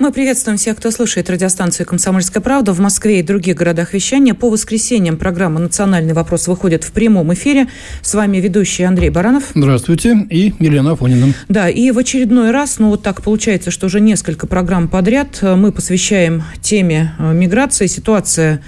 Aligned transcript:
Мы 0.00 0.10
приветствуем 0.10 0.58
всех, 0.58 0.76
кто 0.76 0.90
слушает 0.90 1.30
радиостанцию 1.30 1.86
«Комсомольская 1.86 2.42
правда» 2.42 2.72
в 2.72 2.80
Москве 2.80 3.20
и 3.20 3.22
других 3.22 3.54
городах 3.54 3.94
вещания. 3.94 4.34
По 4.34 4.50
воскресеньям 4.50 5.16
программа 5.16 5.60
«Национальный 5.60 6.14
вопрос» 6.14 6.48
выходит 6.48 6.82
в 6.82 6.90
прямом 6.90 7.32
эфире. 7.34 7.68
С 8.02 8.12
вами 8.14 8.38
ведущий 8.38 8.82
Андрей 8.82 9.10
Баранов. 9.10 9.44
Здравствуйте. 9.54 10.26
И 10.30 10.52
Елена 10.58 10.92
Афонина. 10.92 11.32
Да, 11.48 11.68
и 11.68 11.92
в 11.92 11.98
очередной 11.98 12.50
раз, 12.50 12.80
ну 12.80 12.88
вот 12.88 13.04
так 13.04 13.22
получается, 13.22 13.70
что 13.70 13.86
уже 13.86 14.00
несколько 14.00 14.48
программ 14.48 14.88
подряд 14.88 15.40
мы 15.42 15.70
посвящаем 15.70 16.42
теме 16.60 17.14
э, 17.20 17.32
миграции. 17.32 17.86
Ситуация 17.86 18.62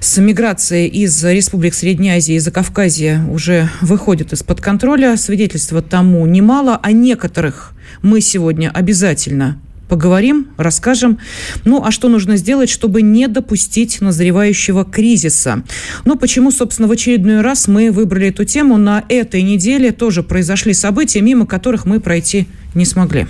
с 0.00 0.18
миграцией 0.18 0.88
из 0.88 1.24
республик 1.24 1.74
Средней 1.74 2.10
Азии 2.10 2.34
и 2.34 2.40
Закавказья 2.40 3.24
уже 3.30 3.70
выходит 3.82 4.32
из-под 4.32 4.60
контроля. 4.60 5.16
Свидетельства 5.16 5.80
тому 5.80 6.26
немало. 6.26 6.80
О 6.82 6.90
некоторых 6.90 7.72
мы 8.02 8.20
сегодня 8.20 8.70
обязательно 8.74 9.60
поговорим, 9.88 10.48
расскажем. 10.56 11.18
Ну, 11.64 11.82
а 11.84 11.90
что 11.90 12.08
нужно 12.08 12.36
сделать, 12.36 12.70
чтобы 12.70 13.02
не 13.02 13.28
допустить 13.28 14.00
назревающего 14.00 14.84
кризиса? 14.84 15.62
Ну, 16.04 16.16
почему, 16.16 16.50
собственно, 16.50 16.88
в 16.88 16.92
очередной 16.92 17.40
раз 17.40 17.68
мы 17.68 17.90
выбрали 17.90 18.28
эту 18.28 18.44
тему? 18.44 18.76
На 18.76 19.04
этой 19.08 19.42
неделе 19.42 19.92
тоже 19.92 20.22
произошли 20.22 20.74
события, 20.74 21.20
мимо 21.20 21.46
которых 21.46 21.86
мы 21.86 22.00
пройти 22.00 22.46
не 22.74 22.84
смогли. 22.84 23.26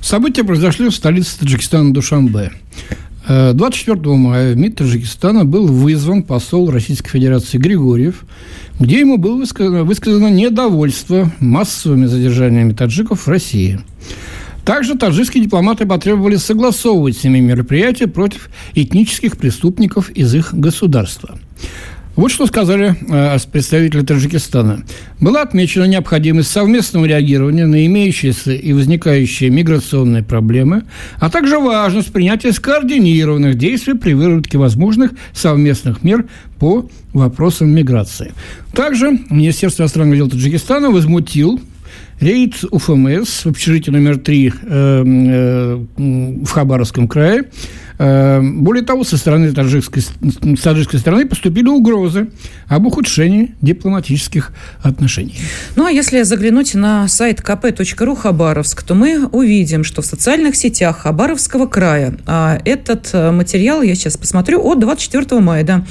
События 0.00 0.44
произошли 0.44 0.88
в 0.88 0.94
столице 0.94 1.38
Таджикистана 1.38 1.92
Душанбе. 1.92 2.52
24 3.28 3.96
э, 3.96 4.16
мая 4.16 4.52
в 4.52 4.56
МИД 4.56 4.78
Таджикистана 4.78 5.44
был 5.44 5.68
вызван 5.68 6.24
посол 6.24 6.70
Российской 6.70 7.10
Федерации 7.10 7.56
Григорьев, 7.58 8.24
где 8.80 8.98
ему 8.98 9.16
было 9.16 9.36
высказано, 9.36 9.84
высказано 9.84 10.26
недовольство 10.26 11.30
массовыми 11.38 12.06
задержаниями 12.06 12.72
таджиков 12.72 13.26
в 13.26 13.28
России– 13.28 13.78
также 14.64 14.96
таджикские 14.96 15.44
дипломаты 15.44 15.86
потребовали 15.86 16.36
согласовывать 16.36 17.16
с 17.16 17.24
ними 17.24 17.40
мероприятия 17.40 18.06
против 18.06 18.48
этнических 18.74 19.36
преступников 19.36 20.10
из 20.10 20.34
их 20.34 20.54
государства. 20.54 21.38
Вот 22.14 22.30
что 22.30 22.46
сказали 22.46 22.94
э, 23.08 23.38
представители 23.50 24.02
Таджикистана. 24.02 24.84
Была 25.18 25.42
отмечена 25.42 25.84
необходимость 25.84 26.50
совместного 26.50 27.06
реагирования 27.06 27.64
на 27.64 27.86
имеющиеся 27.86 28.52
и 28.52 28.72
возникающие 28.74 29.48
миграционные 29.48 30.22
проблемы, 30.22 30.84
а 31.18 31.30
также 31.30 31.58
важность 31.58 32.12
принятия 32.12 32.52
скоординированных 32.52 33.56
действий 33.56 33.94
при 33.94 34.12
выработке 34.12 34.58
возможных 34.58 35.12
совместных 35.32 36.02
мер 36.02 36.26
по 36.58 36.86
вопросам 37.14 37.70
миграции. 37.70 38.32
Также 38.74 39.18
Министерство 39.30 39.84
иностранных 39.84 40.16
дел 40.16 40.28
Таджикистана 40.28 40.90
возмутил 40.90 41.60
Рейд 42.22 42.64
УФМС 42.70 43.44
в 43.44 43.48
общежитии 43.48 43.90
номер 43.90 44.16
3 44.16 44.46
э, 44.46 44.52
э, 44.62 45.84
в 45.96 46.50
Хабаровском 46.50 47.08
крае. 47.08 47.38
Эм, 47.38 47.46
более 48.02 48.84
того, 48.84 49.04
со 49.04 49.16
стороны 49.16 49.52
таджикской, 49.52 50.02
таджикской 50.62 50.98
стороны 50.98 51.26
поступили 51.26 51.68
угрозы 51.68 52.28
об 52.68 52.86
ухудшении 52.86 53.54
дипломатических 53.60 54.52
отношений. 54.82 55.36
Ну, 55.76 55.86
а 55.86 55.90
если 55.90 56.22
заглянуть 56.22 56.74
на 56.74 57.06
сайт 57.06 57.40
kp.ru 57.40 58.16
Хабаровск, 58.16 58.82
то 58.82 58.94
мы 58.94 59.26
увидим, 59.26 59.84
что 59.84 60.02
в 60.02 60.06
социальных 60.06 60.56
сетях 60.56 61.02
Хабаровского 61.02 61.66
края, 61.66 62.14
а 62.26 62.58
этот 62.64 63.10
э, 63.12 63.30
материал, 63.30 63.82
я 63.82 63.94
сейчас 63.94 64.16
посмотрю, 64.16 64.60
от 64.62 64.80
24 64.80 65.40
мая, 65.40 65.64
да, 65.64 65.84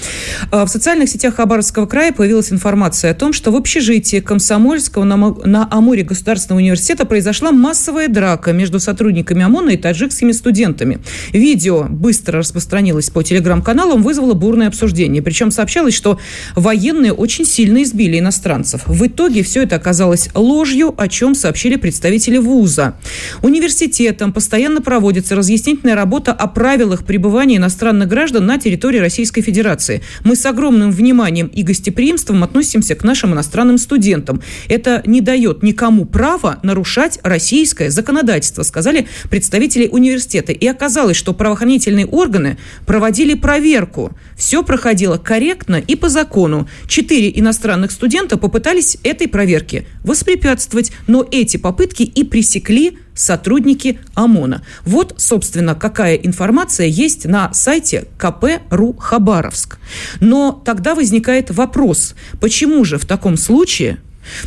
а 0.52 0.66
в 0.66 0.70
социальных 0.70 1.10
сетях 1.10 1.36
Хабаровского 1.36 1.86
края 1.86 2.12
появилась 2.12 2.52
информация 2.52 3.12
о 3.12 3.14
том, 3.14 3.32
что 3.32 3.52
в 3.52 3.56
общежитии 3.56 4.20
Комсомольского 4.20 5.04
на 5.04 5.68
Амуре 5.72 6.04
Государственного 6.04 6.60
университета 6.60 7.06
произошла 7.06 7.52
массовая 7.52 8.08
драка 8.08 8.52
между 8.52 8.80
сотрудниками 8.80 9.44
ОМОНа 9.44 9.72
и 9.72 9.78
таджикскими 9.78 10.32
студентами. 10.32 11.00
Видео 11.32 11.88
быстро 12.02 12.40
распространилось 12.40 13.12
по 13.12 13.24
телеграм-каналам, 13.24 14.02
вызвало 14.02 14.34
бурное 14.34 14.68
обсуждение. 14.68 15.22
Причем 15.22 15.52
сообщалось, 15.52 15.94
что 15.94 16.20
военные 16.56 17.14
очень 17.14 17.46
сильно 17.46 17.84
избили 17.84 18.18
иностранцев. 18.20 18.82
В 18.88 19.06
итоге 19.06 19.44
все 19.44 19.64
это 19.64 19.76
оказалось 19.76 20.30
ложью, 20.34 20.94
о 20.98 21.08
чем 21.08 21.36
сообщили 21.36 21.76
представители 21.76 22.38
вуза. 22.38 22.96
Университетом 23.44 24.34
постоянно 24.34 24.82
проводится 24.82 25.36
разъяснительная 25.36 25.96
работа 25.96 26.34
о 26.34 26.48
правилах 26.48 27.06
пребывания 27.06 27.58
иностранных 27.58 28.08
граждан 28.08 28.48
на 28.48 28.58
территории 28.58 28.98
Российской 28.98 29.42
Федерации. 29.42 30.02
Мы 30.24 30.36
с 30.36 30.46
огромным 30.46 30.92
вниманием 30.92 31.48
и 31.48 31.62
гостеприимством 31.62 32.44
относимся 32.44 32.96
к 32.96 33.04
нашим 33.04 33.34
иностранным 33.34 33.78
студентам. 33.78 34.42
Это 34.68 35.04
не 35.06 35.22
дает 35.22 35.62
никому 35.62 36.06
права 36.06 36.60
нарушать 36.64 37.20
российское 37.22 37.92
законодательство, 37.92 38.64
сказали 38.64 39.08
представители 39.30 39.88
университета. 39.88 40.52
И 40.52 40.66
оказалось, 40.66 41.18
что 41.18 41.34
правоохранительные 41.34 41.91
правоохранительные 41.92 42.06
органы 42.06 42.58
проводили 42.86 43.34
проверку. 43.34 44.12
Все 44.36 44.64
проходило 44.64 45.18
корректно 45.18 45.76
и 45.76 45.96
по 45.96 46.10
закону. 46.10 46.68
Четыре 46.88 47.32
иностранных 47.40 47.92
студента 47.92 48.38
попытались 48.38 48.98
этой 49.04 49.28
проверке 49.28 49.86
воспрепятствовать, 50.04 50.92
но 51.08 51.28
эти 51.32 51.58
попытки 51.58 52.04
и 52.04 52.24
пресекли 52.24 52.98
сотрудники 53.14 54.00
ОМОНа. 54.16 54.64
Вот, 54.86 55.16
собственно, 55.18 55.76
какая 55.76 56.16
информация 56.16 56.88
есть 56.88 57.26
на 57.26 57.54
сайте 57.54 58.06
КП.ру 58.18 58.94
Хабаровск. 58.94 59.78
Но 60.20 60.62
тогда 60.66 60.96
возникает 60.96 61.52
вопрос, 61.52 62.16
почему 62.40 62.86
же 62.86 62.98
в 62.98 63.06
таком 63.06 63.38
случае 63.38 63.98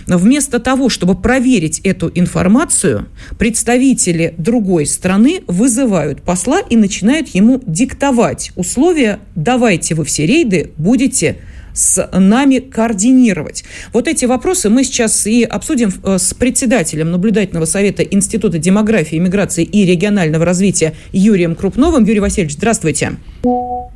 Вместо 0.06 0.58
того, 0.58 0.88
чтобы 0.88 1.14
проверить 1.14 1.80
эту 1.80 2.10
информацию, 2.14 3.08
представители 3.38 4.34
другой 4.38 4.86
страны 4.86 5.42
вызывают 5.46 6.22
посла 6.22 6.60
и 6.60 6.76
начинают 6.76 7.28
ему 7.28 7.60
диктовать 7.66 8.52
условия 8.56 9.20
«давайте 9.34 9.94
вы 9.94 10.04
все 10.04 10.26
рейды 10.26 10.72
будете 10.76 11.36
с 11.74 12.08
нами 12.12 12.60
координировать. 12.60 13.64
Вот 13.92 14.08
эти 14.08 14.24
вопросы 14.24 14.70
мы 14.70 14.84
сейчас 14.84 15.26
и 15.26 15.42
обсудим 15.42 15.92
э, 16.04 16.18
с 16.18 16.32
председателем 16.32 17.10
наблюдательного 17.10 17.64
совета 17.64 18.02
Института 18.04 18.58
демографии, 18.58 19.16
миграции 19.16 19.64
и 19.64 19.84
регионального 19.84 20.44
развития 20.44 20.94
Юрием 21.12 21.56
Крупновым. 21.56 22.04
Юрий 22.04 22.20
Васильевич, 22.20 22.54
здравствуйте. 22.54 23.16
Здравствуйте. 23.40 23.93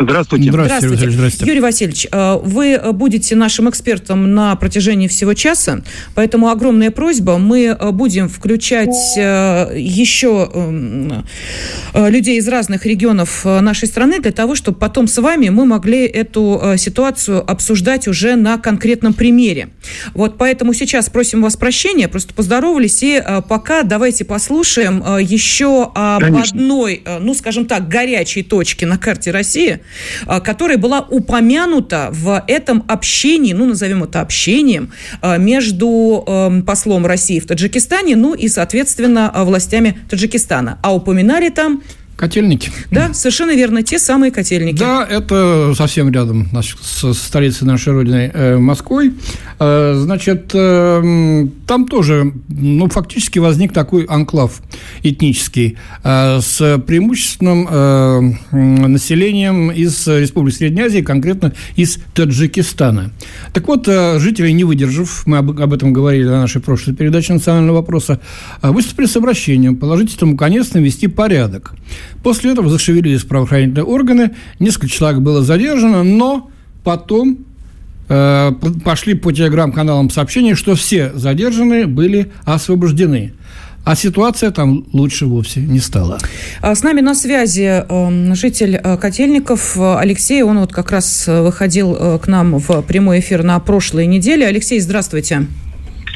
Здравствуйте. 0.00 0.50
Здравствуйте. 0.50 1.10
Здравствуйте. 1.10 1.46
Юрий 1.46 1.60
Васильевич, 1.60 2.06
э, 2.10 2.38
вы 2.42 2.80
будете 2.92 3.36
нашим 3.36 3.68
экспертом 3.68 4.34
на 4.34 4.56
протяжении 4.56 5.08
всего 5.08 5.34
часа, 5.34 5.82
поэтому 6.14 6.48
огромная 6.48 6.90
просьба. 6.90 7.36
Мы 7.36 7.64
э, 7.66 7.90
будем 7.90 8.30
включать 8.30 8.96
э, 9.18 9.74
еще 9.76 10.50
эм, 10.52 11.26
людей 11.94 12.38
из 12.38 12.48
разных 12.48 12.86
регионов 12.86 13.44
нашей 13.44 13.88
страны 13.88 14.20
для 14.20 14.32
того, 14.32 14.54
чтобы 14.54 14.78
потом 14.78 15.06
с 15.06 15.20
вами 15.20 15.50
мы 15.50 15.66
могли 15.66 16.06
эту 16.06 16.74
ситуацию 16.78 17.48
обсуждать 17.48 18.08
уже 18.08 18.36
на 18.36 18.56
конкретном 18.56 19.12
примере. 19.12 19.68
Вот 20.14 20.38
поэтому 20.38 20.72
сейчас 20.72 21.10
просим 21.10 21.42
вас 21.42 21.56
прощения, 21.56 22.08
просто 22.08 22.32
поздоровались, 22.32 23.02
и 23.02 23.22
пока 23.48 23.82
давайте 23.82 24.24
послушаем 24.24 25.04
еще 25.18 25.90
об 25.94 26.22
Конечно. 26.22 26.58
одной, 26.58 27.02
ну, 27.20 27.34
скажем 27.34 27.66
так, 27.66 27.88
горячей 27.88 28.42
точке 28.42 28.86
на 28.86 28.96
карте 28.96 29.30
России– 29.30 29.80
которая 30.40 30.78
была 30.78 31.00
упомянута 31.00 32.08
в 32.12 32.42
этом 32.46 32.84
общении, 32.88 33.52
ну, 33.52 33.66
назовем 33.66 34.04
это 34.04 34.20
общением, 34.20 34.92
а, 35.20 35.36
между 35.36 36.24
эм, 36.26 36.62
послом 36.62 37.06
России 37.06 37.40
в 37.40 37.46
Таджикистане, 37.46 38.16
ну 38.16 38.34
и, 38.34 38.48
соответственно, 38.48 39.32
властями 39.34 39.98
Таджикистана. 40.08 40.78
А 40.82 40.94
упоминали 40.94 41.48
там 41.48 41.82
Котельники. 42.20 42.70
Да, 42.90 43.14
совершенно 43.14 43.56
верно, 43.56 43.82
те 43.82 43.98
самые 43.98 44.30
котельники. 44.30 44.76
Да, 44.76 45.06
это 45.08 45.72
совсем 45.74 46.12
рядом 46.12 46.48
с 46.62 47.14
столицей 47.14 47.66
нашей 47.66 47.94
Родины 47.94 48.30
э, 48.34 48.58
Москвой. 48.58 49.14
Э, 49.58 49.94
значит, 49.96 50.50
э, 50.52 51.46
там 51.66 51.86
тоже, 51.86 52.34
ну, 52.48 52.90
фактически 52.90 53.38
возник 53.38 53.72
такой 53.72 54.04
анклав 54.04 54.60
этнический 55.02 55.78
э, 56.04 56.40
с 56.42 56.78
преимущественным 56.86 58.36
населением 58.50 59.70
из 59.70 60.06
Республики 60.06 60.56
Средней 60.56 60.82
Азии, 60.82 61.00
конкретно 61.00 61.54
из 61.76 62.00
Таджикистана. 62.12 63.12
Так 63.54 63.66
вот, 63.66 63.86
жители, 63.86 64.50
не 64.50 64.64
выдержав, 64.64 65.26
мы 65.26 65.38
об, 65.38 65.58
об 65.58 65.72
этом 65.72 65.94
говорили 65.94 66.24
на 66.24 66.40
нашей 66.42 66.60
прошлой 66.60 66.94
передаче 66.94 67.32
национального 67.32 67.76
вопроса, 67.76 68.20
выступили 68.62 69.06
с 69.06 69.16
обращением 69.16 69.76
положить 69.76 70.14
этому 70.14 70.36
конец, 70.36 70.74
навести 70.74 71.06
порядок. 71.06 71.72
После 72.22 72.52
этого 72.52 72.68
зашевелились 72.68 73.22
правоохранительные 73.24 73.84
органы, 73.84 74.30
несколько 74.58 74.88
человек 74.88 75.20
было 75.20 75.42
задержано, 75.42 76.02
но 76.02 76.50
потом 76.84 77.38
э, 78.08 78.52
пошли 78.84 79.14
по 79.14 79.32
телеграм-каналам 79.32 80.10
сообщения, 80.10 80.54
что 80.54 80.74
все 80.74 81.12
задержанные 81.14 81.86
были 81.86 82.30
освобождены. 82.44 83.32
а 83.84 83.96
ситуация 83.96 84.50
там 84.50 84.84
лучше 84.92 85.26
вовсе 85.26 85.60
не 85.60 85.80
стала. 85.80 86.18
А 86.60 86.74
с 86.74 86.82
нами 86.82 87.00
на 87.00 87.14
связи 87.14 87.84
эм, 87.88 88.34
житель 88.34 88.76
э, 88.76 88.96
Котельников 88.98 89.76
Алексей. 89.78 90.42
Он 90.42 90.58
вот 90.58 90.72
как 90.72 90.90
раз 90.90 91.26
выходил 91.26 91.96
э, 91.98 92.18
к 92.18 92.28
нам 92.28 92.58
в 92.58 92.82
прямой 92.82 93.20
эфир 93.20 93.42
на 93.42 93.58
прошлой 93.58 94.06
неделе. 94.06 94.46
Алексей, 94.46 94.80
здравствуйте. 94.80 95.46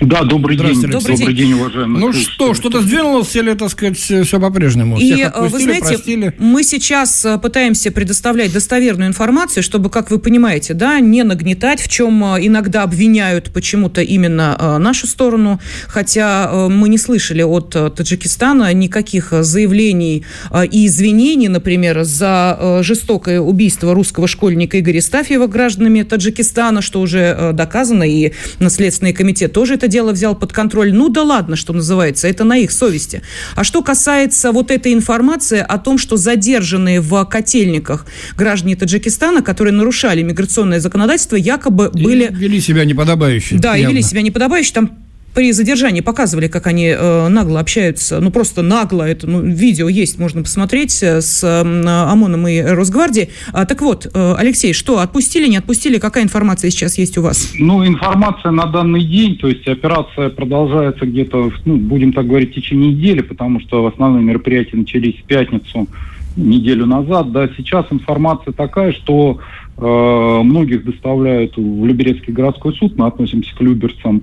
Да, 0.01 0.23
добрый 0.25 0.57
день. 0.57 0.81
Добрый, 0.83 1.17
добрый 1.17 1.35
день, 1.35 1.53
уважаемые. 1.53 2.01
Ну 2.01 2.13
что, 2.13 2.55
что-то 2.55 2.81
сдвинулось 2.81 3.35
или, 3.37 3.55
так 3.55 3.71
сказать, 3.71 3.97
все 3.97 4.41
по-прежнему? 4.41 4.99
И 4.99 5.13
Всех 5.13 5.29
отпустили, 5.29 5.53
вы 5.53 5.61
знаете, 5.61 5.87
простили? 5.87 6.35
мы 6.39 6.63
сейчас 6.63 7.25
э, 7.25 7.39
пытаемся 7.39 7.91
предоставлять 7.93 8.53
достоверную 8.53 9.09
информацию, 9.09 9.63
чтобы, 9.63 9.91
как 9.91 10.11
вы 10.11 10.19
понимаете, 10.19 10.75
да, 10.75 11.01
не 11.01 11.23
нагнетать, 11.23 11.81
в 11.81 11.89
чем 11.89 12.25
э, 12.25 12.47
иногда 12.47 12.83
обвиняют 12.83 13.53
почему-то 13.53 14.03
именно 14.03 14.57
э, 14.59 14.79
нашу 14.79 15.07
сторону, 15.07 15.61
хотя 15.87 16.51
мы 16.69 16.89
не 16.89 16.99
слышали 16.99 17.43
от 17.43 17.71
Таджикистана 17.71 18.73
никаких 18.73 19.33
заявлений 19.41 20.25
и 20.71 20.87
извинений, 20.87 21.49
например, 21.49 22.05
за 22.05 22.81
жестокое 22.83 23.41
убийство 23.41 23.95
русского 23.95 24.27
школьника 24.27 24.81
Игоря 24.81 25.01
Стафьева 25.01 25.47
гражданами 25.47 26.03
Таджикистана, 26.03 26.83
что 26.83 27.01
уже 27.01 27.53
доказано, 27.53 28.05
и 28.05 28.33
Наследственный 28.59 29.13
комитет 29.13 29.53
тоже 29.53 29.75
это 29.75 29.84
дело 29.89 30.13
взял 30.13 30.35
под 30.35 30.53
контроль. 30.53 30.93
Ну 30.93 31.09
да 31.09 31.23
ладно, 31.23 31.57
что 31.57 31.73
называется, 31.73 32.29
это 32.29 32.45
на 32.45 32.57
их 32.57 32.73
совести. 32.73 33.23
А 33.55 33.65
что 33.65 33.83
касается 33.83 34.53
вот 34.53 34.71
этой 34.71 34.93
информации 34.93 35.65
о 35.67 35.79
том, 35.79 35.99
что 35.99 36.17
задержанные 36.17 37.01
в 37.01 37.25
котельниках 37.27 38.07
граждане 38.37 38.77
Таджикистана, 38.77 39.43
которые 39.43 39.73
нарушали 39.73 40.23
миграционное 40.23 40.81
законодательство, 40.81 41.37
якобы 41.37 41.91
и 41.95 42.03
были... 42.03 42.29
Вели 42.31 42.61
себя 42.61 42.85
неподобающе. 42.85 43.57
Да, 43.59 43.75
явно. 43.75 43.91
и 43.91 43.93
вели 43.93 44.03
себя 44.03 44.23
неподобающе. 44.23 44.73
Там 44.75 45.04
при 45.35 45.53
задержании 45.53 46.01
показывали, 46.01 46.47
как 46.49 46.67
они 46.67 46.87
э, 46.87 47.29
нагло 47.29 47.61
общаются, 47.61 48.21
ну 48.21 48.31
просто 48.31 48.63
нагло, 48.63 49.03
это 49.03 49.27
ну, 49.29 49.43
видео 49.43 49.89
есть, 49.89 50.19
можно 50.19 50.43
посмотреть 50.43 51.03
э, 51.03 51.21
с 51.21 51.43
э, 51.43 51.61
ОМОНом 51.63 52.47
и 52.47 52.61
Росгвардией. 52.61 53.31
А, 53.53 53.67
так 53.67 53.83
вот, 53.83 54.07
э, 54.07 54.35
Алексей, 54.39 54.73
что, 54.73 55.01
отпустили, 55.01 55.49
не 55.49 55.57
отпустили, 55.57 55.99
какая 55.99 56.23
информация 56.23 56.71
сейчас 56.71 56.99
есть 56.99 57.19
у 57.19 57.23
вас? 57.23 57.53
Ну, 57.59 57.85
информация 57.85 58.53
на 58.53 58.67
данный 58.67 59.05
день, 59.05 59.37
то 59.37 59.49
есть 59.49 59.67
операция 59.67 60.31
продолжается 60.31 61.05
где-то, 61.05 61.51
ну, 61.65 61.77
будем 61.77 62.13
так 62.13 62.27
говорить, 62.27 62.53
в 62.53 62.55
течение 62.55 62.93
недели, 62.93 63.21
потому 63.21 63.61
что 63.61 63.87
основные 63.87 64.23
мероприятия 64.23 64.77
начались 64.77 65.17
в 65.17 65.25
пятницу, 65.25 65.89
неделю 66.37 66.87
назад, 66.87 67.33
да, 67.33 67.49
сейчас 67.57 67.87
информация 67.91 68.53
такая, 68.53 68.93
что 68.93 69.39
э, 69.77 70.41
многих 70.43 70.85
доставляют 70.85 71.57
в 71.57 71.85
Люберецкий 71.85 72.33
городской 72.33 72.75
суд, 72.75 72.97
мы 72.97 73.07
относимся 73.07 73.55
к 73.57 73.61
люберцам, 73.61 74.23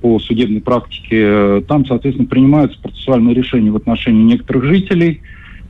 по 0.00 0.18
судебной 0.20 0.60
практике, 0.60 1.60
там, 1.62 1.84
соответственно, 1.86 2.28
принимаются 2.28 2.78
процессуальные 2.80 3.34
решения 3.34 3.70
в 3.70 3.76
отношении 3.76 4.22
некоторых 4.22 4.64
жителей, 4.64 5.22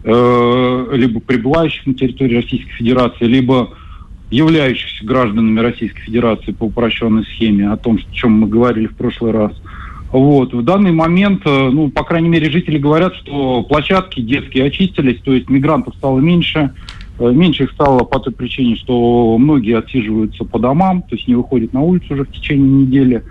э, 0.05 0.87
либо 0.93 1.21
пребывающих 1.21 1.87
на 1.87 1.95
территории 1.95 2.37
Российской 2.37 2.73
Федерации, 2.73 3.25
либо 3.25 3.71
являющихся 4.31 5.05
гражданами 5.07 5.61
Российской 5.61 6.01
Федерации 6.03 6.53
по 6.53 6.65
упрощенной 6.65 7.25
схеме, 7.25 7.71
о 7.71 7.77
том, 7.77 7.97
о 7.97 8.15
чем 8.15 8.33
мы 8.33 8.49
говорили 8.49 8.87
в 8.87 8.97
прошлый 8.97 9.33
раз. 9.33 9.53
Вот. 10.11 10.53
В 10.53 10.63
данный 10.63 10.93
момент, 10.93 11.43
э, 11.47 11.71
ну, 11.71 11.89
по 11.91 12.05
крайней 12.05 12.29
мере, 12.29 12.51
жители 12.51 12.77
говорят, 12.79 13.15
что 13.15 13.63
площадки 13.63 14.21
детские 14.21 14.65
очистились, 14.65 15.21
то 15.23 15.33
есть 15.33 15.49
мигрантов 15.49 15.95
стало 15.95 16.21
меньше, 16.21 16.73
Меньше 17.19 17.65
их 17.65 17.73
стало 17.73 18.01
по 18.01 18.19
той 18.19 18.33
причине, 18.33 18.77
что 18.77 19.39
многие 19.39 19.79
отсиживаются 19.79 20.45
по 20.45 20.59
домам, 20.59 21.01
то 21.01 21.17
есть 21.17 21.27
не 21.27 21.35
выходят 21.35 21.73
на 21.73 21.81
улицу 21.81 22.13
уже 22.13 22.25
в 22.25 22.33
течение 22.33 22.69
недели. 22.69 23.25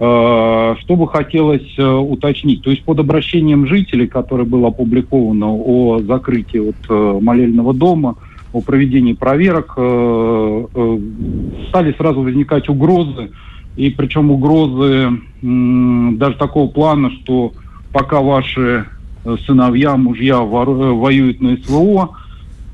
Э, 0.00 0.74
что 0.80 0.96
бы 0.96 1.06
хотелось 1.06 1.78
э, 1.78 1.84
уточнить? 1.84 2.62
То 2.62 2.70
есть 2.70 2.82
под 2.82 2.98
обращением 2.98 3.66
жителей, 3.66 4.06
которое 4.06 4.44
было 4.44 4.68
опубликовано 4.68 5.52
о 5.52 6.00
закрытии 6.00 6.58
вот 6.58 6.76
э, 6.88 7.18
молельного 7.20 7.74
дома, 7.74 8.16
о 8.52 8.60
проведении 8.60 9.14
проверок, 9.14 9.72
стали 11.70 11.94
сразу 11.96 12.20
возникать 12.20 12.68
угрозы, 12.68 13.30
и 13.76 13.88
причем 13.88 14.30
угрозы 14.30 15.08
даже 15.40 16.36
такого 16.36 16.68
плана, 16.68 17.10
что 17.12 17.54
пока 17.94 18.20
ваши 18.20 18.84
сыновья, 19.46 19.96
мужья 19.96 20.40
воюют 20.40 21.40
на 21.40 21.56
СВО, 21.56 22.10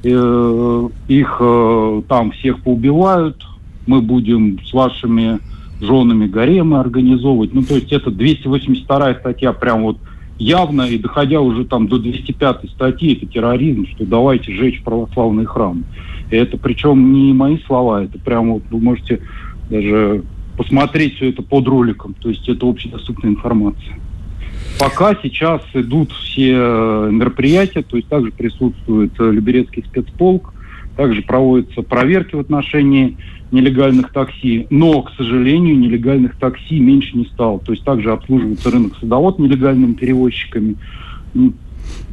их 0.02 1.42
там 2.08 2.32
всех 2.32 2.60
поубивают, 2.64 3.46
мы 3.86 4.00
будем 4.00 4.58
с 4.66 4.72
вашими 4.72 5.38
женами 5.80 6.26
гаремы 6.26 6.80
организовывать. 6.80 7.54
Ну, 7.54 7.62
то 7.62 7.74
есть 7.76 7.92
это 7.92 8.10
282 8.10 9.14
статья 9.14 9.52
прям 9.52 9.82
вот 9.82 9.98
явно, 10.38 10.82
и 10.82 10.98
доходя 10.98 11.40
уже 11.40 11.64
там 11.64 11.88
до 11.88 11.98
205 11.98 12.70
статьи, 12.70 13.14
это 13.14 13.26
терроризм, 13.26 13.86
что 13.86 14.06
давайте 14.06 14.52
жечь 14.52 14.82
православные 14.82 15.46
храмы. 15.46 15.82
И 16.30 16.36
это 16.36 16.56
причем 16.56 17.12
не 17.12 17.32
мои 17.32 17.58
слова, 17.66 18.04
это 18.04 18.18
прям 18.18 18.52
вот 18.52 18.62
вы 18.70 18.80
можете 18.80 19.20
даже 19.70 20.22
посмотреть 20.56 21.16
все 21.16 21.30
это 21.30 21.42
под 21.42 21.66
роликом, 21.68 22.14
то 22.14 22.28
есть 22.28 22.48
это 22.48 22.68
общедоступная 22.68 23.32
информация. 23.32 23.96
Пока 24.78 25.16
сейчас 25.22 25.62
идут 25.74 26.12
все 26.12 26.52
э, 26.52 27.08
мероприятия, 27.10 27.82
то 27.82 27.96
есть 27.96 28.08
также 28.08 28.30
присутствует 28.30 29.12
э, 29.18 29.30
Люберецкий 29.30 29.84
спецполк, 29.84 30.52
также 30.96 31.22
проводятся 31.22 31.82
проверки 31.82 32.34
в 32.34 32.40
отношении 32.40 33.16
нелегальных 33.50 34.12
такси, 34.12 34.66
но, 34.70 35.02
к 35.02 35.12
сожалению, 35.16 35.78
нелегальных 35.78 36.36
такси 36.36 36.78
меньше 36.78 37.16
не 37.16 37.24
стало. 37.26 37.58
То 37.60 37.72
есть 37.72 37.84
также 37.84 38.12
обслуживается 38.12 38.70
рынок 38.70 38.94
садовод 39.00 39.38
нелегальными 39.38 39.94
перевозчиками. 39.94 40.76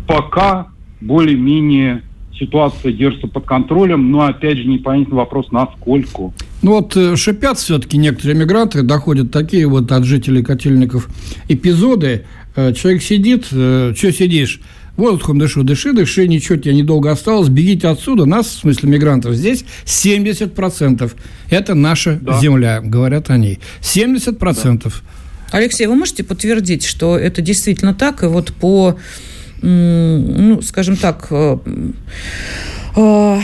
Пока 0.08 0.68
более-менее 1.02 2.04
ситуация 2.40 2.92
держится 2.92 3.28
под 3.28 3.46
контролем, 3.46 4.12
но 4.12 4.22
опять 4.22 4.58
же 4.58 4.66
непонятный 4.66 5.16
вопрос, 5.16 5.52
насколько. 5.52 6.34
Ну 6.62 6.72
вот 6.72 6.96
э, 6.98 7.16
шипят 7.16 7.58
все-таки 7.58 7.98
некоторые 7.98 8.38
мигранты, 8.38 8.84
доходят 8.84 9.32
такие 9.32 9.68
вот 9.68 9.92
от 9.92 10.04
жителей 10.04 10.44
котельников 10.44 11.08
эпизоды. 11.48 12.26
Э, 12.56 12.74
человек 12.74 13.02
сидит, 13.02 13.48
э, 13.52 13.94
что 13.96 14.12
сидишь? 14.12 14.62
Воздухом 14.98 15.40
дышу, 15.40 15.64
дыши, 15.64 15.92
дыши, 15.92 16.28
ничего 16.28 16.58
тебе 16.58 16.74
недолго 16.74 17.12
осталось, 17.12 17.50
бегите 17.50 17.88
отсюда. 17.90 18.26
Нас, 18.26 18.48
в 18.48 18.60
смысле 18.60 18.90
мигрантов, 18.90 19.36
здесь 19.36 19.66
70%. 19.86 21.12
Это 21.50 21.74
наша 21.74 22.18
да. 22.22 22.40
земля, 22.40 22.80
говорят 22.82 23.30
они. 23.30 23.60
70%. 23.82 24.84
Да. 24.84 24.90
Алексей, 25.52 25.88
вы 25.88 25.96
можете 25.96 26.24
подтвердить, 26.24 26.86
что 26.86 27.18
это 27.18 27.42
действительно 27.42 27.94
так? 27.94 28.24
И 28.24 28.28
вот 28.28 28.54
по, 28.54 28.98
ну, 29.62 30.62
скажем 30.62 30.96
так, 30.96 31.28
э, 31.30 31.58
э, 32.96 33.40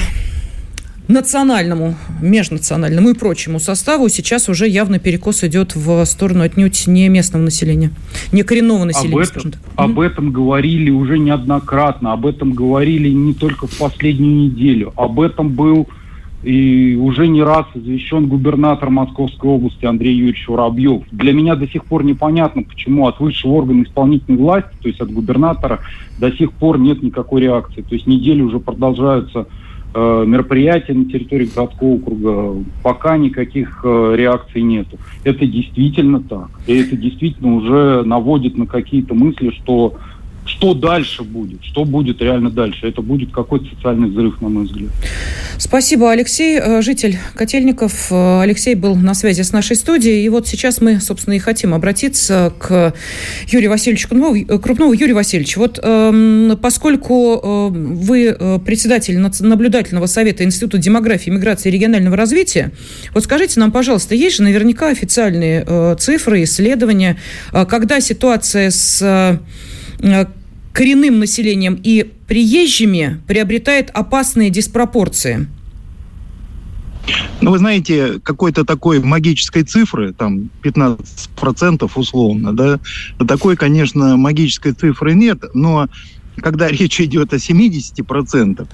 национальному, 1.11 1.95
межнациональному 2.21 3.09
и 3.09 3.13
прочему 3.13 3.59
составу 3.59 4.09
сейчас 4.09 4.49
уже 4.49 4.67
явно 4.67 4.99
перекос 4.99 5.43
идет 5.43 5.75
в 5.75 6.03
сторону 6.05 6.43
отнюдь 6.43 6.87
не 6.87 7.09
местного 7.09 7.43
населения, 7.43 7.91
не 8.31 8.43
коренного 8.43 8.85
населения, 8.85 9.15
об 9.15 9.19
этом, 9.19 9.31
скажем 9.31 9.51
так. 9.51 9.61
Об 9.75 9.99
mm 9.99 10.05
этом 10.05 10.31
говорили 10.31 10.89
уже 10.89 11.19
неоднократно, 11.19 12.13
об 12.13 12.25
этом 12.25 12.53
говорили 12.53 13.09
не 13.09 13.33
только 13.33 13.67
в 13.67 13.77
последнюю 13.77 14.49
неделю, 14.49 14.93
об 14.95 15.19
этом 15.19 15.49
был 15.49 15.87
и 16.43 16.95
уже 16.99 17.27
не 17.27 17.43
раз 17.43 17.67
извещен 17.75 18.27
губернатор 18.27 18.89
Московской 18.89 19.49
области 19.49 19.85
Андрей 19.85 20.15
Юрьевич 20.15 20.47
Воробьев. 20.47 21.03
Для 21.11 21.33
меня 21.33 21.55
до 21.55 21.67
сих 21.67 21.85
пор 21.85 22.03
непонятно, 22.03 22.63
почему 22.63 23.07
от 23.07 23.19
высшего 23.19 23.51
органа 23.51 23.83
исполнительной 23.83 24.39
власти, 24.39 24.71
то 24.81 24.87
есть 24.87 24.99
от 25.01 25.11
губернатора, 25.11 25.81
до 26.19 26.31
сих 26.31 26.51
пор 26.53 26.79
нет 26.79 27.03
никакой 27.03 27.41
реакции. 27.41 27.81
То 27.81 27.93
есть 27.93 28.07
недели 28.07 28.41
уже 28.41 28.59
продолжаются 28.59 29.45
мероприятия 29.99 30.93
на 30.93 31.05
территории 31.05 31.49
городского 31.53 31.95
округа, 31.95 32.63
пока 32.81 33.17
никаких 33.17 33.81
э, 33.83 34.13
реакций 34.15 34.61
нету. 34.61 34.97
Это 35.23 35.45
действительно 35.45 36.21
так. 36.21 36.49
И 36.67 36.75
это 36.77 36.95
действительно 36.95 37.55
уже 37.55 38.03
наводит 38.03 38.57
на 38.57 38.65
какие-то 38.65 39.13
мысли, 39.13 39.51
что 39.51 39.95
что 40.61 40.75
дальше 40.75 41.23
будет, 41.23 41.63
что 41.63 41.85
будет 41.85 42.21
реально 42.21 42.51
дальше. 42.51 42.87
Это 42.87 43.01
будет 43.01 43.31
какой-то 43.31 43.65
социальный 43.75 44.09
взрыв, 44.09 44.39
на 44.41 44.49
мой 44.49 44.65
взгляд. 44.65 44.91
Спасибо, 45.57 46.11
Алексей. 46.11 46.59
Э, 46.59 46.83
житель 46.83 47.17
Котельников. 47.33 48.11
Э, 48.11 48.41
Алексей 48.41 48.75
был 48.75 48.95
на 48.95 49.15
связи 49.15 49.41
с 49.41 49.53
нашей 49.53 49.75
студией. 49.75 50.23
И 50.23 50.29
вот 50.29 50.47
сейчас 50.47 50.79
мы, 50.79 50.99
собственно, 51.01 51.33
и 51.33 51.39
хотим 51.39 51.73
обратиться 51.73 52.53
к 52.59 52.93
Юрию 53.47 53.71
Васильевичу 53.71 54.07
Крупнову. 54.07 54.93
Юрий 54.93 55.13
Васильевич, 55.13 55.57
вот 55.57 55.79
э, 55.81 56.55
поскольку 56.61 57.39
э, 57.41 57.69
вы 57.71 58.25
э, 58.25 58.59
председатель 58.63 59.17
наблюдательного 59.17 60.05
совета 60.05 60.43
Института 60.43 60.77
демографии, 60.77 61.31
миграции 61.31 61.69
и 61.69 61.71
регионального 61.71 62.15
развития, 62.15 62.71
вот 63.15 63.23
скажите 63.23 63.59
нам, 63.59 63.71
пожалуйста, 63.71 64.13
есть 64.13 64.35
же 64.35 64.43
наверняка 64.43 64.89
официальные 64.89 65.65
э, 65.65 65.95
цифры, 65.97 66.43
исследования, 66.43 67.17
э, 67.51 67.65
когда 67.65 67.99
ситуация 67.99 68.69
с 68.69 69.39
Э, 70.01 70.25
коренным 70.73 71.19
населением 71.19 71.79
и 71.81 72.03
приезжими 72.27 73.21
приобретает 73.27 73.89
опасные 73.91 74.49
диспропорции? 74.49 75.47
Ну, 77.41 77.51
вы 77.51 77.57
знаете, 77.57 78.19
какой-то 78.23 78.63
такой 78.63 78.99
магической 78.99 79.63
цифры, 79.63 80.13
там 80.13 80.49
15% 80.63 81.91
условно, 81.95 82.53
да, 82.55 82.79
такой, 83.27 83.55
конечно, 83.55 84.17
магической 84.17 84.73
цифры 84.73 85.15
нет, 85.15 85.43
но 85.53 85.87
когда 86.37 86.67
речь 86.69 87.01
идет 87.01 87.33
о 87.33 87.37
70%, 87.37 88.67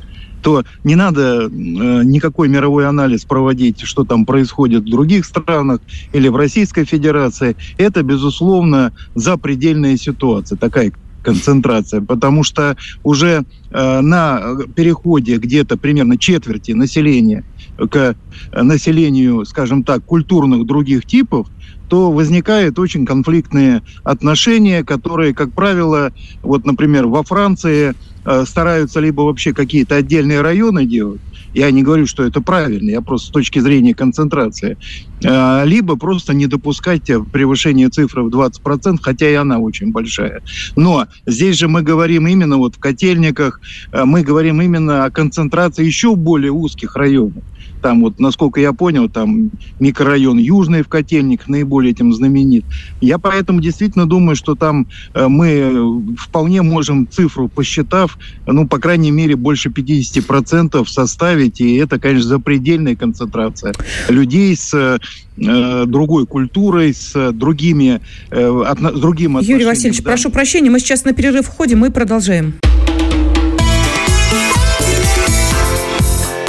то 0.43 0.63
не 0.83 0.95
надо 0.95 1.45
э, 1.45 1.49
никакой 1.49 2.47
мировой 2.47 2.87
анализ 2.87 3.25
проводить, 3.25 3.81
что 3.81 4.03
там 4.03 4.25
происходит 4.25 4.83
в 4.83 4.89
других 4.89 5.25
странах 5.25 5.81
или 6.13 6.27
в 6.27 6.35
Российской 6.35 6.85
Федерации. 6.85 7.55
Это, 7.77 8.03
безусловно, 8.03 8.93
запредельная 9.15 9.97
ситуация, 9.97 10.57
такая 10.57 10.91
концентрация, 11.23 12.01
потому 12.01 12.43
что 12.43 12.77
уже 13.03 13.43
э, 13.71 13.99
на 14.01 14.55
переходе 14.75 15.37
где-то 15.37 15.77
примерно 15.77 16.17
четверти 16.17 16.71
населения 16.71 17.43
к 17.77 18.15
населению, 18.53 19.45
скажем 19.45 19.83
так, 19.83 20.03
культурных 20.03 20.65
других 20.65 21.05
типов, 21.05 21.47
то 21.89 22.11
возникают 22.11 22.79
очень 22.79 23.05
конфликтные 23.05 23.81
отношения, 24.03 24.83
которые, 24.83 25.33
как 25.33 25.53
правило, 25.53 26.11
вот, 26.41 26.65
например, 26.65 27.07
во 27.07 27.23
Франции 27.23 27.93
э, 28.25 28.45
стараются 28.45 28.99
либо 28.99 29.21
вообще 29.21 29.53
какие-то 29.53 29.95
отдельные 29.95 30.41
районы 30.41 30.85
делать, 30.85 31.21
я 31.53 31.71
не 31.71 31.83
говорю, 31.83 32.05
что 32.07 32.23
это 32.23 32.41
правильно, 32.41 32.89
я 32.89 33.01
просто 33.01 33.27
с 33.27 33.31
точки 33.31 33.59
зрения 33.59 33.93
концентрации, 33.93 34.77
э, 35.23 35.65
либо 35.65 35.97
просто 35.97 36.33
не 36.33 36.47
допускать 36.47 37.03
превышения 37.31 37.89
цифры 37.89 38.23
в 38.23 38.29
20%, 38.29 38.97
хотя 39.01 39.29
и 39.29 39.33
она 39.33 39.59
очень 39.59 39.91
большая. 39.91 40.41
Но 40.75 41.07
здесь 41.25 41.57
же 41.57 41.67
мы 41.67 41.81
говорим 41.81 42.27
именно 42.27 42.57
вот 42.57 42.75
в 42.75 42.79
котельниках, 42.79 43.59
э, 43.91 44.05
мы 44.05 44.23
говорим 44.23 44.61
именно 44.61 45.05
о 45.05 45.11
концентрации 45.11 45.85
еще 45.85 46.15
более 46.15 46.51
узких 46.51 46.95
районов. 46.95 47.43
Там 47.81 48.01
вот, 48.01 48.19
насколько 48.19 48.59
я 48.59 48.73
понял, 48.73 49.09
там 49.09 49.51
микрорайон 49.79 50.37
Южный 50.37 50.81
в 50.81 50.87
Котельник 50.87 51.47
наиболее 51.47 51.91
этим 51.91 52.13
знаменит. 52.13 52.65
Я 53.01 53.17
поэтому 53.17 53.61
действительно 53.61 54.07
думаю, 54.07 54.35
что 54.35 54.55
там 54.55 54.87
э, 55.13 55.27
мы 55.27 56.15
вполне 56.17 56.61
можем 56.61 57.07
цифру 57.07 57.47
посчитав, 57.47 58.17
ну, 58.45 58.67
по 58.67 58.79
крайней 58.79 59.11
мере, 59.11 59.35
больше 59.35 59.69
50% 59.69 60.85
составить, 60.87 61.61
и 61.61 61.75
это, 61.75 61.99
конечно, 61.99 62.27
запредельная 62.27 62.95
концентрация 62.95 63.73
людей 64.09 64.55
с 64.55 64.73
э, 64.73 65.85
другой 65.85 66.25
культурой, 66.25 66.93
с 66.93 67.31
другими, 67.31 68.01
э, 68.31 68.63
отно, 68.65 68.95
с 68.95 68.99
другим 68.99 69.37
Юрий 69.39 69.65
Васильевич, 69.65 70.01
да? 70.01 70.11
прошу 70.11 70.29
прощения, 70.29 70.69
мы 70.69 70.79
сейчас 70.79 71.05
на 71.05 71.13
перерыв 71.13 71.45
входим 71.45 71.85
и 71.85 71.89
продолжаем. 71.89 72.55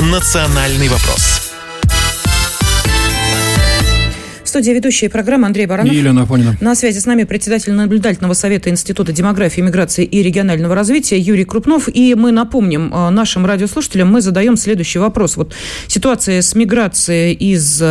«Национальный 0.00 0.88
вопрос» 0.88 1.37
студии 4.48 4.70
ведущая 4.70 5.08
программы 5.08 5.46
Андрей 5.46 5.66
Баранов. 5.66 5.92
И 5.92 5.96
Елена 5.96 6.22
Афонина. 6.22 6.56
На 6.60 6.74
связи 6.74 6.98
с 6.98 7.06
нами 7.06 7.24
председатель 7.24 7.72
наблюдательного 7.72 8.34
совета 8.34 8.70
Института 8.70 9.12
демографии, 9.12 9.60
миграции 9.60 10.04
и 10.04 10.22
регионального 10.22 10.74
развития 10.74 11.18
Юрий 11.18 11.44
Крупнов. 11.44 11.88
И 11.88 12.14
мы 12.14 12.32
напомним 12.32 12.92
э, 12.92 13.10
нашим 13.10 13.46
радиослушателям, 13.46 14.10
мы 14.10 14.20
задаем 14.20 14.56
следующий 14.56 14.98
вопрос. 14.98 15.36
Вот 15.36 15.54
ситуация 15.86 16.42
с 16.42 16.54
миграцией 16.54 17.32
из 17.34 17.82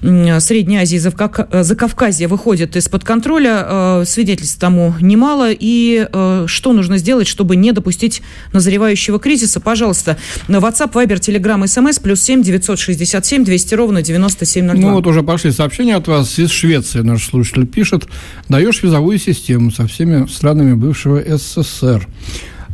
Средней 0.00 0.78
Азии, 0.78 0.98
за 0.98 1.76
Кавказья 1.76 2.28
выходит 2.28 2.76
из-под 2.76 3.04
контроля. 3.04 3.66
Э, 3.66 4.04
свидетельств 4.06 4.58
тому 4.58 4.94
немало. 5.00 5.50
И 5.52 6.06
э, 6.10 6.44
что 6.46 6.72
нужно 6.72 6.98
сделать, 6.98 7.26
чтобы 7.26 7.56
не 7.56 7.72
допустить 7.72 8.22
назревающего 8.52 9.18
кризиса? 9.18 9.60
Пожалуйста, 9.60 10.16
на 10.48 10.56
WhatsApp, 10.56 10.92
Viber, 10.92 11.18
Telegram, 11.18 11.62
SMS, 11.62 12.00
плюс 12.00 12.22
7 12.22 12.42
967 12.42 13.44
200 13.44 13.74
ровно 13.74 14.02
9702. 14.02 14.88
Ну 14.88 14.94
вот 14.94 15.06
уже 15.06 15.22
пошли 15.22 15.50
сообщения 15.50 15.95
от 15.96 16.08
вас 16.08 16.38
из 16.38 16.50
Швеции, 16.50 17.00
наш 17.00 17.24
слушатель 17.24 17.66
пишет, 17.66 18.06
даешь 18.48 18.82
визовую 18.82 19.18
систему 19.18 19.70
со 19.70 19.86
всеми 19.86 20.26
странами 20.26 20.74
бывшего 20.74 21.20
СССР. 21.20 22.06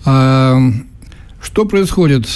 А, 0.04 0.58
что 1.42 1.64
происходит? 1.64 2.26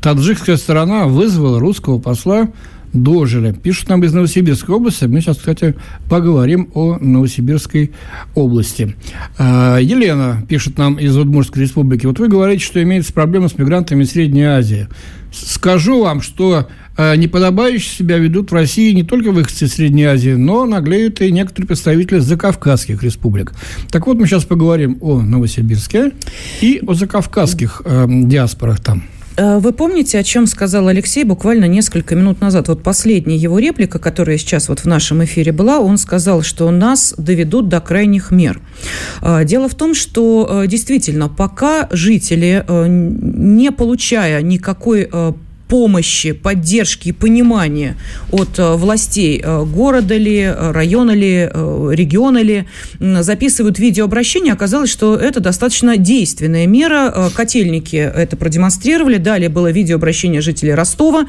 Таджикская 0.00 0.56
сторона 0.56 1.06
вызвала 1.06 1.60
русского 1.60 1.98
посла 1.98 2.48
дожили. 2.92 3.52
Пишут 3.52 3.88
нам 3.88 4.02
из 4.02 4.12
Новосибирской 4.12 4.74
области. 4.74 5.04
Мы 5.04 5.20
сейчас, 5.20 5.38
кстати, 5.38 5.76
поговорим 6.08 6.70
о 6.74 6.98
Новосибирской 6.98 7.92
области. 8.34 8.96
А, 9.38 9.78
Елена 9.78 10.44
пишет 10.48 10.78
нам 10.78 10.96
из 10.96 11.16
Удмуртской 11.16 11.62
республики. 11.62 12.06
Вот 12.06 12.18
вы 12.18 12.28
говорите, 12.28 12.64
что 12.64 12.82
имеется 12.82 13.12
проблема 13.12 13.48
с 13.48 13.56
мигрантами 13.56 14.02
из 14.02 14.10
Средней 14.10 14.44
Азии. 14.44 14.88
Скажу 15.32 16.02
вам, 16.02 16.20
что 16.20 16.68
э, 17.00 17.16
неподобающе 17.16 17.88
себя 17.88 18.18
ведут 18.18 18.50
в 18.50 18.54
России 18.54 18.92
не 18.92 19.02
только 19.02 19.32
выходцы 19.32 19.64
из 19.64 19.74
Средней 19.74 20.04
Азии, 20.04 20.32
но 20.32 20.66
наглеют 20.66 21.20
и 21.20 21.32
некоторые 21.32 21.68
представители 21.68 22.18
закавказских 22.18 23.02
республик. 23.02 23.52
Так 23.90 24.06
вот, 24.06 24.18
мы 24.18 24.26
сейчас 24.26 24.44
поговорим 24.44 24.98
о 25.00 25.20
Новосибирске 25.20 26.12
и 26.60 26.82
о 26.86 26.94
закавказских 26.94 27.82
э, 27.84 28.06
диаспорах 28.08 28.80
там. 28.80 29.04
Э, 29.36 29.58
вы 29.58 29.72
помните, 29.72 30.18
о 30.18 30.22
чем 30.22 30.46
сказал 30.46 30.88
Алексей 30.88 31.24
буквально 31.24 31.64
несколько 31.66 32.14
минут 32.14 32.40
назад? 32.40 32.68
Вот 32.68 32.82
последняя 32.82 33.36
его 33.36 33.58
реплика, 33.58 33.98
которая 33.98 34.36
сейчас 34.38 34.68
вот 34.68 34.80
в 34.80 34.84
нашем 34.84 35.24
эфире 35.24 35.52
была, 35.52 35.78
он 35.78 35.96
сказал, 35.96 36.42
что 36.42 36.70
нас 36.70 37.14
доведут 37.16 37.68
до 37.68 37.80
крайних 37.80 38.30
мер. 38.30 38.60
Э, 39.22 39.44
дело 39.44 39.68
в 39.68 39.74
том, 39.74 39.94
что 39.94 40.64
действительно, 40.66 41.28
пока 41.28 41.88
жители, 41.90 42.64
не 42.68 43.72
получая 43.72 44.42
никакой 44.42 45.08
помощи, 45.70 46.32
поддержки 46.32 47.08
и 47.08 47.12
понимания 47.12 47.96
от 48.32 48.58
э, 48.58 48.74
властей 48.74 49.40
э, 49.42 49.64
города 49.64 50.16
ли, 50.16 50.40
э, 50.40 50.72
района 50.72 51.12
ли, 51.12 51.48
региона 51.92 52.42
ли, 52.42 52.66
записывают 52.98 53.78
видеообращение, 53.78 54.52
оказалось, 54.52 54.90
что 54.90 55.14
это 55.14 55.38
достаточно 55.40 55.96
действенная 55.96 56.66
мера. 56.66 57.30
Котельники 57.34 57.96
это 57.96 58.36
продемонстрировали. 58.36 59.18
Далее 59.18 59.48
было 59.48 59.70
видеообращение 59.70 60.40
жителей 60.40 60.74
Ростова, 60.74 61.26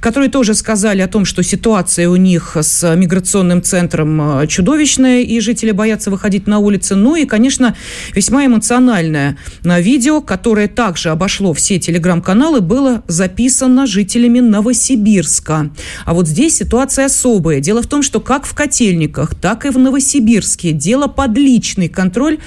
которые 0.00 0.28
тоже 0.28 0.54
сказали 0.54 1.00
о 1.00 1.06
том, 1.06 1.24
что 1.24 1.42
ситуация 1.42 2.08
у 2.08 2.16
них 2.16 2.56
с 2.60 2.94
миграционным 2.96 3.62
центром 3.62 4.46
чудовищная, 4.48 5.22
и 5.22 5.38
жители 5.38 5.70
боятся 5.70 6.10
выходить 6.10 6.48
на 6.48 6.58
улицы. 6.58 6.96
Ну 6.96 7.14
и, 7.14 7.26
конечно, 7.26 7.76
весьма 8.12 8.46
эмоциональное 8.46 9.36
видео, 9.62 10.20
которое 10.20 10.66
также 10.66 11.10
обошло 11.10 11.52
все 11.52 11.78
телеграм-каналы, 11.78 12.60
было 12.60 13.04
записано 13.06 13.83
жителями 13.86 14.40
Новосибирска. 14.40 15.70
А 16.04 16.14
вот 16.14 16.28
здесь 16.28 16.56
ситуация 16.56 17.06
особая. 17.06 17.60
Дело 17.60 17.82
в 17.82 17.86
том, 17.86 18.02
что 18.02 18.20
как 18.20 18.46
в 18.46 18.54
Котельниках, 18.54 19.34
так 19.34 19.66
и 19.66 19.70
в 19.70 19.78
Новосибирске 19.78 20.72
дело 20.72 21.06
под 21.06 21.36
личный 21.36 21.88
контроль 21.88 22.38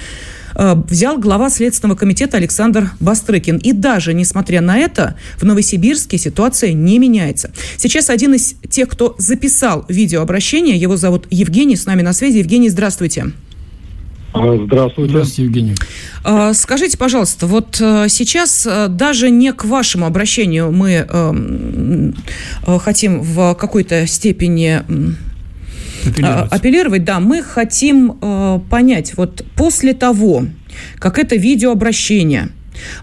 э, 0.54 0.74
взял 0.88 1.18
глава 1.18 1.50
Следственного 1.50 1.96
комитета 1.96 2.36
Александр 2.36 2.90
Бастрыкин. 3.00 3.56
И 3.58 3.72
даже 3.72 4.14
несмотря 4.14 4.60
на 4.60 4.78
это, 4.78 5.16
в 5.36 5.44
Новосибирске 5.44 6.18
ситуация 6.18 6.72
не 6.72 6.98
меняется. 6.98 7.50
Сейчас 7.76 8.10
один 8.10 8.34
из 8.34 8.54
тех, 8.68 8.88
кто 8.88 9.14
записал 9.18 9.84
видеообращение, 9.88 10.76
его 10.76 10.96
зовут 10.96 11.26
Евгений, 11.30 11.76
с 11.76 11.86
нами 11.86 12.02
на 12.02 12.12
связи. 12.12 12.38
Евгений, 12.38 12.68
здравствуйте. 12.68 13.20
Здравствуйте. 13.20 13.47
Здравствуйте, 14.34 15.42
Евгений. 15.42 15.74
А, 16.22 16.52
скажите, 16.52 16.98
пожалуйста, 16.98 17.46
вот 17.46 17.80
э, 17.80 18.06
сейчас 18.08 18.66
э, 18.66 18.88
даже 18.88 19.30
не 19.30 19.52
к 19.52 19.64
вашему 19.64 20.06
обращению 20.06 20.70
мы 20.70 21.06
э, 21.08 22.12
хотим 22.78 23.22
в 23.22 23.54
какой-то 23.54 24.06
степени 24.06 24.82
апеллировать. 26.06 26.52
апеллировать, 26.52 27.04
да, 27.04 27.20
мы 27.20 27.42
хотим 27.42 28.60
понять, 28.70 29.16
вот 29.16 29.44
после 29.56 29.94
того, 29.94 30.44
как 30.98 31.18
это 31.18 31.36
видеообращение 31.36 32.50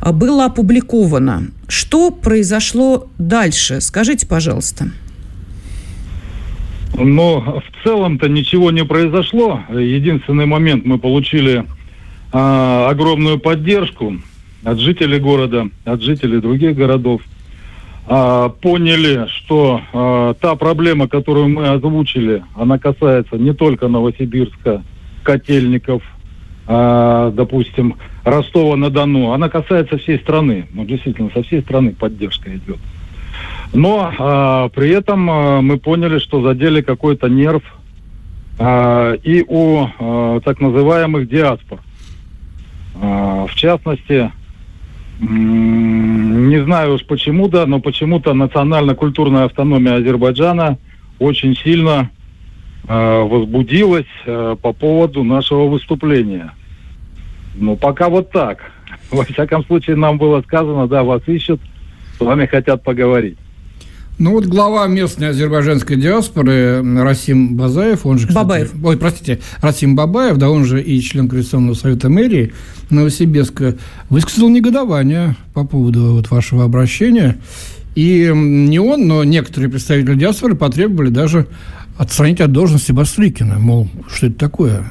было 0.02 0.46
опубликовано, 0.46 1.48
что 1.68 2.12
произошло 2.12 3.10
дальше? 3.18 3.82
Скажите, 3.82 4.26
пожалуйста. 4.28 4.92
Но 6.98 7.62
в 7.62 7.84
целом-то 7.84 8.30
ничего 8.30 8.72
не 8.72 8.86
произошло. 8.86 9.62
Единственный 9.70 10.46
момент 10.46 10.86
мы 10.86 10.98
получили 10.98 11.66
а, 12.32 12.90
огромную 12.90 13.40
поддержку 13.40 14.18
от 14.64 14.80
жителей 14.80 15.20
города, 15.20 15.70
от 15.84 16.02
жителей 16.02 16.40
других 16.40 16.76
городов. 16.76 17.22
А, 18.08 18.50
поняли, 18.50 19.28
что 19.28 19.82
а, 19.94 20.34
та 20.36 20.56
проблема, 20.56 21.08
которую 21.08 21.50
мы 21.50 21.68
озвучили, 21.68 22.44
она 22.56 22.78
касается 22.78 23.38
не 23.38 23.54
только 23.54 23.88
Новосибирска, 23.88 24.84
Котельников, 25.24 26.04
а, 26.68 27.32
допустим, 27.32 27.96
Ростова-на-Дону, 28.24 29.32
она 29.32 29.50
касается 29.50 29.98
всей 29.98 30.20
страны. 30.20 30.68
Ну, 30.72 30.86
действительно, 30.86 31.30
со 31.34 31.44
всей 31.44 31.62
страны 31.62 31.92
поддержка 31.92 32.56
идет. 32.56 32.78
Но 33.76 34.10
а, 34.18 34.70
при 34.70 34.90
этом 34.92 35.30
а, 35.30 35.62
мы 35.62 35.78
поняли, 35.78 36.20
что 36.20 36.42
задели 36.42 36.82
какой-то 36.82 37.28
нерв 37.28 37.62
а, 38.58 39.14
и 39.16 39.44
у 39.46 39.86
а, 40.00 40.40
так 40.40 40.62
называемых 40.62 41.28
диаспор. 41.28 41.82
А, 43.02 43.46
в 43.48 43.54
частности, 43.56 44.32
не 45.20 46.64
знаю 46.64 46.96
уж 46.96 47.06
почему, 47.06 47.50
да, 47.50 47.66
но 47.66 47.82
почему-то 47.82 48.34
национально-культурная 48.34 49.46
автономия 49.46 49.96
Азербайджана 49.96 50.78
очень 51.20 51.56
сильно 51.56 52.10
э, 52.86 53.22
возбудилась 53.22 54.06
э, 54.26 54.58
по 54.62 54.74
поводу 54.74 55.24
нашего 55.24 55.68
выступления. 55.68 56.52
Ну, 57.56 57.78
пока 57.78 58.10
вот 58.10 58.32
так. 58.32 58.72
Во 59.12 59.24
всяком 59.24 59.64
случае, 59.64 59.96
нам 59.96 60.18
было 60.18 60.42
сказано, 60.42 60.88
да, 60.88 61.04
вас 61.04 61.22
ищут, 61.28 61.62
с 62.18 62.20
вами 62.20 62.46
хотят 62.46 62.84
поговорить. 62.84 63.38
Ну 64.18 64.32
вот 64.32 64.46
глава 64.46 64.88
местной 64.88 65.30
азербайджанской 65.30 65.98
диаспоры 65.98 66.82
Расим 67.02 67.56
Базаев, 67.58 68.06
он 68.06 68.18
же, 68.18 68.28
кстати, 68.28 68.44
Бабаев. 68.44 68.72
Ой, 68.82 68.98
простите, 68.98 69.42
Расим 69.62 69.98
Бабаев, 69.98 70.38
да, 70.38 70.50
он 70.50 70.64
же 70.64 70.82
и 70.82 71.02
член 71.02 71.28
Координационного 71.28 71.76
совета 71.76 72.08
мэрии 72.08 72.54
Новосибирска, 72.90 73.76
высказал 74.10 74.48
негодование 74.48 75.36
по 75.54 75.66
поводу 75.66 76.14
вот 76.14 76.32
вашего 76.32 76.64
обращения. 76.64 77.38
И 77.96 78.32
не 78.34 78.80
он, 78.80 79.06
но 79.06 79.26
некоторые 79.26 79.70
представители 79.70 80.16
диаспоры 80.16 80.56
потребовали 80.56 81.10
даже 81.10 81.48
отстранить 81.98 82.42
от 82.42 82.52
должности 82.52 82.92
Бастрыкина. 82.92 83.60
Мол, 83.60 83.88
что 84.08 84.28
это 84.28 84.38
такое? 84.38 84.86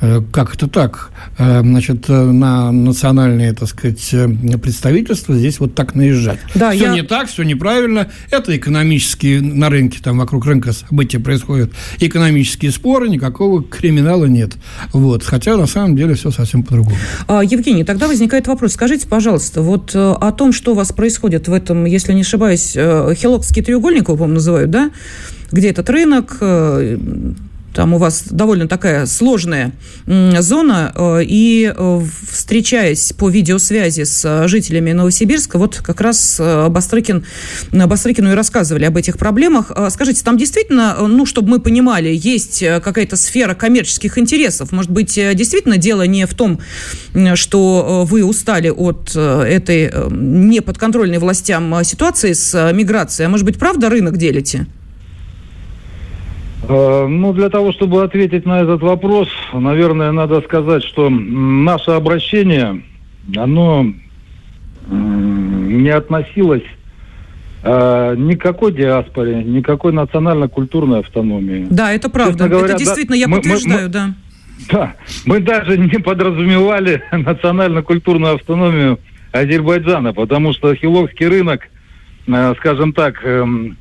Э, 0.00 0.22
как 0.32 0.54
это 0.54 0.68
так? 0.68 1.10
Э, 1.38 1.60
значит, 1.62 2.08
э, 2.08 2.12
на 2.12 2.70
национальное, 2.70 3.52
так 3.54 3.68
сказать, 3.68 4.14
представительство 4.62 5.34
здесь 5.34 5.58
вот 5.58 5.74
так 5.74 5.94
наезжать. 5.94 6.38
Да, 6.54 6.70
все 6.70 6.84
я... 6.84 6.92
не 6.92 7.02
так, 7.02 7.28
все 7.28 7.42
неправильно. 7.42 8.08
Это 8.30 8.56
экономические 8.56 9.40
на 9.40 9.68
рынке, 9.68 9.98
там 10.02 10.18
вокруг 10.18 10.46
рынка 10.46 10.72
события 10.72 11.18
происходят. 11.18 11.72
Экономические 11.98 12.70
споры, 12.70 13.08
никакого 13.08 13.62
криминала 13.62 14.26
нет. 14.26 14.52
Вот. 14.92 15.24
Хотя 15.24 15.56
на 15.56 15.66
самом 15.66 15.96
деле 15.96 16.14
все 16.14 16.30
совсем 16.30 16.62
по-другому. 16.62 16.96
А, 17.26 17.42
Евгений, 17.42 17.84
тогда 17.84 18.06
возникает 18.06 18.46
вопрос. 18.46 18.72
Скажите, 18.74 19.08
пожалуйста, 19.08 19.62
вот 19.62 19.94
о 19.94 20.32
том, 20.32 20.52
что 20.52 20.72
у 20.72 20.74
вас 20.74 20.92
происходит 20.92 21.48
в 21.48 21.52
этом, 21.52 21.84
если 21.84 22.12
не 22.12 22.20
ошибаюсь, 22.20 22.72
Хелокский 22.72 23.62
треугольник, 23.62 24.08
его, 24.08 24.16
по-моему, 24.16 24.34
называют, 24.34 24.70
да? 24.70 24.90
Где 25.50 25.70
этот 25.70 25.88
рынок, 25.90 26.38
э, 26.40 26.98
там 27.74 27.92
у 27.92 27.98
вас 27.98 28.24
довольно 28.30 28.68
такая 28.68 29.04
сложная 29.06 29.72
зона, 30.06 30.92
э, 30.94 31.24
и 31.24 31.72
э, 31.76 32.00
встречаясь 32.30 33.12
по 33.12 33.28
видеосвязи 33.28 34.04
с 34.04 34.46
жителями 34.46 34.92
Новосибирска, 34.92 35.58
вот 35.58 35.78
как 35.78 36.00
раз 36.00 36.40
Бастрыкин, 36.40 37.24
Бастрыкину 37.72 38.30
и 38.30 38.34
рассказывали 38.34 38.84
об 38.84 38.96
этих 38.96 39.18
проблемах. 39.18 39.72
Скажите, 39.90 40.22
там 40.22 40.36
действительно, 40.36 40.96
ну, 41.00 41.26
чтобы 41.26 41.48
мы 41.48 41.60
понимали, 41.60 42.08
есть 42.14 42.60
какая-то 42.60 43.16
сфера 43.16 43.54
коммерческих 43.54 44.18
интересов? 44.18 44.70
Может 44.70 44.92
быть, 44.92 45.14
действительно 45.14 45.76
дело 45.76 46.02
не 46.06 46.26
в 46.26 46.34
том, 46.34 46.60
что 47.34 48.06
вы 48.08 48.24
устали 48.24 48.68
от 48.68 49.16
этой 49.16 49.92
неподконтрольной 50.10 51.18
властям 51.18 51.82
ситуации 51.84 52.32
с 52.34 52.72
миграцией, 52.72 53.26
а 53.26 53.30
может 53.30 53.44
быть, 53.44 53.58
правда 53.58 53.90
рынок 53.90 54.16
делите? 54.16 54.66
Э, 56.68 57.06
ну, 57.06 57.32
для 57.32 57.48
того, 57.50 57.72
чтобы 57.72 58.02
ответить 58.02 58.46
на 58.46 58.60
этот 58.60 58.80
вопрос, 58.82 59.28
наверное, 59.52 60.12
надо 60.12 60.40
сказать, 60.42 60.82
что 60.84 61.10
наше 61.10 61.90
обращение, 61.90 62.82
оно 63.36 63.92
не 64.88 65.90
относилось 65.90 66.62
э, 67.62 68.14
никакой 68.16 68.72
диаспоре, 68.72 69.42
никакой 69.42 69.92
национально-культурной 69.92 71.00
автономии. 71.00 71.66
Да, 71.70 71.92
это 71.92 72.08
правда. 72.08 72.48
Говоря, 72.48 72.74
это 72.74 72.78
действительно, 72.78 73.16
да, 73.16 73.20
я 73.20 73.28
мы, 73.28 73.36
подтверждаю, 73.36 73.86
мы, 73.86 73.88
да. 73.88 74.14
Да, 74.70 74.94
мы 75.26 75.40
даже 75.40 75.76
не 75.76 75.98
подразумевали 75.98 77.02
национально-культурную 77.12 78.34
автономию 78.36 79.00
Азербайджана, 79.32 80.12
потому 80.12 80.52
что 80.52 80.74
хиловский 80.74 81.26
рынок, 81.26 81.62
э, 82.26 82.54
скажем 82.58 82.92
так, 82.92 83.24
эм, 83.24 83.76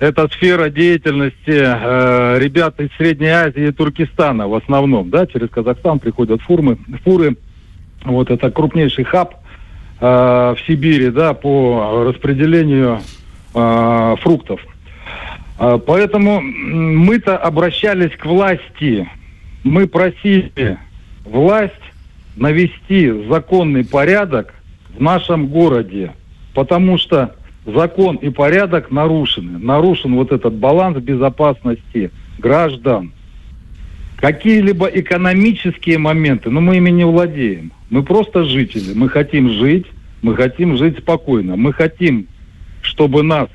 это 0.00 0.28
сфера 0.28 0.70
деятельности 0.70 1.36
э, 1.46 2.38
ребят 2.38 2.80
из 2.80 2.88
Средней 2.96 3.28
Азии 3.28 3.68
и 3.68 3.70
Туркестана 3.72 4.48
в 4.48 4.54
основном, 4.54 5.10
да, 5.10 5.26
через 5.26 5.50
Казахстан 5.50 5.98
приходят 5.98 6.40
фурмы, 6.40 6.78
фуры, 7.04 7.36
вот 8.04 8.30
это 8.30 8.50
крупнейший 8.50 9.04
хаб 9.04 9.34
э, 10.00 10.06
в 10.06 10.56
Сибири, 10.66 11.10
да, 11.10 11.34
по 11.34 12.04
распределению 12.06 13.00
э, 13.54 14.16
фруктов. 14.20 14.62
Э, 15.58 15.78
поэтому 15.86 16.40
мы-то 16.40 17.36
обращались 17.36 18.16
к 18.16 18.24
власти, 18.24 19.06
мы 19.64 19.86
просили 19.86 20.78
власть 21.26 21.74
навести 22.36 23.12
законный 23.28 23.84
порядок 23.84 24.54
в 24.96 25.02
нашем 25.02 25.48
городе, 25.48 26.12
потому 26.54 26.96
что 26.96 27.34
закон 27.64 28.16
и 28.16 28.30
порядок 28.30 28.90
нарушены. 28.90 29.58
Нарушен 29.58 30.14
вот 30.14 30.32
этот 30.32 30.54
баланс 30.54 30.98
безопасности 30.98 32.10
граждан. 32.38 33.12
Какие-либо 34.16 34.86
экономические 34.86 35.98
моменты, 35.98 36.50
но 36.50 36.60
мы 36.60 36.76
ими 36.76 36.90
не 36.90 37.04
владеем. 37.04 37.72
Мы 37.88 38.02
просто 38.02 38.44
жители. 38.44 38.92
Мы 38.94 39.08
хотим 39.08 39.50
жить, 39.50 39.86
мы 40.22 40.36
хотим 40.36 40.76
жить 40.76 40.98
спокойно. 40.98 41.56
Мы 41.56 41.72
хотим, 41.72 42.26
чтобы 42.82 43.22
нас 43.22 43.48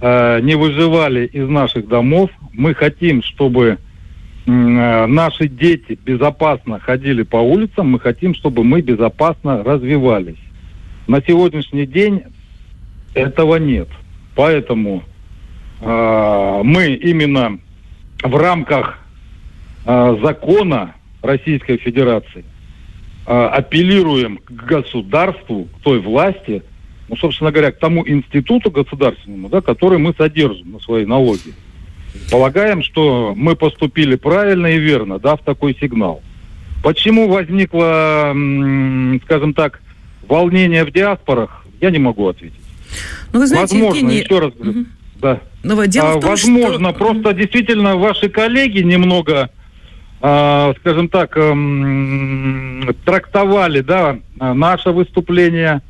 э, 0.00 0.40
не 0.40 0.54
выживали 0.54 1.26
из 1.26 1.48
наших 1.48 1.88
домов. 1.88 2.30
Мы 2.52 2.74
хотим, 2.74 3.22
чтобы 3.22 3.76
э, 4.46 5.06
наши 5.06 5.46
дети 5.46 5.98
безопасно 6.02 6.80
ходили 6.80 7.22
по 7.22 7.36
улицам. 7.36 7.90
Мы 7.90 8.00
хотим, 8.00 8.34
чтобы 8.34 8.64
мы 8.64 8.80
безопасно 8.80 9.62
развивались. 9.62 10.38
На 11.06 11.20
сегодняшний 11.20 11.86
день 11.86 12.22
этого 13.14 13.56
нет. 13.56 13.88
Поэтому 14.34 15.02
э, 15.80 16.60
мы 16.64 16.94
именно 16.94 17.58
в 18.22 18.36
рамках 18.36 18.98
э, 19.84 20.16
закона 20.22 20.94
Российской 21.22 21.76
Федерации 21.78 22.44
э, 23.26 23.32
апеллируем 23.32 24.38
к 24.38 24.50
государству, 24.50 25.64
к 25.64 25.82
той 25.82 26.00
власти, 26.00 26.62
ну, 27.08 27.16
собственно 27.16 27.50
говоря, 27.50 27.72
к 27.72 27.78
тому 27.78 28.06
институту 28.06 28.70
государственному, 28.70 29.48
да, 29.48 29.60
который 29.60 29.98
мы 29.98 30.14
содержим 30.16 30.72
на 30.72 30.80
свои 30.80 31.04
налоги. 31.04 31.54
Полагаем, 32.30 32.82
что 32.82 33.34
мы 33.36 33.56
поступили 33.56 34.16
правильно 34.16 34.66
и 34.66 34.78
верно, 34.78 35.18
дав 35.18 35.40
такой 35.42 35.76
сигнал. 35.80 36.22
Почему 36.82 37.28
возникло, 37.28 38.34
скажем 39.24 39.52
так, 39.54 39.80
волнение 40.28 40.84
в 40.84 40.92
диаспорах, 40.92 41.66
я 41.80 41.90
не 41.90 41.98
могу 41.98 42.28
ответить. 42.28 42.67
Ну, 43.32 43.40
вы 43.40 43.46
знаете, 43.46 43.76
Возможно, 43.76 43.98
Евгений... 43.98 44.22
еще 44.22 44.38
раз 44.38 44.52
говорю, 44.54 44.80
угу. 44.80 44.86
да. 45.20 45.40
Но 45.62 45.84
дело 45.84 46.12
а, 46.12 46.16
в 46.16 46.20
том, 46.20 46.30
возможно, 46.30 46.90
что... 46.90 46.98
просто 46.98 47.32
действительно 47.34 47.96
ваши 47.96 48.28
коллеги 48.28 48.80
немного, 48.80 49.50
а, 50.20 50.74
скажем 50.80 51.08
так, 51.08 51.36
а, 51.36 52.94
трактовали, 53.04 53.80
да, 53.80 54.18
наше 54.38 54.90
выступление 54.90 55.82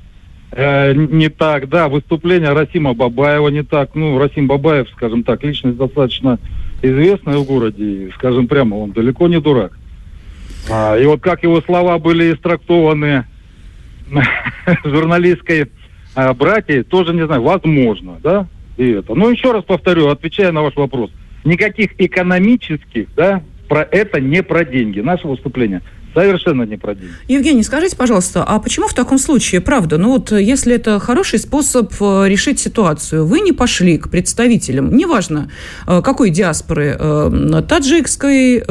э, 0.50 0.94
не 0.94 1.28
так, 1.28 1.68
да, 1.68 1.88
выступление 1.88 2.52
Расима 2.52 2.94
Бабаева 2.94 3.48
не 3.48 3.62
так. 3.62 3.94
Ну, 3.94 4.18
Расим 4.18 4.46
Бабаев, 4.46 4.88
скажем 4.90 5.22
так, 5.22 5.44
личность 5.44 5.76
достаточно 5.76 6.38
известная 6.82 7.38
в 7.38 7.44
городе, 7.44 7.84
и, 7.84 8.10
скажем 8.12 8.48
прямо, 8.48 8.76
он 8.76 8.92
далеко 8.92 9.28
не 9.28 9.40
дурак. 9.40 9.78
А, 10.70 10.96
и 10.96 11.04
вот 11.06 11.20
как 11.20 11.42
его 11.42 11.60
слова 11.60 11.98
были 11.98 12.32
истрактованы 12.32 13.26
журналистской 14.84 15.70
а, 16.14 16.34
братья 16.34 16.82
тоже, 16.82 17.12
не 17.12 17.26
знаю, 17.26 17.42
возможно, 17.42 18.18
да, 18.22 18.46
и 18.76 18.90
это. 18.90 19.14
Но 19.14 19.30
еще 19.30 19.52
раз 19.52 19.64
повторю, 19.64 20.08
отвечая 20.08 20.52
на 20.52 20.62
ваш 20.62 20.76
вопрос, 20.76 21.10
никаких 21.44 21.92
экономических, 21.98 23.08
да, 23.16 23.42
про 23.68 23.82
это 23.82 24.20
не 24.20 24.42
про 24.42 24.64
деньги. 24.64 25.00
Наше 25.00 25.26
выступление 25.26 25.82
Совершенно 26.14 26.62
не 26.62 26.76
про 26.76 26.94
деньги. 26.94 27.12
Евгений, 27.28 27.62
скажите, 27.62 27.94
пожалуйста, 27.94 28.42
а 28.42 28.58
почему 28.58 28.88
в 28.88 28.94
таком 28.94 29.18
случае, 29.18 29.60
правда, 29.60 29.98
ну 29.98 30.08
вот 30.08 30.32
если 30.32 30.74
это 30.74 30.98
хороший 30.98 31.38
способ 31.38 31.92
э, 32.00 32.24
решить 32.28 32.58
ситуацию, 32.58 33.26
вы 33.26 33.40
не 33.40 33.52
пошли 33.52 33.98
к 33.98 34.10
представителям, 34.10 34.96
неважно, 34.96 35.50
э, 35.86 36.00
какой 36.02 36.30
диаспоры, 36.30 36.96
э, 36.98 37.62
таджикской, 37.68 38.64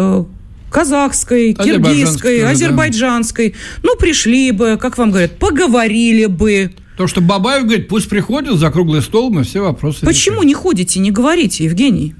казахской, 0.69 1.53
киргизской, 1.53 2.43
азербайджанской, 2.43 3.51
да. 3.51 3.55
ну, 3.83 3.95
пришли 3.95 4.51
бы, 4.51 4.77
как 4.77 4.97
вам 4.97 5.11
говорят, 5.11 5.37
поговорили 5.37 6.25
бы, 6.25 6.71
то, 6.97 7.05
что 7.05 7.21
Бабаев 7.21 7.65
говорит, 7.65 7.87
пусть 7.87 8.09
приходят 8.09 8.55
за 8.55 8.71
круглый 8.71 9.01
стол, 9.01 9.29
мы 9.29 9.43
все 9.43 9.61
вопросы 9.61 10.03
Почему 10.03 10.37
решим. 10.37 10.47
не 10.47 10.53
ходите, 10.55 10.99
не 10.99 11.11
говорите, 11.11 11.65
Евгений? 11.65 12.15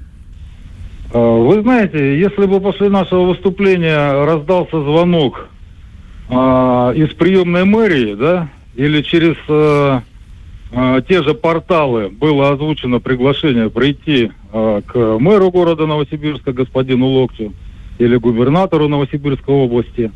А, 1.12 1.18
вы 1.18 1.62
знаете, 1.62 2.18
если 2.18 2.46
бы 2.46 2.60
после 2.60 2.88
нашего 2.88 3.22
выступления 3.22 4.24
раздался 4.24 4.80
звонок 4.80 5.48
а, 6.30 6.92
из 6.92 7.08
приемной 7.08 7.64
мэрии, 7.64 8.14
да, 8.14 8.50
или 8.76 9.02
через 9.02 9.34
а, 9.48 10.02
а, 10.70 11.00
те 11.02 11.24
же 11.24 11.34
порталы 11.34 12.08
было 12.08 12.50
озвучено 12.50 13.00
приглашение 13.00 13.70
прийти 13.70 14.30
а, 14.52 14.80
к 14.82 15.18
мэру 15.18 15.50
города 15.50 15.86
Новосибирска, 15.86 16.52
господину 16.52 17.06
Локтю, 17.08 17.52
или 17.98 18.14
губернатору 18.14 18.86
Новосибирской 18.86 19.52
области, 19.52 20.12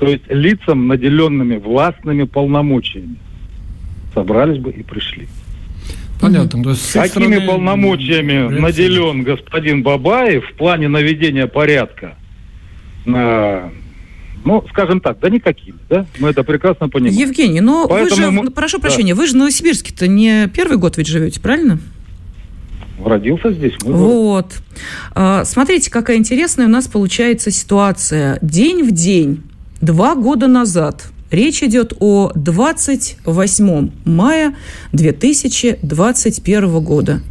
то 0.00 0.08
есть 0.08 0.24
лицам, 0.28 0.88
наделенными 0.88 1.58
властными 1.58 2.24
полномочиями 2.24 3.18
собрались 4.14 4.58
бы 4.58 4.70
и 4.70 4.82
пришли. 4.82 5.28
Понятно. 6.20 6.62
То 6.62 6.70
есть, 6.70 6.92
Какими 6.92 7.34
стороны... 7.34 7.46
полномочиями 7.46 8.48
наделен 8.48 9.22
господин 9.22 9.82
Бабаев 9.82 10.44
в 10.50 10.54
плане 10.54 10.88
наведения 10.88 11.46
порядка 11.46 12.16
на 13.06 13.70
ну, 14.44 14.64
скажем 14.70 15.00
так, 15.00 15.18
да 15.20 15.28
никакими, 15.28 15.78
да? 15.88 16.06
Мы 16.18 16.30
это 16.30 16.44
прекрасно 16.44 16.88
понимаем. 16.88 17.14
Евгений, 17.14 17.60
но 17.60 17.86
Поэтому 17.86 18.26
вы 18.26 18.32
же, 18.32 18.42
мы... 18.42 18.50
прошу 18.50 18.80
прощения, 18.80 19.14
да. 19.14 19.20
вы 19.20 19.26
же 19.26 19.34
в 19.34 19.36
Новосибирске-то 19.36 20.08
не 20.08 20.48
первый 20.48 20.78
год 20.78 20.96
ведь 20.96 21.08
живете, 21.08 21.40
правильно? 21.40 21.78
Родился 23.04 23.52
здесь. 23.52 23.74
Мы 23.84 23.92
вот. 23.92 24.52
А, 25.12 25.44
смотрите, 25.44 25.90
какая 25.90 26.16
интересная 26.16 26.66
у 26.66 26.70
нас 26.70 26.86
получается 26.88 27.50
ситуация. 27.50 28.38
День 28.40 28.82
в 28.82 28.92
день, 28.92 29.42
два 29.80 30.14
года 30.14 30.48
назад, 30.48 31.10
речь 31.30 31.62
идет 31.62 31.94
о 32.00 32.32
28 32.34 33.90
мая 34.04 34.56
2021 34.92 36.80
года. 36.80 37.22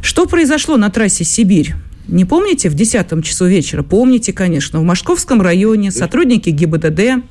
Что 0.00 0.26
произошло 0.26 0.76
на 0.76 0.90
трассе 0.90 1.24
Сибирь? 1.24 1.74
Не 2.08 2.24
помните 2.24 2.68
в 2.68 2.74
10 2.74 3.24
часу 3.24 3.46
вечера? 3.46 3.82
Помните, 3.82 4.32
конечно. 4.32 4.80
В 4.80 4.82
Московском 4.82 5.40
районе 5.40 5.90
сотрудники 5.90 6.50
ГИБДД 6.50 7.24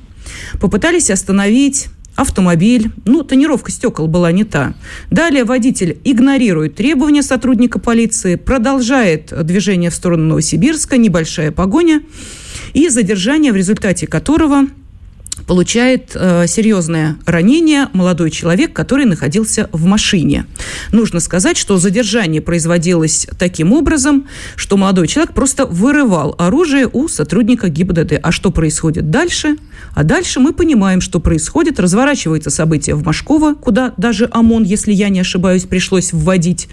попытались 0.60 1.10
остановить 1.10 1.88
автомобиль. 2.16 2.90
Ну, 3.04 3.22
тонировка 3.22 3.70
стекол 3.70 4.06
была 4.06 4.32
не 4.32 4.44
та. 4.44 4.74
Далее 5.10 5.44
водитель 5.44 5.98
игнорирует 6.04 6.74
требования 6.74 7.22
сотрудника 7.22 7.78
полиции, 7.78 8.36
продолжает 8.36 9.32
движение 9.44 9.90
в 9.90 9.94
сторону 9.94 10.24
Новосибирска, 10.28 10.96
небольшая 10.96 11.52
погоня 11.52 12.02
и 12.74 12.88
задержание, 12.88 13.52
в 13.52 13.56
результате 13.56 14.06
которого 14.06 14.66
получает 15.46 16.12
э, 16.14 16.46
серьезное 16.46 17.16
ранение 17.26 17.88
молодой 17.92 18.30
человек, 18.30 18.72
который 18.72 19.04
находился 19.04 19.68
в 19.72 19.86
машине. 19.86 20.46
Нужно 20.92 21.20
сказать, 21.20 21.56
что 21.56 21.78
задержание 21.78 22.40
производилось 22.40 23.26
таким 23.38 23.72
образом, 23.72 24.26
что 24.56 24.76
молодой 24.76 25.08
человек 25.08 25.34
просто 25.34 25.66
вырывал 25.66 26.34
оружие 26.38 26.88
у 26.92 27.08
сотрудника 27.08 27.68
ГИБДД. 27.68 28.20
А 28.22 28.32
что 28.32 28.50
происходит 28.50 29.10
дальше? 29.10 29.56
А 29.94 30.04
дальше 30.04 30.40
мы 30.40 30.52
понимаем, 30.52 31.00
что 31.00 31.20
происходит. 31.20 31.80
Разворачивается 31.80 32.50
событие 32.50 32.94
в 32.94 33.04
Машково, 33.04 33.54
куда 33.54 33.92
даже 33.96 34.28
ОМОН, 34.30 34.64
если 34.64 34.92
я 34.92 35.08
не 35.08 35.20
ошибаюсь, 35.20 35.64
пришлось 35.64 36.12
вводить. 36.12 36.68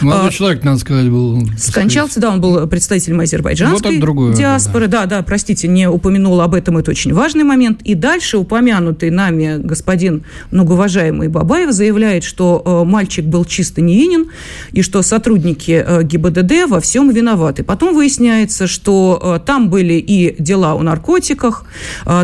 Молодой 0.00 0.28
а, 0.28 0.32
человек, 0.32 0.64
надо 0.64 0.78
сказать, 0.78 1.08
был... 1.08 1.46
Скончался, 1.58 2.20
да, 2.20 2.30
он 2.30 2.40
был 2.40 2.66
представителем 2.66 3.20
азербайджанской 3.20 3.92
вот 3.92 4.00
другое, 4.00 4.34
диаспоры. 4.34 4.86
Да. 4.86 5.06
да, 5.06 5.18
да, 5.18 5.22
простите, 5.22 5.68
не 5.68 5.88
упомянула 5.88 6.44
об 6.44 6.54
этом, 6.54 6.78
это 6.78 6.90
очень 6.90 7.12
важный 7.12 7.44
момент. 7.44 7.82
И 7.82 7.94
дальше 7.96 8.38
упомянутый 8.38 9.10
нами 9.10 9.58
господин 9.58 10.24
многоуважаемый 10.50 11.28
Бабаев 11.28 11.72
заявляет, 11.72 12.24
что 12.24 12.62
э, 12.64 12.88
мальчик 12.88 13.24
был 13.24 13.44
чисто 13.44 13.80
невинен 13.80 14.30
и 14.72 14.82
что 14.82 15.02
сотрудники 15.02 15.84
э, 15.86 16.02
ГИБДД 16.02 16.68
во 16.68 16.80
всем 16.80 17.10
виноваты. 17.10 17.64
Потом 17.64 17.94
выясняется, 17.94 18.66
что 18.66 19.20
э, 19.40 19.46
там 19.46 19.70
были 19.70 19.94
и 19.94 20.40
дела 20.40 20.74
о 20.74 20.82
наркотиках, 20.82 21.64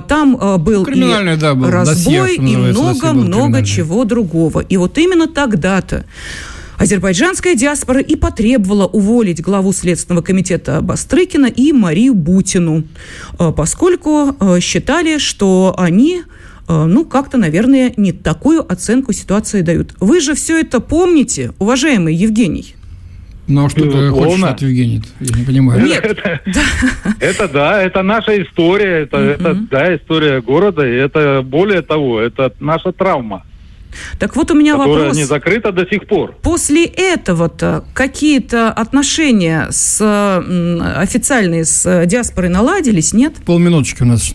там 0.08 0.38
был 0.62 0.84
и 0.84 1.36
да, 1.36 1.54
был. 1.54 1.70
разбой, 1.70 2.36
Досье, 2.36 2.36
и 2.36 2.56
много-много 2.56 3.64
чего 3.64 4.04
другого. 4.04 4.60
И 4.60 4.76
вот 4.76 4.98
именно 4.98 5.26
тогда-то 5.26 6.04
Азербайджанская 6.82 7.54
диаспора 7.54 8.00
и 8.00 8.16
потребовала 8.16 8.86
уволить 8.86 9.40
главу 9.40 9.72
Следственного 9.72 10.24
комитета 10.24 10.80
Бастрыкина 10.80 11.46
и 11.46 11.72
Марию 11.72 12.12
Бутину, 12.12 12.82
э, 13.38 13.52
поскольку 13.56 14.34
э, 14.40 14.58
считали, 14.58 15.18
что 15.18 15.76
они 15.78 16.22
э, 16.68 16.84
ну, 16.84 17.04
как-то, 17.04 17.38
наверное, 17.38 17.94
не 17.96 18.10
такую 18.10 18.60
оценку 18.70 19.12
ситуации 19.12 19.60
дают. 19.60 19.94
Вы 20.00 20.20
же 20.20 20.34
все 20.34 20.58
это 20.58 20.80
помните, 20.80 21.52
уважаемый 21.60 22.16
Евгений? 22.16 22.74
Ну, 23.46 23.66
а 23.66 23.70
что 23.70 23.88
ты 23.88 24.08
хочешь 24.08 24.42
от 24.42 24.62
Евгения? 24.62 25.02
Я 25.20 25.38
не 25.38 25.44
понимаю. 25.44 25.84
Нет. 25.84 26.04
Это, 26.04 26.40
это 27.20 27.48
да, 27.48 27.80
это 27.80 28.02
наша 28.02 28.42
история, 28.42 29.02
это, 29.02 29.18
это 29.18 29.54
да, 29.54 29.94
история 29.94 30.40
города, 30.40 30.84
и 30.84 30.94
это 30.94 31.42
более 31.42 31.82
того, 31.82 32.18
это 32.18 32.52
наша 32.58 32.90
травма. 32.90 33.44
Так 34.18 34.36
вот 34.36 34.50
у 34.50 34.54
меня 34.54 34.72
которая 34.72 34.98
вопрос. 34.98 35.16
не 35.16 35.24
закрыта 35.24 35.72
до 35.72 35.86
сих 35.86 36.06
пор. 36.06 36.34
После 36.42 36.84
этого-то 36.84 37.84
какие-то 37.94 38.70
отношения 38.70 39.68
с 39.70 40.00
официальные 40.96 41.64
с 41.64 42.06
диаспорой 42.06 42.50
наладились, 42.50 43.12
нет? 43.12 43.34
Полминуточки 43.44 44.02
у 44.02 44.06
нас 44.06 44.32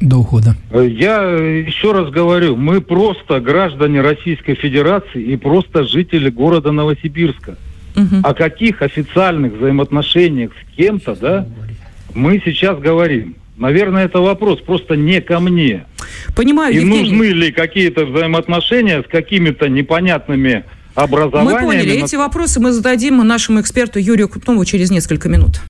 до 0.00 0.18
ухода. 0.18 0.56
Я 0.72 1.22
еще 1.22 1.92
раз 1.92 2.10
говорю, 2.10 2.56
мы 2.56 2.80
просто 2.80 3.40
граждане 3.40 4.00
Российской 4.00 4.54
Федерации 4.54 5.22
и 5.22 5.36
просто 5.36 5.84
жители 5.84 6.28
города 6.28 6.72
Новосибирска. 6.72 7.56
Угу. 7.94 8.16
О 8.22 8.34
каких 8.34 8.82
официальных 8.82 9.52
взаимоотношениях 9.54 10.52
с 10.52 10.76
кем-то, 10.76 11.14
да, 11.14 11.46
мы 12.14 12.42
сейчас 12.44 12.78
говорим. 12.78 13.36
Наверное, 13.56 14.06
это 14.06 14.20
вопрос 14.20 14.60
просто 14.60 14.94
не 14.96 15.20
ко 15.20 15.38
мне. 15.40 15.86
Понимаю, 16.34 16.72
И 16.72 16.76
Евгений. 16.76 17.10
нужны 17.10 17.24
ли 17.26 17.52
какие-то 17.52 18.06
взаимоотношения 18.06 19.02
с 19.02 19.06
какими-то 19.06 19.68
непонятными 19.68 20.64
образованиями? 20.94 21.60
Мы 21.60 21.66
поняли. 21.66 22.02
Эти 22.02 22.16
вопросы 22.16 22.60
мы 22.60 22.72
зададим 22.72 23.18
нашему 23.26 23.60
эксперту 23.60 23.98
Юрию 23.98 24.28
Крупнову 24.28 24.64
через 24.64 24.90
несколько 24.90 25.28
минут. 25.28 25.60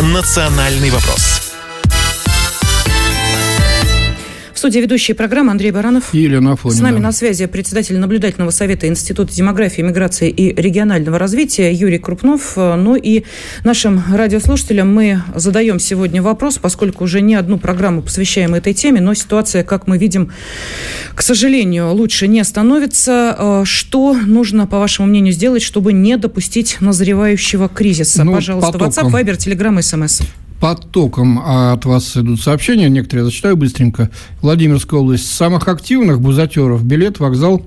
Национальный 0.00 0.90
вопрос 0.90 1.33
студии 4.64 4.78
ведущая 4.78 5.12
программы 5.12 5.50
Андрей 5.50 5.72
Баранов. 5.72 6.14
И 6.14 6.20
Елена 6.20 6.52
Афонина. 6.52 6.78
С 6.78 6.80
нами 6.80 6.98
на 6.98 7.12
связи 7.12 7.44
председатель 7.44 7.98
наблюдательного 7.98 8.48
совета 8.48 8.88
Института 8.88 9.30
демографии, 9.30 9.82
миграции 9.82 10.30
и 10.30 10.58
регионального 10.58 11.18
развития 11.18 11.70
Юрий 11.70 11.98
Крупнов. 11.98 12.56
Ну 12.56 12.96
и 12.96 13.24
нашим 13.62 14.02
радиослушателям 14.10 14.94
мы 14.94 15.22
задаем 15.34 15.78
сегодня 15.78 16.22
вопрос, 16.22 16.56
поскольку 16.56 17.04
уже 17.04 17.20
не 17.20 17.34
одну 17.34 17.58
программу 17.58 18.00
посвящаем 18.00 18.54
этой 18.54 18.72
теме, 18.72 19.02
но 19.02 19.12
ситуация, 19.12 19.64
как 19.64 19.86
мы 19.86 19.98
видим, 19.98 20.32
к 21.14 21.20
сожалению, 21.20 21.92
лучше 21.92 22.26
не 22.26 22.42
становится. 22.42 23.36
Э, 23.38 23.62
что 23.66 24.14
нужно, 24.14 24.66
по 24.66 24.78
вашему 24.78 25.08
мнению, 25.08 25.34
сделать, 25.34 25.62
чтобы 25.62 25.92
не 25.92 26.16
допустить 26.16 26.78
назревающего 26.80 27.68
кризиса? 27.68 28.24
Ну, 28.24 28.32
Пожалуйста, 28.32 28.72
потоком. 28.72 29.14
WhatsApp, 29.14 29.26
Viber, 29.26 29.36
Telegram, 29.36 29.78
SMS 29.78 30.22
потоком 30.64 31.42
от 31.44 31.84
вас 31.84 32.16
идут 32.16 32.40
сообщения, 32.40 32.88
некоторые 32.88 33.24
я 33.24 33.26
зачитаю 33.26 33.54
быстренько. 33.54 34.08
Владимирская 34.40 34.98
область. 34.98 35.30
Самых 35.30 35.68
активных 35.68 36.22
бузатеров 36.22 36.82
билет, 36.82 37.20
вокзал 37.20 37.60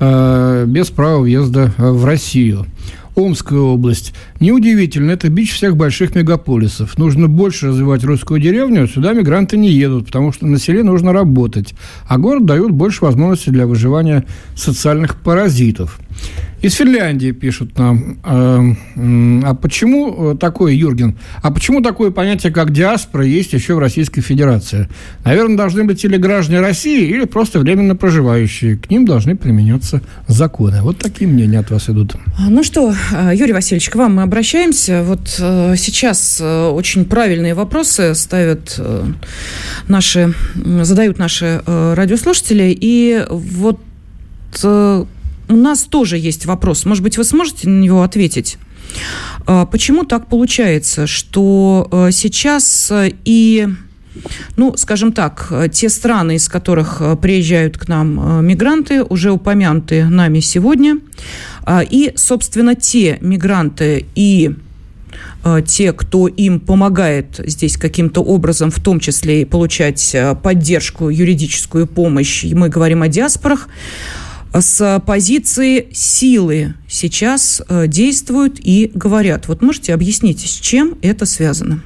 э, 0.00 0.64
без 0.66 0.88
права 0.88 1.20
въезда 1.20 1.74
в 1.76 2.02
Россию. 2.06 2.64
Омская 3.14 3.58
область. 3.58 4.14
Неудивительно, 4.40 5.10
это 5.10 5.28
бич 5.28 5.52
всех 5.52 5.76
больших 5.76 6.14
мегаполисов. 6.14 6.96
Нужно 6.96 7.28
больше 7.28 7.68
развивать 7.68 8.04
русскую 8.04 8.40
деревню, 8.40 8.88
сюда 8.88 9.12
мигранты 9.12 9.58
не 9.58 9.70
едут, 9.70 10.06
потому 10.06 10.32
что 10.32 10.46
на 10.46 10.58
селе 10.58 10.82
нужно 10.82 11.12
работать. 11.12 11.74
А 12.08 12.16
город 12.16 12.46
дает 12.46 12.70
больше 12.70 13.04
возможностей 13.04 13.50
для 13.50 13.66
выживания 13.66 14.24
социальных 14.54 15.16
паразитов. 15.16 16.00
Из 16.62 16.74
Финляндии 16.74 17.30
пишут 17.30 17.78
нам, 17.78 18.18
э, 18.22 18.74
а 19.44 19.54
почему 19.54 20.34
такое, 20.34 20.74
Юрген, 20.74 21.16
а 21.42 21.50
почему 21.50 21.80
такое 21.80 22.10
понятие, 22.10 22.52
как 22.52 22.70
диаспора, 22.70 23.24
есть 23.24 23.54
еще 23.54 23.74
в 23.74 23.78
Российской 23.78 24.20
Федерации? 24.20 24.88
Наверное, 25.24 25.56
должны 25.56 25.84
быть 25.84 26.04
или 26.04 26.18
граждане 26.18 26.60
России, 26.60 27.08
или 27.08 27.24
просто 27.24 27.60
временно 27.60 27.96
проживающие. 27.96 28.76
К 28.76 28.90
ним 28.90 29.06
должны 29.06 29.36
применяться 29.36 30.02
законы. 30.28 30.82
Вот 30.82 30.98
такие 30.98 31.30
мнения 31.30 31.60
от 31.60 31.70
вас 31.70 31.88
идут. 31.88 32.14
А, 32.38 32.50
ну 32.50 32.62
что, 32.62 32.92
э, 33.12 33.32
Юрий 33.34 33.54
Васильевич, 33.54 33.88
к 33.88 33.94
вам 33.96 34.16
мы 34.16 34.22
обращаемся. 34.22 35.02
Вот 35.02 35.34
э, 35.38 35.74
сейчас 35.78 36.42
очень 36.42 37.06
правильные 37.06 37.54
вопросы 37.54 38.14
ставят 38.14 38.78
наши, 39.88 40.34
задают 40.82 41.18
наши 41.18 41.62
радиослушатели. 41.66 42.76
И 42.78 43.24
вот 43.30 43.80
у 45.50 45.56
нас 45.56 45.82
тоже 45.82 46.16
есть 46.16 46.46
вопрос. 46.46 46.84
Может 46.84 47.02
быть, 47.02 47.18
вы 47.18 47.24
сможете 47.24 47.68
на 47.68 47.80
него 47.80 48.02
ответить? 48.02 48.56
А, 49.46 49.66
почему 49.66 50.04
так 50.04 50.28
получается, 50.28 51.06
что 51.06 51.88
э, 51.90 52.10
сейчас 52.12 52.90
э, 52.90 53.12
и 53.24 53.68
ну, 54.56 54.76
скажем 54.76 55.12
так, 55.12 55.52
те 55.72 55.88
страны, 55.88 56.34
из 56.34 56.48
которых 56.48 57.00
э, 57.00 57.16
приезжают 57.16 57.78
к 57.78 57.88
нам 57.88 58.44
мигранты, 58.44 59.04
уже 59.04 59.30
упомянуты 59.30 60.04
нами 60.04 60.40
сегодня, 60.40 60.98
а, 61.62 61.82
и, 61.82 62.12
собственно, 62.16 62.74
те 62.74 63.18
мигранты 63.20 64.06
и 64.14 64.50
те, 65.66 65.94
кто 65.94 66.28
им 66.28 66.60
помогает 66.60 67.40
здесь 67.46 67.78
каким-то 67.78 68.20
образом, 68.22 68.70
в 68.70 68.78
том 68.78 69.00
числе 69.00 69.40
и 69.40 69.44
получать 69.46 70.14
поддержку, 70.42 71.08
юридическую 71.08 71.86
помощь, 71.86 72.44
и 72.44 72.54
мы 72.54 72.68
говорим 72.68 73.02
о 73.02 73.08
диаспорах, 73.08 73.68
с 74.52 75.02
позиции 75.06 75.88
силы 75.92 76.74
сейчас 76.88 77.62
э, 77.68 77.86
действуют 77.86 78.58
и 78.58 78.90
говорят. 78.94 79.48
Вот 79.48 79.62
можете 79.62 79.94
объяснить, 79.94 80.40
с 80.40 80.58
чем 80.60 80.96
это 81.02 81.26
связано? 81.26 81.82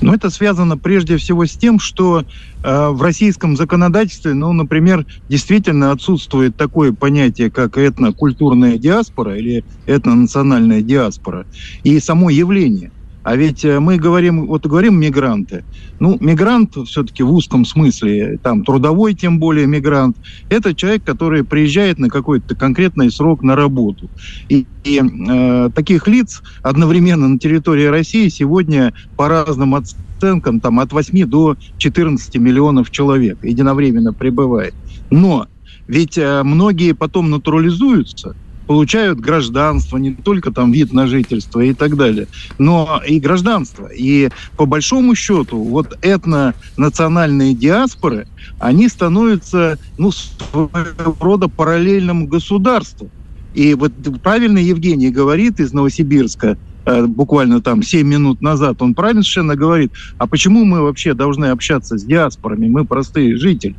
Но 0.00 0.14
это 0.14 0.30
связано 0.30 0.76
прежде 0.76 1.16
всего 1.16 1.46
с 1.46 1.52
тем, 1.52 1.78
что 1.78 2.24
э, 2.64 2.88
в 2.88 3.00
российском 3.02 3.56
законодательстве, 3.56 4.34
ну, 4.34 4.52
например, 4.52 5.06
действительно 5.28 5.92
отсутствует 5.92 6.56
такое 6.56 6.92
понятие, 6.92 7.50
как 7.50 7.78
этнокультурная 7.78 8.78
диаспора 8.78 9.38
или 9.38 9.64
этнонациональная 9.86 10.82
диаспора. 10.82 11.46
И 11.84 12.00
само 12.00 12.30
явление– 12.30 12.90
а 13.22 13.36
ведь 13.36 13.64
э, 13.64 13.78
мы 13.78 13.98
говорим, 13.98 14.46
вот 14.46 14.66
говорим 14.66 14.98
мигранты. 14.98 15.64
Ну, 16.00 16.16
мигрант 16.20 16.74
все-таки 16.86 17.22
в 17.22 17.32
узком 17.32 17.64
смысле, 17.64 18.38
там 18.42 18.64
трудовой 18.64 19.14
тем 19.14 19.38
более 19.38 19.66
мигрант, 19.66 20.16
это 20.48 20.74
человек, 20.74 21.04
который 21.04 21.44
приезжает 21.44 21.98
на 21.98 22.08
какой-то 22.08 22.56
конкретный 22.56 23.10
срок 23.10 23.42
на 23.42 23.54
работу. 23.54 24.10
И, 24.48 24.66
и 24.84 25.00
э, 25.00 25.70
таких 25.74 26.08
лиц 26.08 26.42
одновременно 26.62 27.28
на 27.28 27.38
территории 27.38 27.86
России 27.86 28.28
сегодня 28.28 28.92
по 29.16 29.28
разным 29.28 29.76
оценкам 29.76 30.60
там, 30.60 30.80
от 30.80 30.92
8 30.92 31.24
до 31.26 31.56
14 31.78 32.36
миллионов 32.36 32.90
человек 32.90 33.38
единовременно 33.44 34.12
прибывает. 34.12 34.74
Но 35.10 35.46
ведь 35.86 36.18
э, 36.18 36.42
многие 36.42 36.92
потом 36.92 37.30
натурализуются, 37.30 38.34
получают 38.72 39.20
гражданство, 39.20 39.98
не 39.98 40.14
только 40.14 40.50
там 40.50 40.72
вид 40.72 40.94
на 40.94 41.06
жительство 41.06 41.60
и 41.60 41.74
так 41.74 41.94
далее, 41.94 42.26
но 42.56 43.02
и 43.06 43.20
гражданство. 43.20 43.86
И 43.88 44.30
по 44.56 44.64
большому 44.64 45.14
счету 45.14 45.62
вот 45.62 45.98
этно-национальные 46.00 47.52
диаспоры, 47.52 48.26
они 48.58 48.88
становятся, 48.88 49.78
ну, 49.98 50.10
своего 50.10 51.14
рода 51.20 51.48
параллельным 51.48 52.26
государством. 52.28 53.10
И 53.52 53.74
вот 53.74 53.92
правильно 54.22 54.56
Евгений 54.56 55.10
говорит 55.10 55.60
из 55.60 55.74
Новосибирска, 55.74 56.56
э, 56.86 57.04
буквально 57.04 57.60
там 57.60 57.82
7 57.82 58.08
минут 58.08 58.40
назад, 58.40 58.80
он 58.80 58.94
правильно 58.94 59.22
совершенно 59.22 59.54
говорит, 59.54 59.92
а 60.16 60.26
почему 60.26 60.64
мы 60.64 60.80
вообще 60.80 61.12
должны 61.12 61.46
общаться 61.46 61.98
с 61.98 62.04
диаспорами, 62.04 62.68
мы 62.68 62.86
простые 62.86 63.36
жители. 63.36 63.76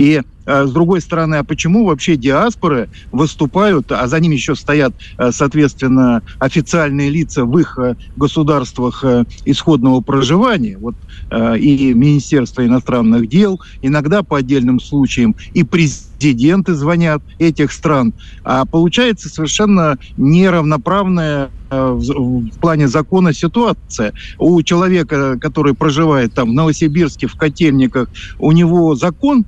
И 0.00 0.22
э, 0.46 0.66
с 0.66 0.72
другой 0.72 1.02
стороны, 1.02 1.34
а 1.34 1.44
почему 1.44 1.84
вообще 1.84 2.16
диаспоры 2.16 2.88
выступают, 3.12 3.92
а 3.92 4.08
за 4.08 4.18
ними 4.18 4.36
еще 4.36 4.54
стоят, 4.54 4.94
э, 5.18 5.30
соответственно, 5.30 6.22
официальные 6.38 7.10
лица 7.10 7.44
в 7.44 7.58
их 7.58 7.76
э, 7.78 7.96
государствах 8.16 9.04
исходного 9.44 10.00
проживания, 10.00 10.78
вот 10.78 10.94
и 11.58 11.92
Министерство 11.94 12.64
иностранных 12.64 13.28
дел, 13.28 13.60
иногда 13.82 14.22
по 14.22 14.38
отдельным 14.38 14.80
случаям, 14.80 15.36
и 15.52 15.64
президенты 15.64 16.74
звонят 16.74 17.20
этих 17.38 17.70
стран. 17.70 18.14
А 18.42 18.64
получается 18.64 19.28
совершенно 19.28 19.96
неравноправная 20.16 21.50
в 21.70 22.58
плане 22.60 22.88
закона 22.88 23.32
ситуация. 23.32 24.12
У 24.38 24.60
человека, 24.62 25.38
который 25.40 25.74
проживает 25.74 26.34
там 26.34 26.50
в 26.50 26.54
Новосибирске, 26.54 27.28
в 27.28 27.36
Котельниках, 27.36 28.08
у 28.38 28.50
него 28.52 28.96
закон 28.96 29.44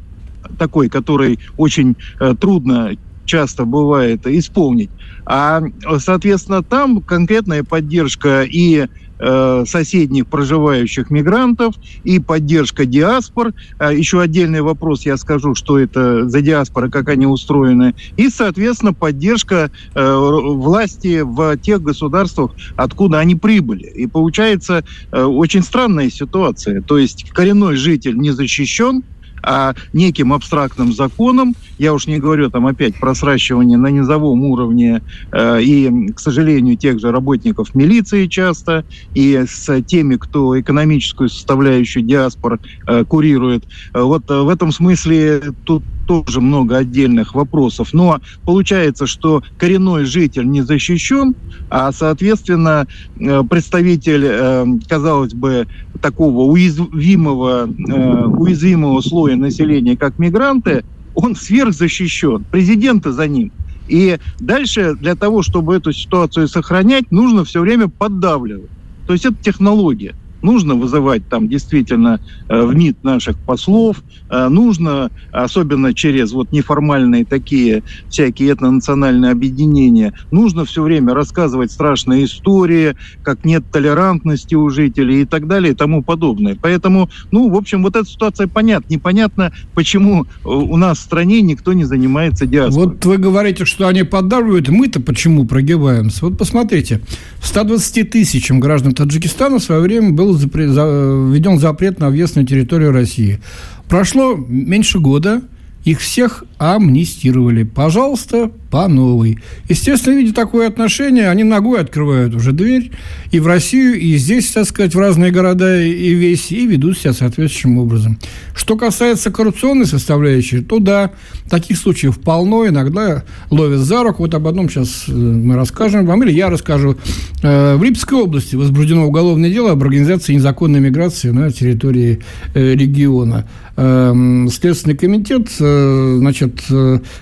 такой, 0.58 0.88
который 0.88 1.38
очень 1.56 1.96
э, 2.20 2.34
трудно 2.38 2.92
часто 3.24 3.64
бывает 3.64 4.26
исполнить. 4.26 4.90
А, 5.24 5.62
соответственно, 5.98 6.62
там 6.62 7.00
конкретная 7.00 7.62
поддержка 7.62 8.42
и 8.42 8.86
э, 9.18 9.64
соседних 9.66 10.26
проживающих 10.26 11.10
мигрантов 11.10 11.76
и 12.02 12.18
поддержка 12.18 12.84
диаспор. 12.84 13.52
А 13.78 13.92
еще 13.92 14.20
отдельный 14.20 14.62
вопрос 14.62 15.06
я 15.06 15.16
скажу, 15.16 15.54
что 15.54 15.78
это 15.78 16.28
за 16.28 16.40
диаспоры, 16.40 16.90
как 16.90 17.08
они 17.08 17.26
устроены. 17.26 17.94
И, 18.16 18.28
соответственно, 18.28 18.92
поддержка 18.92 19.70
э, 19.94 20.14
власти 20.14 21.20
в 21.22 21.56
тех 21.58 21.80
государствах, 21.82 22.50
откуда 22.76 23.20
они 23.20 23.36
прибыли. 23.36 23.86
И 23.86 24.06
получается 24.08 24.84
очень 25.12 25.62
странная 25.62 26.10
ситуация. 26.10 26.82
То 26.82 26.98
есть 26.98 27.30
коренной 27.30 27.76
житель 27.76 28.16
не 28.16 28.32
защищен, 28.32 29.04
а 29.42 29.74
неким 29.92 30.32
абстрактным 30.32 30.92
законом. 30.92 31.54
Я 31.78 31.94
уж 31.94 32.06
не 32.06 32.18
говорю 32.18 32.50
там 32.50 32.66
опять 32.66 32.98
про 32.98 33.14
сращивание 33.14 33.78
на 33.78 33.88
низовом 33.88 34.44
уровне 34.44 35.02
э, 35.32 35.62
и, 35.62 36.12
к 36.12 36.20
сожалению, 36.20 36.76
тех 36.76 37.00
же 37.00 37.10
работников 37.10 37.74
милиции 37.74 38.26
часто, 38.26 38.84
и 39.14 39.44
с 39.46 39.82
теми, 39.82 40.16
кто 40.16 40.58
экономическую 40.60 41.28
составляющую 41.28 42.04
диаспор 42.04 42.60
э, 42.86 43.04
курирует. 43.04 43.64
Вот 43.92 44.30
э, 44.30 44.40
в 44.40 44.48
этом 44.48 44.72
смысле 44.72 45.42
тут 45.64 45.82
тоже 46.06 46.40
много 46.40 46.76
отдельных 46.76 47.34
вопросов. 47.34 47.90
Но 47.92 48.20
получается, 48.44 49.06
что 49.06 49.42
коренной 49.58 50.04
житель 50.04 50.48
не 50.48 50.62
защищен, 50.62 51.34
а, 51.70 51.92
соответственно, 51.92 52.86
э, 53.18 53.42
представитель, 53.48 54.24
э, 54.24 54.66
казалось 54.88 55.34
бы, 55.34 55.66
такого 56.00 56.50
уязвимого, 56.50 57.68
э, 57.68 58.24
уязвимого 58.26 59.00
слоя 59.00 59.36
населения, 59.36 59.96
как 59.96 60.18
мигранты, 60.18 60.84
он 61.14 61.36
сверхзащищен. 61.36 62.44
Президента 62.50 63.12
за 63.12 63.26
ним. 63.28 63.52
И 63.88 64.18
дальше 64.40 64.94
для 64.94 65.14
того, 65.14 65.42
чтобы 65.42 65.74
эту 65.76 65.92
ситуацию 65.92 66.48
сохранять, 66.48 67.10
нужно 67.10 67.44
все 67.44 67.60
время 67.60 67.88
поддавливать. 67.88 68.70
То 69.06 69.12
есть 69.12 69.26
это 69.26 69.36
технология 69.42 70.14
нужно 70.42 70.74
вызывать 70.74 71.28
там 71.28 71.48
действительно 71.48 72.20
э, 72.48 72.62
в 72.62 72.74
МИД 72.74 73.04
наших 73.04 73.38
послов, 73.38 74.02
э, 74.30 74.48
нужно, 74.48 75.10
особенно 75.32 75.94
через 75.94 76.32
вот 76.32 76.52
неформальные 76.52 77.24
такие 77.24 77.82
всякие 78.08 78.52
этнонациональные 78.52 79.30
объединения, 79.30 80.12
нужно 80.30 80.64
все 80.64 80.82
время 80.82 81.14
рассказывать 81.14 81.72
страшные 81.72 82.24
истории, 82.24 82.96
как 83.22 83.44
нет 83.44 83.64
толерантности 83.70 84.54
у 84.54 84.68
жителей 84.70 85.22
и 85.22 85.24
так 85.24 85.46
далее 85.46 85.72
и 85.72 85.76
тому 85.76 86.02
подобное. 86.02 86.56
Поэтому, 86.60 87.08
ну, 87.30 87.48
в 87.48 87.56
общем, 87.56 87.82
вот 87.82 87.96
эта 87.96 88.08
ситуация 88.08 88.46
понятна. 88.46 88.92
Непонятно, 88.92 89.52
почему 89.74 90.24
э, 90.24 90.48
у 90.48 90.76
нас 90.76 90.98
в 90.98 91.02
стране 91.02 91.40
никто 91.40 91.72
не 91.72 91.84
занимается 91.84 92.46
диаспорой. 92.46 92.86
Вот 92.86 93.04
вы 93.04 93.18
говорите, 93.18 93.64
что 93.64 93.88
они 93.88 94.02
поддавливают, 94.02 94.68
мы-то 94.68 95.00
почему 95.00 95.46
прогибаемся? 95.46 96.26
Вот 96.26 96.38
посмотрите, 96.38 97.00
120 97.42 98.10
тысячам 98.10 98.60
граждан 98.60 98.94
Таджикистана 98.94 99.58
в 99.58 99.62
свое 99.62 99.80
время 99.80 100.12
был 100.32 101.30
введен 101.30 101.58
запрет 101.58 101.98
на 102.00 102.10
въезд 102.10 102.36
на 102.36 102.46
территорию 102.46 102.92
России. 102.92 103.40
Прошло 103.88 104.34
меньше 104.34 104.98
года, 104.98 105.42
их 105.84 106.00
всех 106.00 106.44
амнистировали. 106.58 107.64
Пожалуйста, 107.64 108.50
по 108.72 108.88
новой. 108.88 109.38
Естественно, 109.68 110.14
видя 110.14 110.32
такое 110.32 110.66
отношение, 110.66 111.28
они 111.28 111.44
ногой 111.44 111.82
открывают 111.82 112.34
уже 112.34 112.52
дверь 112.52 112.90
и 113.30 113.38
в 113.38 113.46
Россию, 113.46 114.00
и 114.00 114.16
здесь, 114.16 114.50
так 114.50 114.64
сказать, 114.64 114.94
в 114.94 114.98
разные 114.98 115.30
города 115.30 115.78
и 115.78 116.14
весь, 116.14 116.50
и 116.50 116.66
ведут 116.66 116.96
себя 116.96 117.12
соответствующим 117.12 117.76
образом. 117.76 118.18
Что 118.56 118.78
касается 118.78 119.30
коррупционной 119.30 119.84
составляющей, 119.84 120.62
то 120.62 120.78
да, 120.78 121.10
таких 121.50 121.76
случаев 121.76 122.18
полно, 122.18 122.66
иногда 122.66 123.24
ловят 123.50 123.80
за 123.80 124.02
руку. 124.02 124.22
Вот 124.22 124.32
об 124.32 124.48
одном 124.48 124.70
сейчас 124.70 125.04
э, 125.06 125.12
мы 125.12 125.54
расскажем 125.54 126.06
вам, 126.06 126.22
или 126.22 126.32
я 126.32 126.48
расскажу. 126.48 126.96
Э, 127.42 127.76
в 127.76 127.82
Липецкой 127.82 128.20
области 128.20 128.56
возбуждено 128.56 129.06
уголовное 129.06 129.50
дело 129.50 129.72
об 129.72 129.82
организации 129.82 130.32
незаконной 130.32 130.80
миграции 130.80 131.28
на 131.28 131.50
территории 131.52 132.20
э, 132.54 132.74
региона. 132.74 133.46
Эм, 133.76 134.48
Следственный 134.50 134.96
комитет 134.96 135.48
значит, 135.50 136.60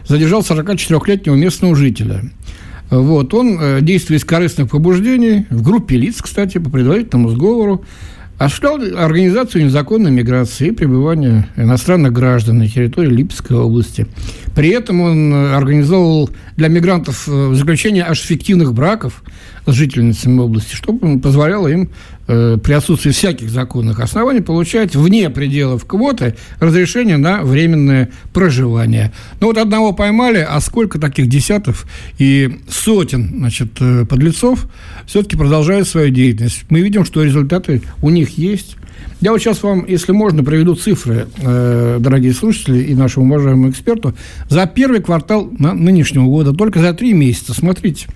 задержал 0.06 0.40
44-летнего 0.40 1.36
местного 1.40 1.74
жителя. 1.74 2.22
Вот, 2.90 3.32
он, 3.34 3.58
э, 3.60 3.78
действуя 3.82 4.18
из 4.18 4.24
корыстных 4.24 4.70
побуждений, 4.70 5.46
в 5.50 5.62
группе 5.62 5.96
лиц, 5.96 6.20
кстати, 6.20 6.58
по 6.58 6.70
предварительному 6.70 7.30
сговору, 7.30 7.84
осуществлял 8.40 8.80
организацию 8.96 9.66
незаконной 9.66 10.10
миграции 10.10 10.68
и 10.68 10.70
пребывания 10.70 11.46
иностранных 11.56 12.12
граждан 12.12 12.58
на 12.58 12.68
территории 12.68 13.10
Липецкой 13.10 13.58
области. 13.58 14.06
При 14.54 14.70
этом 14.70 15.02
он 15.02 15.32
э, 15.32 15.54
организовал 15.54 16.30
для 16.56 16.68
мигрантов 16.68 17.28
э, 17.28 17.52
заключение 17.54 18.04
аж 18.04 18.18
фиктивных 18.20 18.72
браков 18.72 19.22
жительницами 19.72 20.40
области, 20.40 20.74
что 20.74 20.92
позволяло 21.18 21.68
им 21.68 21.90
Э, 22.32 22.58
при 22.62 22.74
отсутствии 22.74 23.10
всяких 23.10 23.50
законных 23.50 23.98
оснований 23.98 24.40
получать 24.40 24.94
вне 24.94 25.30
пределов 25.30 25.84
квоты 25.84 26.36
разрешение 26.60 27.16
на 27.16 27.42
временное 27.42 28.10
проживание. 28.32 29.10
Ну 29.40 29.48
вот 29.48 29.58
одного 29.58 29.92
поймали, 29.92 30.46
а 30.48 30.60
сколько 30.60 31.00
таких 31.00 31.28
десятков 31.28 31.88
и 32.18 32.60
сотен 32.68 33.30
значит, 33.30 33.72
э, 33.80 34.04
подлецов 34.08 34.68
все-таки 35.06 35.36
продолжают 35.36 35.88
свою 35.88 36.10
деятельность. 36.10 36.66
Мы 36.68 36.82
видим, 36.82 37.04
что 37.04 37.24
результаты 37.24 37.82
у 38.00 38.10
них 38.10 38.38
есть. 38.38 38.76
Я 39.20 39.32
вот 39.32 39.40
сейчас 39.40 39.64
вам, 39.64 39.84
если 39.88 40.12
можно, 40.12 40.44
приведу 40.44 40.76
цифры, 40.76 41.26
э, 41.38 41.96
дорогие 41.98 42.32
слушатели 42.32 42.78
и 42.78 42.94
нашему 42.94 43.26
уважаемому 43.26 43.70
эксперту, 43.70 44.14
за 44.48 44.66
первый 44.66 45.02
квартал 45.02 45.50
нынешнего 45.58 46.26
года, 46.26 46.52
только 46.52 46.78
за 46.78 46.94
три 46.94 47.12
месяца. 47.12 47.54
Смотрите, 47.54 48.06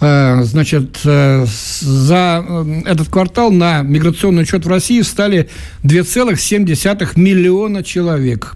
значит, 0.00 1.00
э, 1.04 1.46
за 1.46 2.44
э, 2.46 2.82
этот 2.84 3.08
квартал 3.08 3.50
на 3.50 3.82
миграционный 3.82 4.42
учет 4.42 4.66
в 4.66 4.68
России 4.68 5.00
встали 5.00 5.48
2,7 5.84 7.12
миллиона 7.16 7.82
человек. 7.82 8.54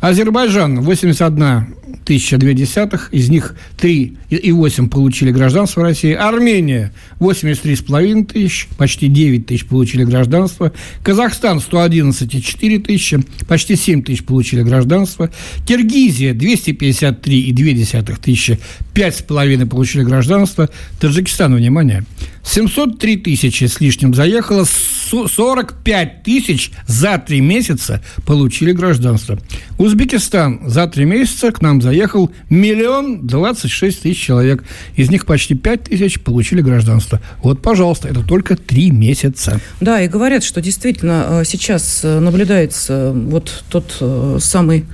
Азербайджан 0.00 0.82
81 0.82 1.74
1002, 2.02 3.08
из 3.12 3.28
них 3.30 3.56
3 3.78 4.16
и 4.30 4.52
8 4.52 4.88
получили 4.88 5.30
гражданство 5.30 5.82
России. 5.82 6.12
Армения 6.12 6.92
83,5 7.20 8.26
тысяч, 8.26 8.68
почти 8.76 9.08
9 9.08 9.46
тысяч 9.46 9.66
получили 9.66 10.04
гражданство. 10.04 10.72
Казахстан 11.02 11.58
111,4 11.58 12.78
тысячи, 12.80 13.20
почти 13.46 13.76
7 13.76 14.02
тысяч 14.02 14.24
получили 14.24 14.62
гражданство. 14.62 15.30
Киргизия 15.66 16.34
253,2 16.34 18.16
тысячи, 18.20 18.58
5,5 18.94 19.66
получили 19.66 20.02
гражданство. 20.02 20.68
Таджикистан, 21.00 21.54
внимание, 21.54 22.04
703 22.44 23.16
тысячи 23.18 23.64
с 23.64 23.80
лишним 23.80 24.14
заехало, 24.14 24.64
45 24.64 26.22
тысяч 26.22 26.70
за 26.86 27.18
3 27.18 27.40
месяца 27.40 28.02
получили 28.26 28.72
гражданство. 28.72 29.38
Узбекистан 29.78 30.60
за 30.66 30.86
3 30.86 31.04
месяца 31.04 31.52
к 31.52 31.62
нам 31.62 31.80
заехал 31.84 32.32
миллион 32.48 33.26
двадцать 33.26 33.70
шесть 33.70 34.02
тысяч 34.02 34.18
человек. 34.20 34.64
Из 34.96 35.10
них 35.10 35.26
почти 35.26 35.54
5 35.54 35.84
тысяч 35.84 36.20
получили 36.20 36.62
гражданство. 36.62 37.20
Вот, 37.42 37.60
пожалуйста, 37.60 38.08
это 38.08 38.22
только 38.22 38.56
3 38.56 38.90
месяца. 38.90 39.60
Да, 39.80 40.00
и 40.00 40.08
говорят, 40.08 40.42
что 40.42 40.60
действительно 40.60 41.26
э, 41.28 41.42
сейчас 41.44 42.00
э, 42.02 42.20
наблюдается 42.20 43.12
вот 43.14 43.64
тот 43.68 43.98
э, 44.00 44.38
самый 44.40 44.86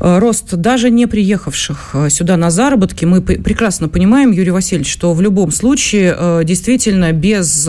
рост 0.00 0.54
даже 0.54 0.90
не 0.90 1.06
приехавших 1.06 1.94
сюда 2.08 2.36
на 2.36 2.50
заработки. 2.50 3.04
Мы 3.04 3.22
прекрасно 3.22 3.88
понимаем, 3.88 4.32
Юрий 4.32 4.50
Васильевич, 4.50 4.90
что 4.90 5.12
в 5.12 5.20
любом 5.20 5.52
случае 5.52 6.44
действительно 6.44 7.12
без, 7.12 7.68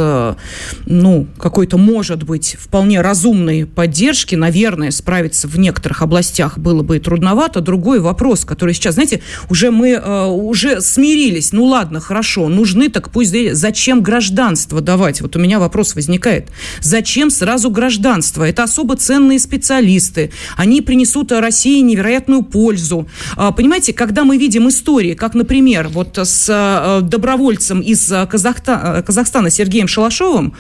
ну, 0.86 1.28
какой-то, 1.38 1.78
может 1.78 2.24
быть, 2.24 2.58
вполне 2.60 3.02
разумной 3.02 3.66
поддержки, 3.66 4.36
наверное, 4.36 4.92
справиться 4.92 5.48
в 5.48 5.60
некоторых 5.60 6.02
областях 6.02 6.58
было 6.58 6.82
бы 6.82 6.98
и 6.98 7.00
трудновато. 7.00 7.62
Другой 7.62 8.00
вопрос, 8.00 8.44
который 8.56 8.74
сейчас, 8.74 8.94
знаете, 8.94 9.22
уже 9.50 9.70
мы 9.70 10.00
уже 10.28 10.80
смирились. 10.82 11.52
Ну 11.52 11.66
ладно, 11.66 12.00
хорошо, 12.00 12.48
нужны, 12.48 12.90
так 12.90 13.12
пусть... 13.12 13.36
Зачем 13.54 14.02
гражданство 14.02 14.80
давать? 14.80 15.20
Вот 15.22 15.36
у 15.36 15.40
меня 15.40 15.60
вопрос 15.60 15.96
возникает. 15.96 16.48
Зачем 16.80 17.30
сразу 17.30 17.70
гражданство? 17.70 18.48
Это 18.48 18.64
особо 18.64 18.96
ценные 18.96 19.40
специалисты. 19.40 20.32
Они 20.56 20.82
принесут 20.82 21.32
России 21.32 21.82
невероятную 21.82 22.44
пользу. 22.44 23.08
А, 23.36 23.52
понимаете, 23.52 23.92
когда 23.94 24.24
мы 24.24 24.38
видим 24.38 24.70
истории, 24.70 25.16
как, 25.16 25.34
например, 25.34 25.90
вот 25.90 26.18
с 26.18 26.48
а, 26.50 27.02
добровольцем 27.02 27.82
из 27.82 28.08
Казахстана, 28.30 29.04
Казахстана 29.04 29.50
Сергеем 29.50 29.88
Шалашовым, 29.88 30.54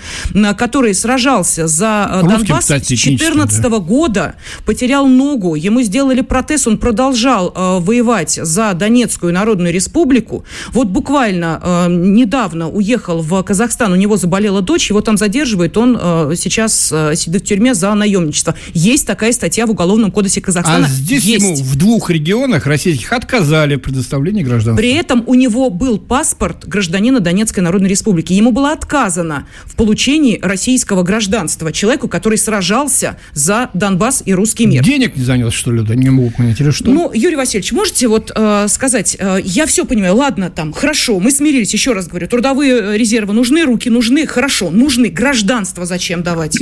который 0.58 0.93
сражался 0.93 1.67
за 1.67 2.10
Русским, 2.21 2.39
Донбасс 2.39 2.60
кстати, 2.60 2.95
с 2.95 3.03
2014 3.03 3.62
да. 3.62 3.69
года, 3.79 4.36
потерял 4.65 5.08
ногу, 5.08 5.55
ему 5.55 5.81
сделали 5.81 6.21
протез, 6.21 6.67
он 6.67 6.77
продолжал 6.77 7.53
э, 7.55 7.79
воевать 7.86 8.39
за 8.41 8.74
Донецкую 8.74 9.34
Народную 9.34 9.71
Республику. 9.71 10.43
Вот 10.71 10.88
буквально 10.88 11.62
э, 11.63 11.88
недавно 11.89 12.69
уехал 12.69 13.21
в 13.21 13.41
Казахстан, 13.43 13.93
у 13.93 13.95
него 13.95 14.17
заболела 14.17 14.62
дочь, 14.62 14.89
его 14.89 15.02
там 15.02 15.17
задерживают, 15.17 15.78
он 15.78 15.98
э, 16.00 16.34
сейчас 16.38 16.91
э, 16.91 17.15
сидит 17.15 17.43
в 17.43 17.45
тюрьме 17.45 17.74
за 17.74 17.93
наемничество. 17.93 18.56
Есть 18.74 19.08
такая 19.08 19.32
статья 19.32 19.65
в 19.65 19.71
Уголовном 19.71 20.12
кодексе 20.12 20.41
Казахстана. 20.41 20.86
А 20.86 20.89
здесь 20.89 21.24
Есть. 21.24 21.45
ему 21.45 21.56
в 21.56 21.76
двух 21.76 22.10
регионах 22.10 22.65
российских 22.65 23.13
отказали 23.13 23.76
в 23.76 23.80
предоставлении 23.80 24.43
гражданства. 24.43 24.82
При 24.82 24.93
этом 24.93 25.24
у 25.28 25.36
него 25.36 25.69
был 25.69 25.98
паспорт 26.00 26.67
гражданина 26.67 27.19
Донецкой 27.19 27.63
Народной 27.63 27.89
Республики. 27.89 28.34
Ему 28.34 28.52
было 28.52 28.71
отказано 28.71 29.48
в 29.65 29.76
получении 29.76 30.39
российского 30.41 31.04
гражданства 31.04 31.71
человеку, 31.71 32.08
который 32.08 32.38
сражался 32.38 33.17
за 33.34 33.69
Донбасс 33.74 34.24
и 34.26 34.34
русский 34.34 34.65
мир. 34.65 34.84
Денег 34.84 35.15
не 35.15 35.24
занялся, 35.24 35.56
что 35.56 35.71
ли, 35.71 35.84
да, 35.84 35.95
не 35.95 36.10
могу 36.10 36.32
понять, 36.32 36.60
или 36.60 36.71
что? 36.71 36.89
Ну, 36.89 37.12
Юрий 37.13 37.36
Васильевич, 37.36 37.64
можете 37.71 38.08
вот 38.08 38.32
э, 38.36 38.67
сказать, 38.67 39.15
э, 39.19 39.39
я 39.43 39.65
все 39.65 39.86
понимаю, 39.86 40.15
ладно, 40.15 40.49
там, 40.49 40.73
хорошо, 40.73 41.19
мы 41.19 41.32
смирились, 41.32 41.73
еще 41.73 41.93
раз 41.93 42.08
говорю, 42.08 42.28
трудовые 42.28 42.73
э, 42.73 42.97
резервы 42.97 43.34
нужны, 43.34 43.63
руки 43.65 43.89
нужны, 43.89 44.25
хорошо, 44.28 44.69
нужны, 44.69 45.10
гражданство 45.10 45.86
зачем 45.86 46.23
давать? 46.23 46.60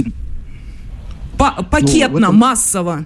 По 1.37 1.55
ну, 1.57 1.63
пакетно, 1.65 2.19
ну, 2.19 2.25
этом... 2.27 2.35
массово. 2.35 3.05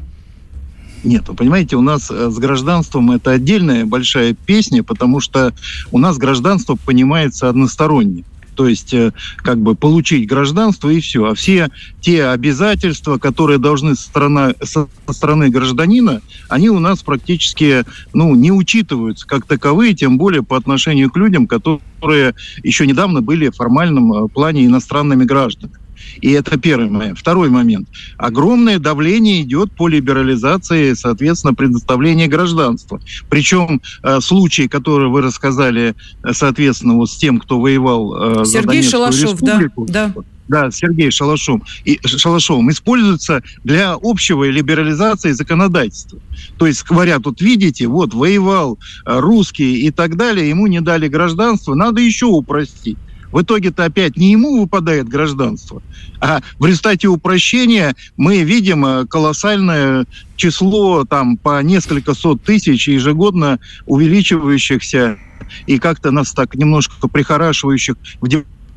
Нет, 1.04 1.28
вы 1.28 1.36
понимаете, 1.36 1.76
у 1.76 1.82
нас 1.82 2.10
э, 2.10 2.30
с 2.30 2.38
гражданством 2.38 3.12
это 3.12 3.32
отдельная 3.32 3.86
большая 3.86 4.34
песня, 4.34 4.84
потому 4.84 5.20
что 5.20 5.54
у 5.92 6.00
нас 6.00 6.18
гражданство 6.18 6.76
понимается 6.76 7.50
односторонне 7.50 8.24
то 8.58 8.68
есть 8.68 8.92
э, 8.94 9.14
как 9.38 9.60
бы 9.60 9.76
получить 9.76 10.28
гражданство 10.28 10.90
и 10.90 11.00
все. 11.00 11.26
А 11.26 11.36
все 11.36 11.70
те 12.02 12.26
обязательства, 12.26 13.20
которые 13.20 13.60
должны 13.60 13.96
со 13.96 14.02
стороны, 14.02 14.56
со 14.64 14.88
стороны 15.12 15.50
гражданина, 15.50 16.22
они 16.50 16.70
у 16.70 16.80
нас 16.80 17.04
практически 17.04 17.86
ну, 18.14 18.34
не 18.34 18.52
учитываются 18.52 19.28
как 19.28 19.46
таковые, 19.46 19.94
тем 19.94 20.18
более 20.18 20.42
по 20.42 20.58
отношению 20.58 21.12
к 21.12 21.18
людям, 21.18 21.46
которые 21.46 22.34
еще 22.64 22.88
недавно 22.88 23.22
были 23.22 23.50
в 23.50 23.56
формальном 23.56 24.26
э, 24.26 24.28
плане 24.28 24.66
иностранными 24.66 25.24
гражданами. 25.24 25.78
И 26.22 26.32
это 26.32 26.58
первый 26.58 26.90
момент. 26.90 27.20
Второй 27.20 27.50
момент. 27.50 27.88
Огромное 28.18 28.80
давление 28.80 29.42
идет 29.42 29.72
по 29.72 29.88
либерализации, 29.88 30.94
соответственно, 30.94 31.54
предоставления 31.54 32.28
гражданства. 32.28 33.00
Причем 33.30 33.82
э, 34.04 34.20
случаи, 34.22 34.68
которые 34.68 35.10
вы 35.10 35.22
рассказали, 35.22 35.96
э, 36.24 36.34
соответственно, 36.34 36.96
вот 36.96 37.10
с 37.10 37.18
тем, 37.18 37.40
кто 37.40 37.60
воевал 37.60 38.42
э, 38.42 38.46
Сергей 38.46 38.82
за 38.82 38.90
Шалашов, 38.92 39.42
республику, 39.42 39.86
да, 39.86 40.12
да. 40.16 40.22
Да, 40.48 40.72
Сергей 40.72 41.12
Шалашов, 41.12 41.62
и, 41.84 42.00
Шалашовым 42.06 42.72
используются 42.72 43.44
для 43.64 43.98
общего 44.02 44.46
либерализации 44.46 45.32
законодательства. 45.32 46.20
То 46.58 46.68
есть 46.68 46.84
говорят, 46.86 47.26
вот 47.26 47.42
видите, 47.42 47.88
вот 47.88 48.14
воевал 48.14 48.80
э, 49.06 49.20
русский 49.20 49.86
и 49.86 49.92
так 49.92 50.16
далее, 50.16 50.50
ему 50.50 50.68
не 50.68 50.80
дали 50.80 51.08
гражданство, 51.08 51.76
надо 51.76 52.02
еще 52.02 52.28
упростить. 52.28 52.98
В 53.32 53.42
итоге-то 53.42 53.86
опять 53.86 54.18
не 54.18 54.32
ему 54.32 54.62
выпадает 54.62 55.08
гражданство, 55.08 55.82
а 56.20 56.42
в 56.60 56.66
результате 56.66 57.08
упрощения 57.08 57.96
мы 58.16 58.44
видим 58.44 58.86
э, 58.86 59.06
колоссальное 59.06 60.06
число 60.36 61.04
там 61.06 61.38
по 61.38 61.62
несколько 61.62 62.14
сот 62.14 62.42
тысяч 62.44 62.88
ежегодно 62.88 63.60
увеличивающихся 63.86 65.18
и 65.66 65.80
как-то 65.80 66.12
нас 66.12 66.32
так 66.32 66.56
немножко 66.56 67.08
прихорашивающих 67.08 67.96
в 68.22 68.28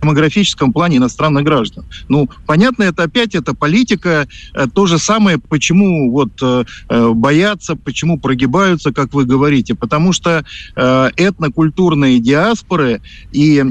демографическом 0.01 0.73
плане 0.73 0.97
иностранных 0.97 1.45
граждан. 1.45 1.85
Ну, 2.09 2.29
понятно, 2.47 2.85
это 2.85 3.05
опять 3.05 3.35
это 3.35 3.55
политика, 3.55 4.27
э, 4.55 4.67
то 4.73 4.87
же 4.87 4.99
самое, 4.99 5.39
почему 5.39 6.11
вот 6.11 6.31
э, 6.43 6.65
э, 6.89 7.11
боятся, 7.11 7.77
почему 7.77 8.19
прогибаются, 8.19 8.93
как 8.93 9.13
вы 9.13 9.25
говорите, 9.25 9.75
потому 9.75 10.13
что 10.13 10.45
этнокультурные 10.75 12.19
диаспоры 12.19 13.01
и 13.33 13.63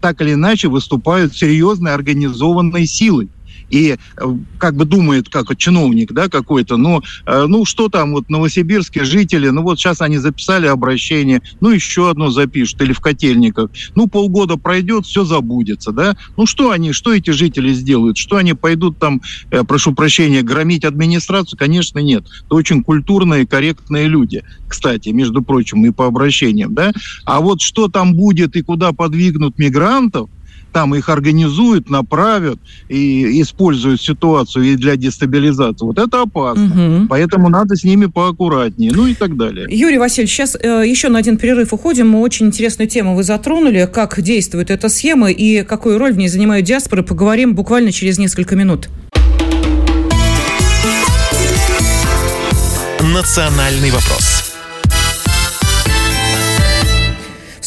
так 0.00 0.20
или 0.20 0.34
иначе 0.34 0.68
выступают 0.68 1.36
серьезной 1.36 1.94
организованной 1.94 2.86
силой 2.86 3.28
и 3.72 3.96
э, 3.96 3.96
как 4.58 4.76
бы 4.76 4.84
думает, 4.84 5.28
как 5.28 5.56
чиновник, 5.56 6.12
да, 6.12 6.28
какой-то, 6.28 6.76
но, 6.76 7.02
э, 7.26 7.46
ну, 7.48 7.64
что 7.64 7.88
там, 7.88 8.12
вот, 8.12 8.28
новосибирские 8.28 9.04
жители, 9.04 9.48
ну, 9.48 9.62
вот 9.62 9.78
сейчас 9.78 10.02
они 10.02 10.18
записали 10.18 10.66
обращение, 10.66 11.42
ну, 11.60 11.70
еще 11.70 12.10
одно 12.10 12.30
запишут, 12.30 12.82
или 12.82 12.92
в 12.92 13.00
котельниках, 13.00 13.70
ну, 13.94 14.08
полгода 14.08 14.58
пройдет, 14.58 15.06
все 15.06 15.24
забудется, 15.24 15.90
да, 15.90 16.16
ну, 16.36 16.44
что 16.46 16.70
они, 16.70 16.92
что 16.92 17.14
эти 17.14 17.30
жители 17.30 17.72
сделают, 17.72 18.18
что 18.18 18.36
они 18.36 18.52
пойдут 18.52 18.98
там, 18.98 19.22
э, 19.50 19.64
прошу 19.64 19.94
прощения, 19.94 20.42
громить 20.42 20.84
администрацию, 20.84 21.58
конечно, 21.58 21.98
нет, 21.98 22.24
это 22.44 22.54
очень 22.54 22.84
культурные, 22.84 23.46
корректные 23.46 24.06
люди, 24.06 24.44
кстати, 24.68 25.08
между 25.08 25.40
прочим, 25.40 25.84
и 25.86 25.90
по 25.90 26.06
обращениям, 26.06 26.74
да, 26.74 26.92
а 27.24 27.40
вот 27.40 27.62
что 27.62 27.88
там 27.88 28.14
будет 28.14 28.54
и 28.54 28.60
куда 28.60 28.92
подвигнут 28.92 29.58
мигрантов, 29.58 30.28
там 30.72 30.94
их 30.94 31.08
организуют, 31.08 31.90
направят 31.90 32.58
и 32.88 33.40
используют 33.40 34.00
ситуацию 34.00 34.64
и 34.64 34.76
для 34.76 34.96
дестабилизации. 34.96 35.84
Вот 35.84 35.98
это 35.98 36.22
опасно. 36.22 36.98
Угу. 36.98 37.06
Поэтому 37.08 37.48
надо 37.48 37.76
с 37.76 37.84
ними 37.84 38.06
поаккуратнее, 38.06 38.92
ну 38.94 39.06
и 39.06 39.14
так 39.14 39.36
далее. 39.36 39.66
Юрий 39.70 39.98
Васильевич, 39.98 40.32
сейчас 40.32 40.56
э, 40.60 40.84
еще 40.86 41.08
на 41.08 41.18
один 41.18 41.36
перерыв 41.36 41.72
уходим. 41.72 42.08
Мы 42.08 42.20
очень 42.20 42.46
интересную 42.46 42.88
тему 42.88 43.14
вы 43.14 43.22
затронули, 43.22 43.88
как 43.92 44.20
действует 44.20 44.70
эта 44.70 44.88
схема 44.88 45.30
и 45.30 45.62
какую 45.62 45.98
роль 45.98 46.12
в 46.12 46.16
ней 46.16 46.28
занимают 46.28 46.66
диаспоры. 46.66 47.02
Поговорим 47.02 47.54
буквально 47.54 47.92
через 47.92 48.18
несколько 48.18 48.56
минут. 48.56 48.88
Национальный 53.00 53.90
вопрос 53.90 54.41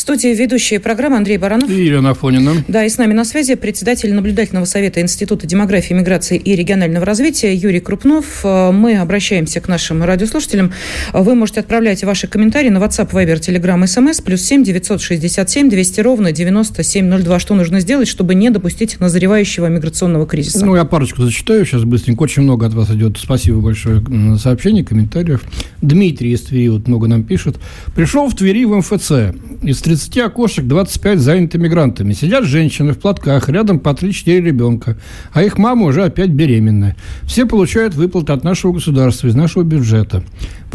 студии 0.05 0.35
ведущие 0.35 0.79
программы 0.79 1.17
Андрей 1.17 1.37
Баранов. 1.37 1.67
И 1.67 1.83
Елена 1.83 2.11
Афонина. 2.11 2.51
Да, 2.67 2.85
и 2.85 2.89
с 2.89 2.99
нами 2.99 3.13
на 3.13 3.25
связи 3.25 3.55
председатель 3.55 4.13
наблюдательного 4.13 4.65
совета 4.65 5.01
Института 5.01 5.47
демографии, 5.47 5.95
миграции 5.95 6.37
и 6.37 6.55
регионального 6.55 7.03
развития 7.03 7.55
Юрий 7.55 7.79
Крупнов. 7.79 8.41
Э, 8.43 8.69
мы 8.69 8.97
обращаемся 8.97 9.61
к 9.61 9.67
нашим 9.67 10.03
радиослушателям. 10.03 10.71
Вы 11.11 11.33
можете 11.33 11.61
отправлять 11.61 12.03
ваши 12.03 12.27
комментарии 12.27 12.69
на 12.69 12.77
WhatsApp, 12.77 13.09
Viber, 13.13 13.39
Telegram, 13.39 13.83
SMS, 13.83 14.23
плюс 14.23 14.43
7 14.43 14.63
967 14.63 15.71
200 15.71 16.01
ровно 16.01 16.31
9702. 16.31 17.39
Что 17.39 17.55
нужно 17.55 17.79
сделать, 17.79 18.07
чтобы 18.07 18.35
не 18.35 18.51
допустить 18.51 18.99
назревающего 18.99 19.65
миграционного 19.65 20.27
кризиса? 20.27 20.63
Ну, 20.63 20.75
я 20.75 20.85
парочку 20.85 21.23
зачитаю 21.23 21.65
сейчас 21.65 21.83
быстренько. 21.83 22.21
Очень 22.21 22.43
много 22.43 22.67
от 22.67 22.75
вас 22.75 22.91
идет. 22.91 23.17
Спасибо 23.17 23.59
большое 23.59 24.03
сообщений, 24.37 24.83
комментариев. 24.83 25.41
Дмитрий 25.81 26.33
из 26.33 26.41
Твери 26.41 26.67
вот 26.67 26.87
много 26.87 27.07
нам 27.07 27.23
пишет. 27.23 27.55
Пришел 27.95 28.29
в 28.29 28.35
Твери 28.35 28.65
в 28.65 28.75
МФЦ. 28.75 29.35
Из 29.63 29.81
30 29.95 30.17
окошек 30.17 30.65
25 30.67 31.19
заняты 31.19 31.57
мигрантами. 31.57 32.11
Сидят 32.11 32.43
женщины 32.43 32.91
в 32.91 32.99
платках, 32.99 33.47
рядом 33.47 33.79
по 33.79 33.89
3-4 33.89 34.41
ребенка. 34.41 34.97
А 35.31 35.41
их 35.41 35.57
мама 35.57 35.85
уже 35.85 36.03
опять 36.03 36.31
беременная. 36.31 36.97
Все 37.23 37.45
получают 37.45 37.95
выплаты 37.95 38.33
от 38.33 38.43
нашего 38.43 38.73
государства, 38.73 39.27
из 39.27 39.35
нашего 39.35 39.63
бюджета. 39.63 40.23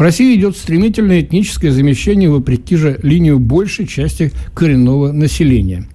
В 0.01 0.03
России 0.03 0.35
идет 0.35 0.57
стремительное 0.57 1.21
этническое 1.21 1.69
замещение 1.69 2.27
вопреки 2.27 2.75
же 2.75 2.99
линию 3.03 3.37
большей 3.37 3.85
части 3.85 4.31
коренного 4.55 5.11
населения. 5.11 5.85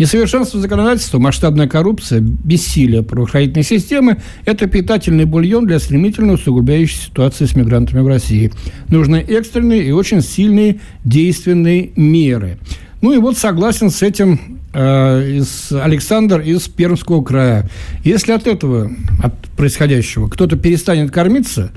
Несовершенство 0.00 0.58
законодательства, 0.58 1.20
масштабная 1.20 1.68
коррупция, 1.68 2.18
бессилие 2.18 3.04
правоохранительной 3.04 3.62
системы– 3.62 4.16
это 4.46 4.66
питательный 4.66 5.26
бульон 5.26 5.68
для 5.68 5.78
стремительно 5.78 6.32
усугубляющей 6.32 6.98
ситуации 7.02 7.44
с 7.44 7.54
мигрантами 7.54 8.00
в 8.00 8.08
России. 8.08 8.50
Нужны 8.88 9.18
экстренные 9.18 9.84
и 9.84 9.92
очень 9.92 10.22
сильные 10.22 10.80
действенные 11.04 11.90
меры. 11.94 12.58
Ну 13.00 13.12
и 13.12 13.18
вот 13.18 13.38
согласен 13.38 13.90
с 13.90 14.02
этим 14.02 14.58
э, 14.72 15.36
из, 15.36 15.70
Александр 15.70 16.40
из 16.40 16.66
Пермского 16.66 17.22
края. 17.22 17.70
Если 18.02 18.32
от 18.32 18.48
этого, 18.48 18.90
от 19.22 19.34
происходящего, 19.56 20.28
кто-то 20.28 20.56
перестанет 20.56 21.12
кормиться, 21.12 21.70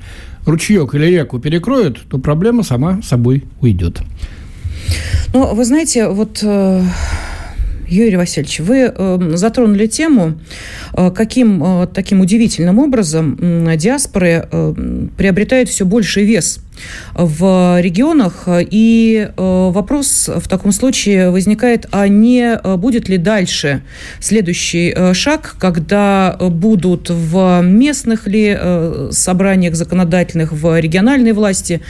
ручеек 0.46 0.93
или 0.96 1.06
реку 1.06 1.39
перекроет, 1.39 2.00
то 2.08 2.18
проблема 2.18 2.64
сама 2.64 3.02
собой 3.02 3.43
уйдет. 3.62 4.02
Ну, 5.34 5.54
вы 5.54 5.66
знаете, 5.66 6.08
вот... 6.08 6.39
Э 6.43 6.82
Юрий 7.88 8.18
Васильевич, 8.18 8.62
вы 8.62 8.91
э, 8.96 9.32
затронули 9.36 9.86
тему, 9.86 10.39
э, 10.93 11.12
каким 11.12 11.88
таким 11.93 12.20
удивительным 12.20 12.80
образом 12.80 13.38
диаспоры 13.78 14.48
приобретают 15.18 15.70
все 15.70 15.86
больший 15.86 16.26
вес 16.26 16.64
в 17.13 17.80
регионах. 17.82 18.47
И 18.47 19.28
э, 19.28 19.32
вопрос 19.71 20.30
в 20.34 20.47
таком 20.47 20.71
случае 20.71 21.32
возникает, 21.32 21.88
а 21.91 22.07
не 22.07 22.41
э, 22.41 22.76
будет 22.76 23.09
ли 23.09 23.17
дальше 23.17 23.84
следующий 24.19 24.93
э, 24.95 25.13
шаг, 25.13 25.55
когда 25.59 26.38
будут 26.39 27.09
в 27.09 27.61
местных 27.61 28.28
ли 28.28 28.57
собраниях 29.11 29.76
законодательных, 29.76 30.51
в 30.51 30.80
региональной 30.80 31.32
власти 31.34 31.82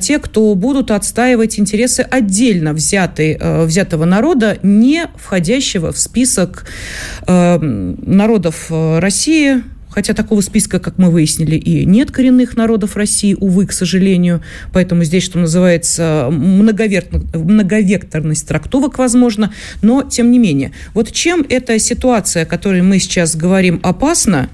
те, 0.00 0.18
кто 0.18 0.54
будут 0.54 0.90
отстаивать 0.90 1.58
интересы 1.58 2.00
отдельно 2.00 2.72
взятой, 2.72 3.38
взятого 3.64 4.04
народа, 4.04 4.58
не 4.62 5.06
входящего 5.16 5.92
в 5.92 5.98
список 5.98 6.66
народов 7.26 8.70
России, 8.70 9.62
Хотя 9.92 10.14
такого 10.14 10.40
списка, 10.40 10.78
как 10.78 10.98
мы 10.98 11.10
выяснили, 11.10 11.56
и 11.56 11.84
нет 11.84 12.10
коренных 12.10 12.56
народов 12.56 12.96
России, 12.96 13.36
увы, 13.38 13.66
к 13.66 13.72
сожалению. 13.72 14.42
Поэтому 14.72 15.04
здесь, 15.04 15.22
что 15.22 15.38
называется, 15.38 16.28
многовекторность 16.30 18.48
трактовок 18.48 18.98
возможно. 18.98 19.52
Но, 19.82 20.02
тем 20.02 20.30
не 20.30 20.38
менее, 20.38 20.72
вот 20.94 21.12
чем 21.12 21.44
эта 21.48 21.78
ситуация, 21.78 22.44
о 22.44 22.46
которой 22.46 22.82
мы 22.82 22.98
сейчас 22.98 23.36
говорим, 23.36 23.80
опасна? 23.82 24.48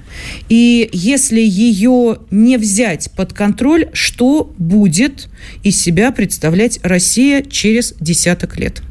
И 0.48 0.88
если 0.92 1.40
ее 1.40 2.18
не 2.30 2.56
взять 2.56 3.10
под 3.16 3.32
контроль, 3.32 3.88
что 3.92 4.52
будет 4.58 5.28
из 5.62 5.80
себя 5.80 6.10
представлять 6.10 6.80
Россия 6.82 7.42
через 7.42 7.94
десяток 8.00 8.58
лет? 8.58 8.82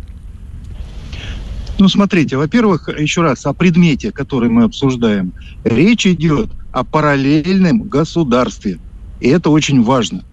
Ну, 1.80 1.90
смотрите, 1.90 2.38
во-первых, 2.38 2.90
еще 2.90 3.22
раз, 3.22 3.46
о 3.46 3.54
предмете, 3.54 4.12
который 4.12 4.50
мы 4.50 4.64
обсуждаем. 4.64 5.34
Речь 5.64 6.08
идет 6.08 6.50
о 6.72 6.84
параллельном 6.84 7.84
государстве. 7.84 8.80
И 9.20 9.28
это 9.30 9.52
очень 9.52 9.84
важно. 9.84 10.24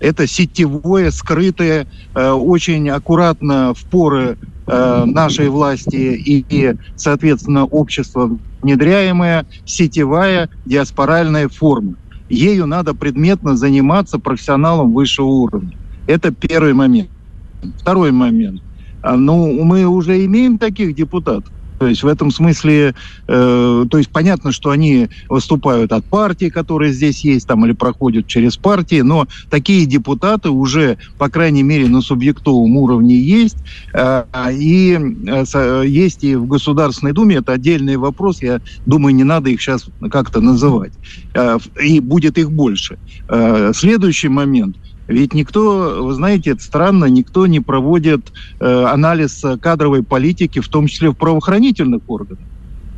Это 0.00 0.26
сетевое, 0.26 1.10
скрытое, 1.10 1.86
э, 2.14 2.30
очень 2.30 2.88
аккуратно 2.88 3.74
в 3.74 3.84
поры 3.84 4.38
э, 4.66 5.04
нашей 5.04 5.48
власти 5.48 5.94
и, 5.94 6.44
и, 6.48 6.74
соответственно, 6.96 7.64
общества 7.64 8.38
внедряемая 8.62 9.46
сетевая 9.66 10.48
диаспоральная 10.64 11.48
форма. 11.48 11.94
Ею 12.30 12.66
надо 12.66 12.94
предметно 12.94 13.56
заниматься 13.56 14.18
профессионалом 14.18 14.94
высшего 14.94 15.26
уровня. 15.26 15.76
Это 16.06 16.32
первый 16.32 16.72
момент. 16.72 17.10
Второй 17.78 18.10
момент– 18.10 18.62
ну, 19.12 19.64
мы 19.64 19.86
уже 19.86 20.24
имеем 20.24 20.58
таких 20.58 20.94
депутатов. 20.94 21.52
То 21.78 21.88
есть 21.88 22.02
в 22.02 22.06
этом 22.06 22.30
смысле, 22.30 22.94
э, 23.26 23.84
то 23.90 23.98
есть 23.98 24.10
понятно, 24.10 24.52
что 24.52 24.70
они 24.70 25.08
выступают 25.28 25.92
от 25.92 26.04
партии, 26.04 26.48
которые 26.48 26.92
здесь 26.92 27.24
есть, 27.24 27.46
там 27.46 27.66
или 27.66 27.72
проходят 27.72 28.26
через 28.26 28.56
партии, 28.56 29.00
но 29.00 29.26
такие 29.50 29.86
депутаты 29.86 30.50
уже, 30.50 30.98
по 31.18 31.28
крайней 31.28 31.62
мере, 31.62 31.88
на 31.88 32.00
субъектовом 32.00 32.76
уровне 32.76 33.16
есть, 33.16 33.56
э, 33.92 34.24
и 34.52 34.98
э, 35.26 35.82
есть 35.86 36.24
и 36.24 36.36
в 36.36 36.46
Государственной 36.46 37.12
Думе. 37.12 37.36
Это 37.36 37.52
отдельный 37.52 37.96
вопрос. 37.96 38.40
Я 38.40 38.60
думаю, 38.86 39.14
не 39.14 39.24
надо 39.24 39.50
их 39.50 39.60
сейчас 39.60 39.86
как-то 40.10 40.40
называть. 40.40 40.92
Э, 41.34 41.58
и 41.82 42.00
будет 42.00 42.38
их 42.38 42.52
больше. 42.52 42.98
Э, 43.28 43.72
следующий 43.74 44.28
момент. 44.28 44.76
Ведь 45.06 45.34
никто, 45.34 46.04
вы 46.04 46.14
знаете, 46.14 46.50
это 46.52 46.62
странно, 46.62 47.06
никто 47.06 47.46
не 47.46 47.60
проводит 47.60 48.32
э, 48.60 48.84
анализ 48.84 49.42
кадровой 49.60 50.02
политики, 50.02 50.60
в 50.60 50.68
том 50.68 50.86
числе 50.86 51.10
в 51.10 51.14
правоохранительных 51.14 52.00
органах. 52.06 52.46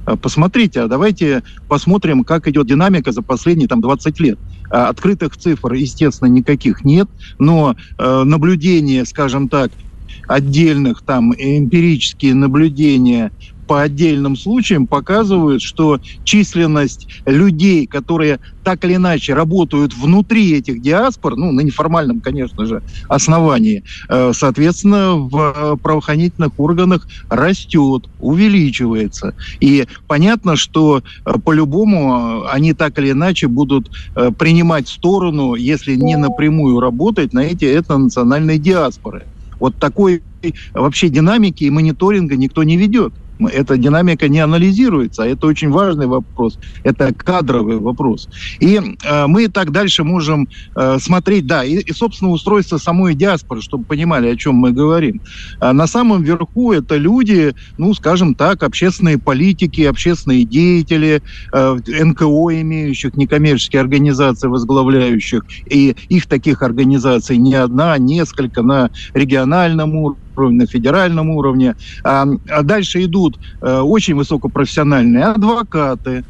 А 0.06 0.16
посмотрите, 0.16 0.82
а 0.82 0.88
давайте 0.88 1.42
посмотрим, 1.66 2.22
как 2.22 2.46
идет 2.46 2.68
динамика 2.68 3.10
за 3.10 3.22
последние 3.22 3.66
там, 3.66 3.80
20 3.80 4.20
лет. 4.20 4.38
А 4.70 4.88
открытых 4.88 5.36
цифр, 5.36 5.72
естественно, 5.72 6.28
никаких 6.28 6.84
нет, 6.84 7.08
но 7.38 7.74
э, 7.98 8.22
наблюдения, 8.22 9.04
скажем 9.04 9.48
так, 9.48 9.72
отдельных 10.28 11.02
там 11.04 11.32
эмпирические 11.34 12.34
наблюдения 12.34 13.32
по 13.66 13.82
отдельным 13.82 14.36
случаям 14.36 14.86
показывают, 14.86 15.62
что 15.62 15.98
численность 16.24 17.08
людей, 17.26 17.86
которые 17.86 18.40
так 18.62 18.84
или 18.84 18.96
иначе 18.96 19.32
работают 19.34 19.94
внутри 19.94 20.52
этих 20.54 20.82
диаспор, 20.82 21.36
ну, 21.36 21.52
на 21.52 21.60
неформальном, 21.60 22.20
конечно 22.20 22.66
же, 22.66 22.82
основании, 23.08 23.84
э, 24.08 24.32
соответственно, 24.34 25.14
в 25.14 25.78
правоохранительных 25.82 26.58
органах 26.58 27.06
растет, 27.28 28.08
увеличивается. 28.18 29.34
И 29.60 29.86
понятно, 30.08 30.56
что 30.56 31.02
э, 31.24 31.34
по-любому 31.44 32.44
э, 32.44 32.48
они 32.50 32.72
так 32.72 32.98
или 32.98 33.12
иначе 33.12 33.46
будут 33.46 33.88
принимать 34.38 34.88
сторону, 34.88 35.54
если 35.54 35.94
не 35.94 36.16
напрямую 36.16 36.80
работать 36.80 37.32
на 37.32 37.40
эти 37.40 37.64
этнонациональные 37.64 38.58
диаспоры. 38.58 39.26
Вот 39.60 39.76
такой 39.76 40.22
вообще 40.74 41.08
динамики 41.08 41.64
и 41.64 41.70
мониторинга 41.70 42.36
никто 42.36 42.62
не 42.62 42.76
ведет. 42.76 43.12
Эта 43.38 43.76
динамика 43.76 44.28
не 44.28 44.40
анализируется, 44.40 45.24
а 45.24 45.26
это 45.26 45.46
очень 45.46 45.70
важный 45.70 46.06
вопрос. 46.06 46.58
Это 46.84 47.12
кадровый 47.12 47.78
вопрос. 47.78 48.28
И 48.60 48.80
э, 49.04 49.26
мы 49.26 49.48
так 49.48 49.72
дальше 49.72 50.04
можем 50.04 50.48
э, 50.74 50.98
смотреть, 50.98 51.46
да, 51.46 51.64
и, 51.64 51.76
и, 51.76 51.92
собственно, 51.92 52.30
устройство 52.30 52.78
самой 52.78 53.14
диаспоры, 53.14 53.60
чтобы 53.60 53.84
понимали, 53.84 54.28
о 54.28 54.36
чем 54.36 54.54
мы 54.54 54.72
говорим. 54.72 55.20
А 55.60 55.72
на 55.72 55.86
самом 55.86 56.22
верху 56.22 56.72
это 56.72 56.96
люди, 56.96 57.54
ну, 57.76 57.92
скажем 57.94 58.34
так, 58.34 58.62
общественные 58.62 59.18
политики, 59.18 59.82
общественные 59.82 60.44
деятели, 60.44 61.22
э, 61.52 61.76
НКО 61.86 62.60
имеющих, 62.62 63.16
некоммерческие 63.16 63.80
организации 63.80 64.48
возглавляющих, 64.48 65.44
и 65.66 65.94
их 66.08 66.26
таких 66.26 66.62
организаций 66.62 67.36
не 67.36 67.54
одна, 67.54 67.92
а 67.92 67.98
несколько 67.98 68.62
на 68.62 68.90
региональном 69.12 69.94
уровне, 69.94 70.25
на 70.38 70.66
федеральном 70.66 71.30
уровне. 71.30 71.74
А, 72.04 72.26
дальше 72.62 73.04
идут 73.04 73.38
а, 73.60 73.82
очень 73.82 74.14
высокопрофессиональные 74.14 75.24
адвокаты, 75.24 76.24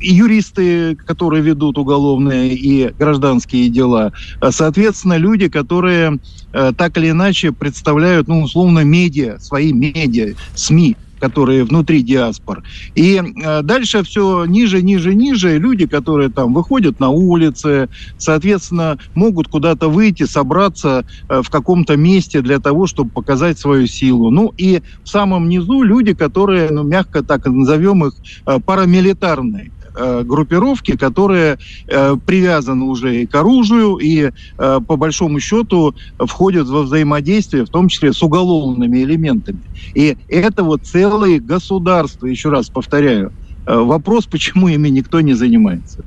и 0.00 0.12
юристы, 0.12 0.96
которые 0.96 1.42
ведут 1.42 1.78
уголовные 1.78 2.54
и 2.54 2.92
гражданские 2.98 3.68
дела. 3.68 4.12
А, 4.40 4.50
соответственно, 4.52 5.16
люди, 5.16 5.48
которые 5.48 6.18
а, 6.52 6.72
так 6.72 6.96
или 6.98 7.10
иначе 7.10 7.52
представляют, 7.52 8.28
ну, 8.28 8.42
условно, 8.42 8.84
медиа, 8.84 9.38
свои 9.40 9.72
медиа, 9.72 10.34
СМИ. 10.54 10.96
Которые 11.20 11.64
внутри 11.64 12.02
диаспор. 12.02 12.62
И 12.94 13.20
э, 13.20 13.62
дальше 13.62 14.02
все 14.02 14.44
ниже, 14.46 14.82
ниже, 14.82 15.14
ниже. 15.14 15.58
Люди, 15.58 15.86
которые 15.86 16.30
там 16.30 16.54
выходят 16.54 16.98
на 16.98 17.10
улицы, 17.10 17.88
соответственно, 18.18 18.98
могут 19.14 19.48
куда-то 19.48 19.88
выйти, 19.88 20.24
собраться 20.24 21.04
э, 21.28 21.42
в 21.42 21.50
каком-то 21.50 21.96
месте 21.96 22.40
для 22.40 22.58
того, 22.58 22.86
чтобы 22.86 23.10
показать 23.10 23.58
свою 23.58 23.86
силу. 23.86 24.30
Ну 24.30 24.52
и 24.56 24.82
в 25.04 25.08
самом 25.08 25.48
низу 25.48 25.82
люди, 25.82 26.14
которые, 26.14 26.70
ну, 26.70 26.82
мягко 26.82 27.22
так 27.22 27.46
назовем 27.46 28.06
их, 28.06 28.14
э, 28.46 28.58
парамилитарные 28.58 29.70
э, 29.94 30.22
группировки, 30.24 30.96
которые 30.96 31.58
э, 31.88 32.16
привязаны 32.24 32.84
уже 32.84 33.22
и 33.22 33.26
к 33.26 33.34
оружию, 33.34 33.96
и 33.96 34.30
э, 34.58 34.80
по 34.86 34.96
большому 34.96 35.40
счету 35.40 35.94
входят 36.18 36.68
во 36.68 36.82
взаимодействие, 36.82 37.64
в 37.64 37.70
том 37.70 37.88
числе 37.88 38.12
с 38.12 38.22
уголовными 38.22 38.98
элементами. 38.98 39.62
И 39.94 40.16
это 40.28 40.64
вот 40.64 40.84
целые 40.84 41.40
государства, 41.40 42.26
еще 42.26 42.50
раз 42.50 42.70
повторяю. 42.70 43.32
Э, 43.66 43.76
вопрос, 43.78 44.26
почему 44.26 44.68
ими 44.68 44.88
никто 44.88 45.20
не 45.20 45.34
занимается. 45.34 46.04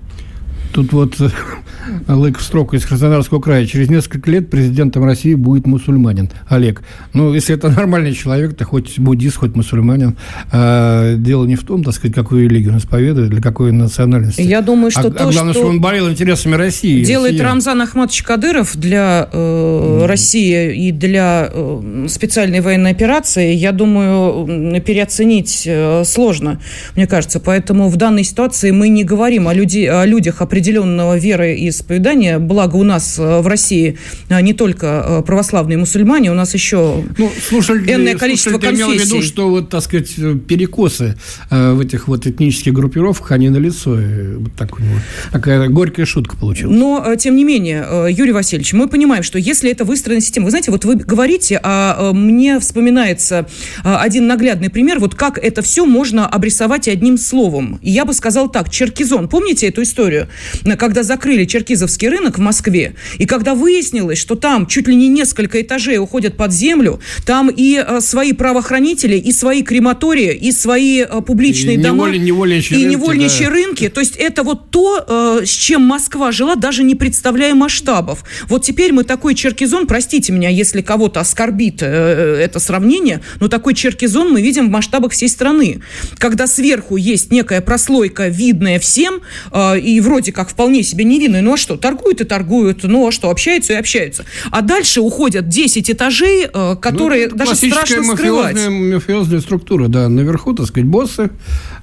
Тут 0.74 0.92
вот 0.92 1.16
Олег 2.08 2.40
Строк 2.40 2.74
из 2.74 2.86
Краснодарского 2.86 3.40
края. 3.40 3.66
Через 3.66 3.90
несколько 3.90 4.30
лет 4.32 4.50
президентом 4.50 5.04
России 5.06 5.34
будет 5.34 5.66
мусульманин. 5.66 6.30
Олег, 6.48 6.82
ну, 7.14 7.34
если 7.34 7.56
это 7.56 7.70
нормальный 7.76 8.14
человек, 8.14 8.56
то 8.56 8.66
хоть 8.66 9.00
буддист, 9.00 9.38
хоть 9.38 9.56
мусульманин. 9.56 10.18
А, 10.52 11.16
дело 11.16 11.46
не 11.46 11.56
в 11.56 11.64
том, 11.64 11.84
так 11.84 11.94
сказать, 11.94 12.16
какую 12.16 12.50
религию 12.50 12.72
он 12.72 12.80
исповедует, 12.80 13.30
для 13.30 13.42
какой 13.42 13.72
национальности. 13.72 14.42
Я 14.42 14.62
думаю, 14.62 14.92
что 14.92 15.08
а, 15.08 15.12
то, 15.12 15.28
а 15.28 15.32
главное, 15.32 15.54
что... 15.54 15.62
что 15.62 15.70
он 15.70 15.82
болел 15.82 16.10
интересами 16.10 16.56
России. 16.56 17.04
Делает 17.04 17.34
Россия. 17.34 17.48
Рамзан 17.48 17.82
Ахматович 17.82 18.24
Кадыров 18.24 18.76
для 18.76 19.30
э, 19.32 19.38
mm. 19.38 20.06
России 20.06 20.88
и 20.88 20.92
для 20.92 21.50
э, 21.52 22.08
специальной 22.10 22.62
военной 22.62 22.92
операции, 22.92 23.54
я 23.54 23.72
думаю, 23.72 24.82
переоценить 24.82 25.64
э, 25.66 26.04
сложно, 26.06 26.60
мне 26.96 27.08
кажется. 27.08 27.40
Поэтому 27.40 27.90
в 27.90 27.98
данной 27.98 28.24
ситуации 28.24 28.72
мы 28.72 28.90
не 28.90 29.04
говорим 29.04 29.48
о, 29.48 29.54
люди, 29.54 29.86
о 29.86 30.06
людях 30.06 30.42
определенных 30.42 30.63
определенного 30.64 31.18
веры 31.18 31.56
и 31.56 31.68
исповедания. 31.68 32.40
Благо 32.40 32.78
у 32.78 32.84
нас 32.84 33.20
э, 33.20 33.42
в 33.42 33.48
России 33.48 33.98
э, 34.30 34.42
не 34.42 34.54
только 34.54 35.04
э, 35.06 35.22
православные 35.24 35.78
мусульмане, 35.78 36.32
у 36.32 36.36
нас 36.36 36.54
еще 36.54 37.04
ну, 37.18 37.32
слушали, 37.50 37.94
энное 37.94 38.16
количество 38.16 38.52
слушали, 38.52 38.70
конфессий. 38.70 38.90
Я 38.90 38.96
имел 38.96 39.06
в 39.06 39.06
виду, 39.06 39.22
что 39.22 39.50
вот, 39.50 39.70
так 39.70 39.82
сказать, 39.82 40.16
перекосы 40.48 41.18
в 41.50 41.82
этих 41.82 42.08
вот 42.08 42.26
этнических 42.26 42.72
группировках, 42.72 43.32
они 43.32 43.50
налицо. 43.50 43.92
Вот 43.92 44.54
так, 44.58 44.80
вот, 44.80 44.88
такая 45.34 45.68
горькая 45.68 46.06
шутка 46.06 46.38
получилась. 46.38 46.76
Но, 46.76 47.16
тем 47.18 47.36
не 47.36 47.44
менее, 47.44 47.86
Юрий 48.10 48.32
Васильевич, 48.32 48.72
мы 48.74 48.88
понимаем, 48.88 49.24
что 49.24 49.38
если 49.38 49.70
это 49.70 49.84
выстроенная 49.84 50.22
система, 50.22 50.46
вы 50.46 50.52
знаете, 50.52 50.72
вот 50.72 50.86
вы 50.86 50.96
говорите, 50.96 51.60
а 51.62 52.14
мне 52.14 52.60
вспоминается 52.60 53.48
один 53.84 54.28
наглядный 54.28 54.70
пример, 54.70 55.00
вот 55.00 55.16
как 55.16 55.38
это 55.38 55.62
все 55.62 55.86
можно 55.86 56.26
обрисовать 56.26 56.88
одним 56.88 57.18
словом. 57.18 57.80
И 57.82 57.92
я 57.92 58.06
бы 58.06 58.14
сказал 58.14 58.50
так, 58.50 58.70
черкизон. 58.70 59.28
Помните 59.28 59.68
эту 59.68 59.82
историю? 59.82 60.30
Когда 60.78 61.04
закрыли 61.04 61.46
Черкизовский 61.46 62.10
рынок 62.10 62.38
в 62.38 62.42
Москве, 62.42 62.96
и 63.18 63.26
когда 63.26 63.56
выяснилось, 63.56 64.18
что 64.18 64.36
там 64.36 64.68
чуть 64.68 64.88
ли 64.88 64.96
не 64.96 65.08
несколько 65.08 65.62
этажей 65.62 65.98
уходят 65.98 66.36
под 66.36 66.52
землю, 66.52 67.00
там 67.26 67.50
и 67.50 67.84
э, 67.86 68.02
свои 68.02 68.34
правоохранители, 68.34 69.16
и 69.16 69.32
свои 69.32 69.64
крематории, 69.64 70.34
и 70.36 70.52
свои 70.52 71.02
э, 71.02 71.22
публичные 71.22 71.76
и 71.76 71.78
дома, 71.78 72.10
неволь, 72.10 72.20
невольничьи 72.20 72.78
и 72.78 72.84
рынки, 72.84 72.92
невольничьи 72.92 73.46
да. 73.46 73.52
рынки. 73.52 73.90
То 73.90 74.02
есть 74.02 74.18
это 74.18 74.44
вот 74.44 74.70
то, 74.70 75.06
э, 75.08 75.46
с 75.46 75.50
чем 75.50 75.84
Москва 75.84 76.32
жила, 76.32 76.56
даже 76.56 76.84
не 76.84 76.96
представляя 76.96 77.56
масштабов. 77.56 78.26
Вот 78.50 78.64
теперь 78.64 78.92
мы 78.92 79.06
такой 79.06 79.36
Черкизон, 79.36 79.88
простите 79.88 80.34
меня, 80.34 80.50
если 80.50 80.82
кого-то 80.82 81.22
оскорбит 81.22 81.82
это 81.82 82.60
сравнение, 82.60 83.22
но 83.40 83.48
такой 83.48 83.74
Черкизон 83.74 84.32
мы 84.32 84.42
видим 84.42 84.68
в 84.68 84.72
масштабах 84.72 85.14
всей 85.14 85.30
страны. 85.30 85.82
Когда 86.18 86.48
сверху 86.48 86.98
есть 86.98 87.32
некая 87.32 87.62
прослойка, 87.62 88.28
видная 88.28 88.80
всем, 88.80 89.22
и 89.56 90.02
вроде 90.02 90.32
как 90.34 90.50
вполне 90.50 90.84
себе 90.84 91.06
невинные. 91.06 91.42
Ну 91.42 91.54
а 91.54 91.58
что, 91.58 91.78
торгуют 91.78 92.22
и 92.22 92.24
торгуют, 92.24 92.84
ну 92.84 93.08
а 93.08 93.12
что, 93.12 93.30
общаются 93.30 93.74
и 93.74 93.76
общаются. 93.76 94.26
А 94.52 94.62
дальше 94.62 95.02
уходят 95.02 95.48
10 95.48 95.92
этажей, 95.92 96.48
э, 96.52 96.76
которые 96.82 97.30
ну, 97.30 97.38
даже 97.38 97.56
страшно 97.56 98.04
скрывать. 98.04 98.58
мафиозная 98.68 99.40
структура, 99.40 99.88
да. 99.88 100.10
Наверху, 100.10 100.54
так 100.54 100.68
сказать, 100.68 100.88
боссы, 100.88 101.30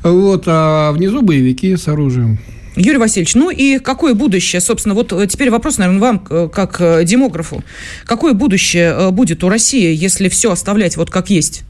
вот, 0.03 0.45
а 0.47 0.93
внизу 0.93 1.23
боевики 1.23 1.77
с 1.77 1.89
оружием. 1.89 2.39
Юрий 2.77 2.99
Васильевич, 2.99 3.35
ну 3.35 3.51
и 3.51 3.79
какое 3.79 4.15
будущее, 4.15 4.61
собственно, 4.61 4.95
вот 4.95 5.13
э, 5.13 5.27
теперь 5.27 5.51
вопрос, 5.51 5.79
наверное, 5.79 6.01
вам, 6.01 6.27
э, 6.31 6.49
как 6.53 7.05
демографу. 7.05 7.65
Какое 8.05 8.33
будущее 8.33 9.11
будет 9.11 9.43
у 9.45 9.49
России, 9.49 9.95
если 9.95 10.29
все 10.29 10.53
оставлять 10.53 10.97
вот 10.97 11.11
как 11.11 11.31
есть? 11.31 11.65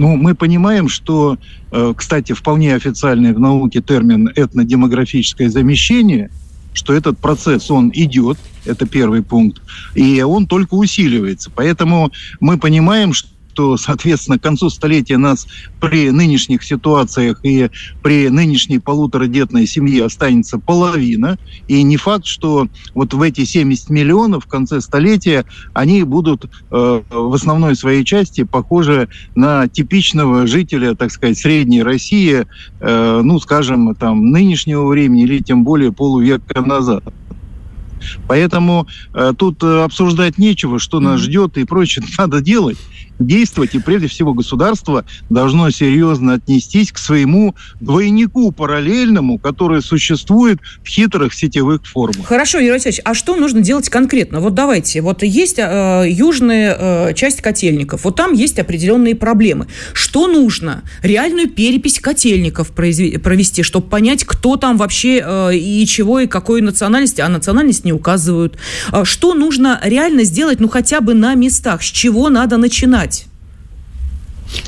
Ну, 0.00 0.16
мы 0.16 0.34
понимаем, 0.34 0.88
что, 0.88 1.36
э, 1.72 1.92
кстати, 1.94 2.32
вполне 2.32 2.74
официальный 2.74 3.34
в 3.34 3.38
науке 3.38 3.82
термин 3.82 4.30
этнодемографическое 4.34 5.50
замещение, 5.50 6.30
что 6.72 6.94
этот 6.94 7.18
процесс, 7.18 7.70
он 7.70 7.90
идет, 7.92 8.38
это 8.64 8.86
первый 8.86 9.22
пункт, 9.22 9.60
и 9.94 10.22
он 10.22 10.46
только 10.46 10.72
усиливается. 10.72 11.50
Поэтому 11.54 12.12
мы 12.40 12.56
понимаем, 12.56 13.12
что 13.12 13.28
что, 13.50 13.76
соответственно, 13.76 14.38
к 14.38 14.42
концу 14.42 14.70
столетия 14.70 15.18
нас 15.18 15.46
при 15.80 16.10
нынешних 16.10 16.62
ситуациях 16.62 17.40
и 17.42 17.68
при 18.00 18.28
нынешней 18.28 18.78
полуторадетной 18.78 19.66
семье 19.66 20.04
останется 20.04 20.58
половина. 20.58 21.36
И 21.66 21.82
не 21.82 21.96
факт, 21.96 22.26
что 22.26 22.68
вот 22.94 23.12
в 23.12 23.20
эти 23.22 23.44
70 23.44 23.90
миллионов 23.90 24.44
в 24.44 24.48
конце 24.48 24.80
столетия 24.80 25.44
они 25.72 26.04
будут 26.04 26.44
э, 26.44 27.02
в 27.10 27.34
основной 27.34 27.74
своей 27.74 28.04
части 28.04 28.44
похожи 28.44 29.08
на 29.34 29.66
типичного 29.66 30.46
жителя, 30.46 30.94
так 30.94 31.10
сказать, 31.10 31.36
средней 31.36 31.82
России, 31.82 32.46
э, 32.80 33.20
ну, 33.24 33.40
скажем, 33.40 33.96
там, 33.96 34.30
нынешнего 34.30 34.86
времени 34.86 35.24
или 35.24 35.42
тем 35.42 35.64
более 35.64 35.92
полувека 35.92 36.60
назад. 36.60 37.02
Поэтому 38.26 38.86
э, 39.12 39.32
тут 39.36 39.62
э, 39.62 39.82
обсуждать 39.82 40.38
нечего, 40.38 40.78
что 40.78 41.00
нас 41.00 41.20
ждет 41.20 41.58
и 41.58 41.64
прочее. 41.64 42.04
Надо 42.18 42.40
делать 42.40 42.78
действовать, 43.20 43.74
и 43.74 43.78
прежде 43.78 44.08
всего 44.08 44.34
государство 44.34 45.04
должно 45.28 45.70
серьезно 45.70 46.34
отнестись 46.34 46.90
к 46.90 46.98
своему 46.98 47.54
двойнику 47.80 48.50
параллельному, 48.50 49.38
который 49.38 49.82
существует 49.82 50.58
в 50.82 50.88
хитрых 50.88 51.34
сетевых 51.34 51.86
формах. 51.86 52.26
Хорошо, 52.26 52.58
Юрий 52.58 52.72
Васильевич, 52.72 53.00
а 53.04 53.14
что 53.14 53.36
нужно 53.36 53.60
делать 53.60 53.88
конкретно? 53.88 54.40
Вот 54.40 54.54
давайте, 54.54 55.00
вот 55.02 55.22
есть 55.22 55.58
э, 55.58 56.04
южная 56.08 56.76
э, 57.10 57.14
часть 57.14 57.42
котельников, 57.42 58.04
вот 58.04 58.16
там 58.16 58.32
есть 58.32 58.58
определенные 58.58 59.14
проблемы. 59.14 59.66
Что 59.92 60.26
нужно? 60.26 60.82
Реальную 61.02 61.48
перепись 61.48 62.00
котельников 62.00 62.70
провести, 62.70 63.62
чтобы 63.62 63.88
понять, 63.88 64.24
кто 64.24 64.56
там 64.56 64.76
вообще 64.76 65.22
э, 65.24 65.56
и 65.56 65.86
чего, 65.86 66.20
и 66.20 66.26
какой 66.26 66.62
национальности, 66.62 67.20
а 67.20 67.28
национальность 67.28 67.84
не 67.84 67.92
указывают. 67.92 68.56
Э, 68.92 69.04
что 69.04 69.34
нужно 69.34 69.80
реально 69.84 70.24
сделать, 70.24 70.60
ну 70.60 70.68
хотя 70.68 71.00
бы 71.00 71.14
на 71.14 71.34
местах, 71.34 71.82
с 71.82 71.86
чего 71.86 72.28
надо 72.28 72.56
начинать? 72.56 73.09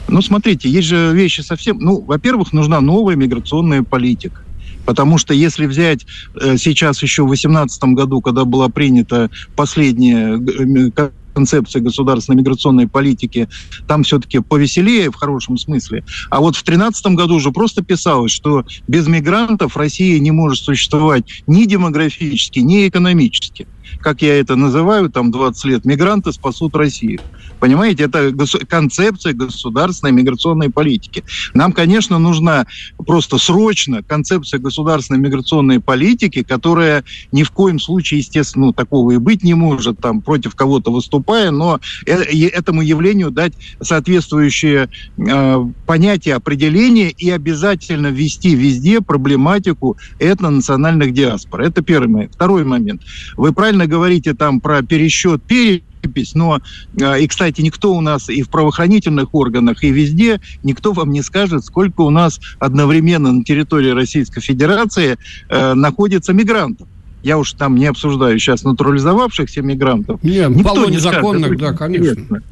Ну, 0.08 0.22
смотрите, 0.22 0.68
есть 0.68 0.88
же 0.88 1.12
вещи 1.14 1.40
совсем... 1.40 1.78
Ну, 1.78 2.00
во-первых, 2.00 2.52
нужна 2.52 2.80
новая 2.80 3.16
миграционная 3.16 3.82
политика. 3.82 4.42
Потому 4.84 5.18
что 5.18 5.32
если 5.32 5.66
взять 5.66 6.06
э, 6.34 6.56
сейчас 6.56 7.02
еще 7.02 7.22
в 7.22 7.28
2018 7.28 7.84
году, 7.94 8.20
когда 8.20 8.44
была 8.44 8.68
принята 8.68 9.30
последняя 9.54 10.36
э, 10.36 11.10
концепция 11.32 11.80
государственной 11.80 12.36
миграционной 12.36 12.88
политики, 12.88 13.48
там 13.86 14.02
все-таки 14.02 14.40
повеселее 14.40 15.10
в 15.10 15.14
хорошем 15.14 15.56
смысле. 15.56 16.04
А 16.30 16.40
вот 16.40 16.56
в 16.56 16.64
2013 16.64 17.06
году 17.14 17.36
уже 17.36 17.50
просто 17.52 17.82
писалось, 17.82 18.32
что 18.32 18.64
без 18.88 19.06
мигрантов 19.06 19.76
Россия 19.76 20.18
не 20.18 20.30
может 20.30 20.62
существовать 20.62 21.24
ни 21.46 21.64
демографически, 21.64 22.58
ни 22.58 22.88
экономически. 22.88 23.66
Как 24.02 24.20
я 24.22 24.38
это 24.38 24.56
называю, 24.56 25.08
там 25.10 25.30
20 25.30 25.64
лет, 25.64 25.84
мигранты 25.84 26.32
спасут 26.32 26.74
Россию. 26.74 27.20
Понимаете, 27.60 28.04
это 28.04 28.34
концепция 28.68 29.32
государственной 29.34 30.10
миграционной 30.12 30.68
политики. 30.68 31.22
Нам, 31.54 31.72
конечно, 31.72 32.18
нужна 32.18 32.66
просто 32.98 33.38
срочно 33.38 34.02
концепция 34.02 34.58
государственной 34.58 35.20
миграционной 35.20 35.78
политики, 35.78 36.42
которая 36.42 37.04
ни 37.30 37.44
в 37.44 37.52
коем 37.52 37.78
случае, 37.78 38.18
естественно, 38.18 38.66
ну, 38.66 38.72
такого 38.72 39.12
и 39.12 39.16
быть 39.16 39.44
не 39.44 39.54
может, 39.54 40.00
там, 40.00 40.22
против 40.22 40.54
кого-то 40.54 40.90
выступая, 40.90 41.50
но 41.50 41.80
э, 42.06 42.12
этому 42.48 42.82
явлению 42.82 43.30
дать 43.30 43.52
соответствующее 43.80 44.88
э, 45.16 45.64
понятие, 45.86 46.34
определение 46.34 47.10
и 47.10 47.30
обязательно 47.30 48.08
ввести 48.08 48.54
везде 48.54 49.00
проблематику 49.00 49.96
этнонациональных 50.18 51.12
диаспор. 51.12 51.62
Это 51.62 51.82
первый 51.82 52.08
момент. 52.08 52.34
Второй 52.34 52.64
момент. 52.64 53.02
Вы 53.36 53.52
правильно 53.52 53.86
говорите 53.92 54.32
там 54.32 54.60
про 54.60 54.82
пересчет 54.82 55.42
перепись, 55.42 56.34
но, 56.34 56.60
а, 57.00 57.18
и, 57.18 57.26
кстати, 57.26 57.60
никто 57.60 57.94
у 57.94 58.00
нас 58.00 58.30
и 58.30 58.42
в 58.42 58.48
правоохранительных 58.48 59.34
органах, 59.34 59.84
и 59.84 59.90
везде, 59.90 60.40
никто 60.62 60.92
вам 60.92 61.10
не 61.10 61.20
скажет, 61.20 61.62
сколько 61.64 62.00
у 62.00 62.10
нас 62.10 62.40
одновременно 62.58 63.32
на 63.32 63.44
территории 63.44 63.90
Российской 63.90 64.40
Федерации 64.40 65.18
э, 65.50 65.74
находится 65.74 66.32
мигрантов. 66.32 66.88
Я 67.22 67.36
уж 67.36 67.52
там 67.52 67.76
не 67.76 67.86
обсуждаю 67.86 68.38
сейчас 68.38 68.64
натурализовавшихся 68.64 69.60
мигрантов. 69.60 70.22
Нет, 70.24 70.50
Никто 70.50 70.86
не 70.86 70.96
незаконных, 70.96 71.54
скажет, 71.54 71.60
да, 71.60 71.72
конечно. 71.74 72.42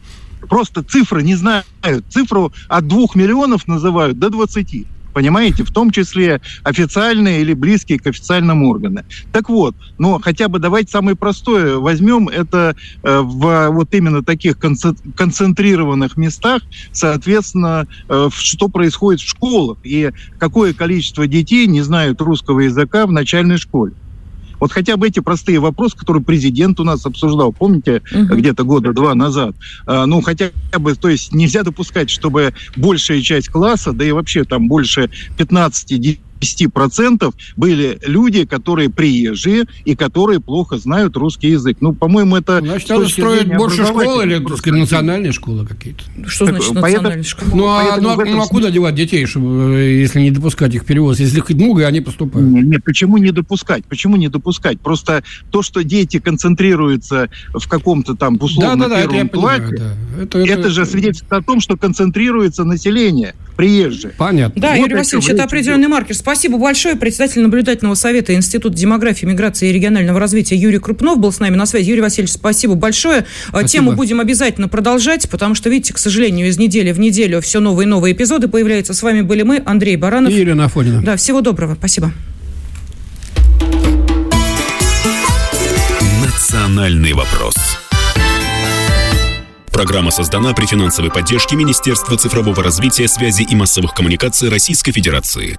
просто 0.48 0.82
цифры 0.82 1.22
не 1.22 1.36
знают. 1.36 1.64
Цифру 2.10 2.52
от 2.68 2.86
двух 2.86 3.16
миллионов 3.16 3.66
называют 3.66 4.18
до 4.18 4.28
20 4.28 4.86
понимаете, 5.12 5.64
в 5.64 5.70
том 5.70 5.90
числе 5.90 6.40
официальные 6.62 7.42
или 7.42 7.54
близкие 7.54 7.98
к 7.98 8.06
официальным 8.06 8.64
органам. 8.64 9.04
Так 9.32 9.48
вот, 9.48 9.74
но 9.98 10.18
хотя 10.20 10.48
бы 10.48 10.58
давайте 10.58 10.90
самое 10.90 11.16
простое 11.16 11.76
возьмем, 11.76 12.28
это 12.28 12.74
э, 13.02 13.20
в 13.20 13.68
вот 13.70 13.88
именно 13.92 14.22
таких 14.22 14.58
концентрированных 14.58 16.16
местах, 16.16 16.62
соответственно, 16.92 17.86
э, 18.08 18.28
что 18.32 18.68
происходит 18.68 19.20
в 19.20 19.28
школах 19.28 19.78
и 19.82 20.10
какое 20.38 20.74
количество 20.74 21.26
детей 21.26 21.66
не 21.66 21.82
знают 21.82 22.20
русского 22.20 22.60
языка 22.60 23.06
в 23.06 23.12
начальной 23.12 23.58
школе. 23.58 23.92
Вот 24.60 24.72
хотя 24.72 24.96
бы 24.96 25.08
эти 25.08 25.20
простые 25.20 25.58
вопросы, 25.58 25.96
которые 25.96 26.22
президент 26.22 26.78
у 26.80 26.84
нас 26.84 27.04
обсуждал, 27.06 27.52
помните, 27.52 28.02
угу. 28.12 28.36
где-то 28.36 28.64
года 28.64 28.92
два 28.92 29.14
назад. 29.14 29.56
А, 29.86 30.06
ну, 30.06 30.20
хотя 30.20 30.50
бы, 30.78 30.94
то 30.94 31.08
есть 31.08 31.32
нельзя 31.32 31.62
допускать, 31.62 32.10
чтобы 32.10 32.54
большая 32.76 33.22
часть 33.22 33.48
класса, 33.48 33.92
да 33.92 34.04
и 34.04 34.12
вообще 34.12 34.44
там 34.44 34.68
больше 34.68 35.10
15 35.36 36.20
10% 36.40 37.32
были 37.56 37.98
люди, 38.06 38.44
которые 38.44 38.90
приезжие 38.90 39.64
и 39.84 39.94
которые 39.94 40.40
плохо 40.40 40.78
знают 40.78 41.16
русский 41.16 41.48
язык. 41.50 41.78
Ну, 41.80 41.92
по-моему, 41.92 42.36
это... 42.36 42.60
Значит, 42.60 42.88
надо 42.88 43.08
строить 43.08 43.48
больше 43.56 43.84
школ 43.84 44.20
или, 44.22 44.42
сказать, 44.56 44.80
национальные 44.80 45.32
школы 45.32 45.66
какие-то? 45.66 46.04
Что 46.26 46.46
так, 46.46 46.56
значит 46.56 46.74
национальные 46.74 47.24
школы? 47.24 47.50
Ну, 47.54 47.66
а, 47.66 47.96
ну, 48.00 48.10
а, 48.10 48.24
ну, 48.24 48.42
а 48.42 48.46
куда 48.46 48.70
девать 48.70 48.94
детей, 48.94 49.26
чтобы, 49.26 49.78
если 49.78 50.20
не 50.20 50.30
допускать 50.30 50.74
их 50.74 50.84
перевоз? 50.84 51.20
Если 51.20 51.40
хоть 51.40 51.56
много, 51.56 51.86
они 51.86 52.00
поступают. 52.00 52.48
Нет, 52.48 52.64
нет, 52.64 52.84
почему 52.84 53.18
не 53.18 53.30
допускать? 53.30 53.84
Почему 53.84 54.16
не 54.16 54.28
допускать? 54.28 54.80
Просто 54.80 55.22
то, 55.50 55.62
что 55.62 55.82
дети 55.82 56.18
концентрируются 56.18 57.28
в 57.52 57.68
каком-то 57.68 58.14
там 58.14 58.38
условно 58.40 58.88
да, 58.88 58.96
да, 58.96 59.00
первом 59.02 59.26
это 59.26 59.38
классе, 59.38 59.62
понимаю, 59.62 59.96
да. 60.16 60.22
это, 60.22 60.38
это, 60.38 60.60
это 60.60 60.70
же 60.70 60.86
свидетельствует 60.86 61.32
о 61.32 61.42
том, 61.42 61.60
что 61.60 61.76
концентрируется 61.76 62.64
население 62.64 63.34
приезжие. 63.56 64.14
Понятно. 64.16 64.60
Да, 64.60 64.70
вот 64.70 64.78
Юрий 64.78 64.94
Васильевич, 64.94 65.28
это 65.28 65.44
определенный 65.44 65.88
маркер. 65.88 66.14
Спасибо 66.30 66.58
большое. 66.58 66.94
Председатель 66.94 67.40
наблюдательного 67.40 67.96
совета 67.96 68.32
Института 68.36 68.76
демографии, 68.76 69.26
миграции 69.26 69.68
и 69.68 69.72
регионального 69.72 70.20
развития 70.20 70.54
Юрий 70.54 70.78
Крупнов 70.78 71.18
был 71.18 71.32
с 71.32 71.40
нами 71.40 71.56
на 71.56 71.66
связи. 71.66 71.90
Юрий 71.90 72.02
Васильевич, 72.02 72.34
спасибо 72.34 72.76
большое. 72.76 73.26
А, 73.48 73.58
спасибо. 73.58 73.68
Тему 73.68 73.92
будем 73.94 74.20
обязательно 74.20 74.68
продолжать, 74.68 75.28
потому 75.28 75.56
что, 75.56 75.70
видите, 75.70 75.92
к 75.92 75.98
сожалению, 75.98 76.46
из 76.46 76.56
недели 76.56 76.92
в 76.92 77.00
неделю 77.00 77.40
все 77.40 77.58
новые 77.58 77.86
и 77.86 77.88
новые 77.88 78.14
эпизоды 78.14 78.46
появляются. 78.46 78.94
С 78.94 79.02
вами 79.02 79.22
были 79.22 79.42
мы, 79.42 79.60
Андрей 79.66 79.96
Баранов. 79.96 80.32
И 80.32 80.38
Ирина 80.38 80.66
Афонина. 80.66 81.02
Да, 81.02 81.16
всего 81.16 81.40
доброго. 81.40 81.74
Спасибо. 81.74 82.12
Национальный 86.24 87.12
вопрос. 87.12 87.56
Программа 89.72 90.12
создана 90.12 90.52
при 90.52 90.66
финансовой 90.66 91.10
поддержке 91.10 91.56
Министерства 91.56 92.16
цифрового 92.16 92.62
развития, 92.62 93.08
связи 93.08 93.42
и 93.42 93.56
массовых 93.56 93.94
коммуникаций 93.94 94.48
Российской 94.48 94.92
Федерации. 94.92 95.58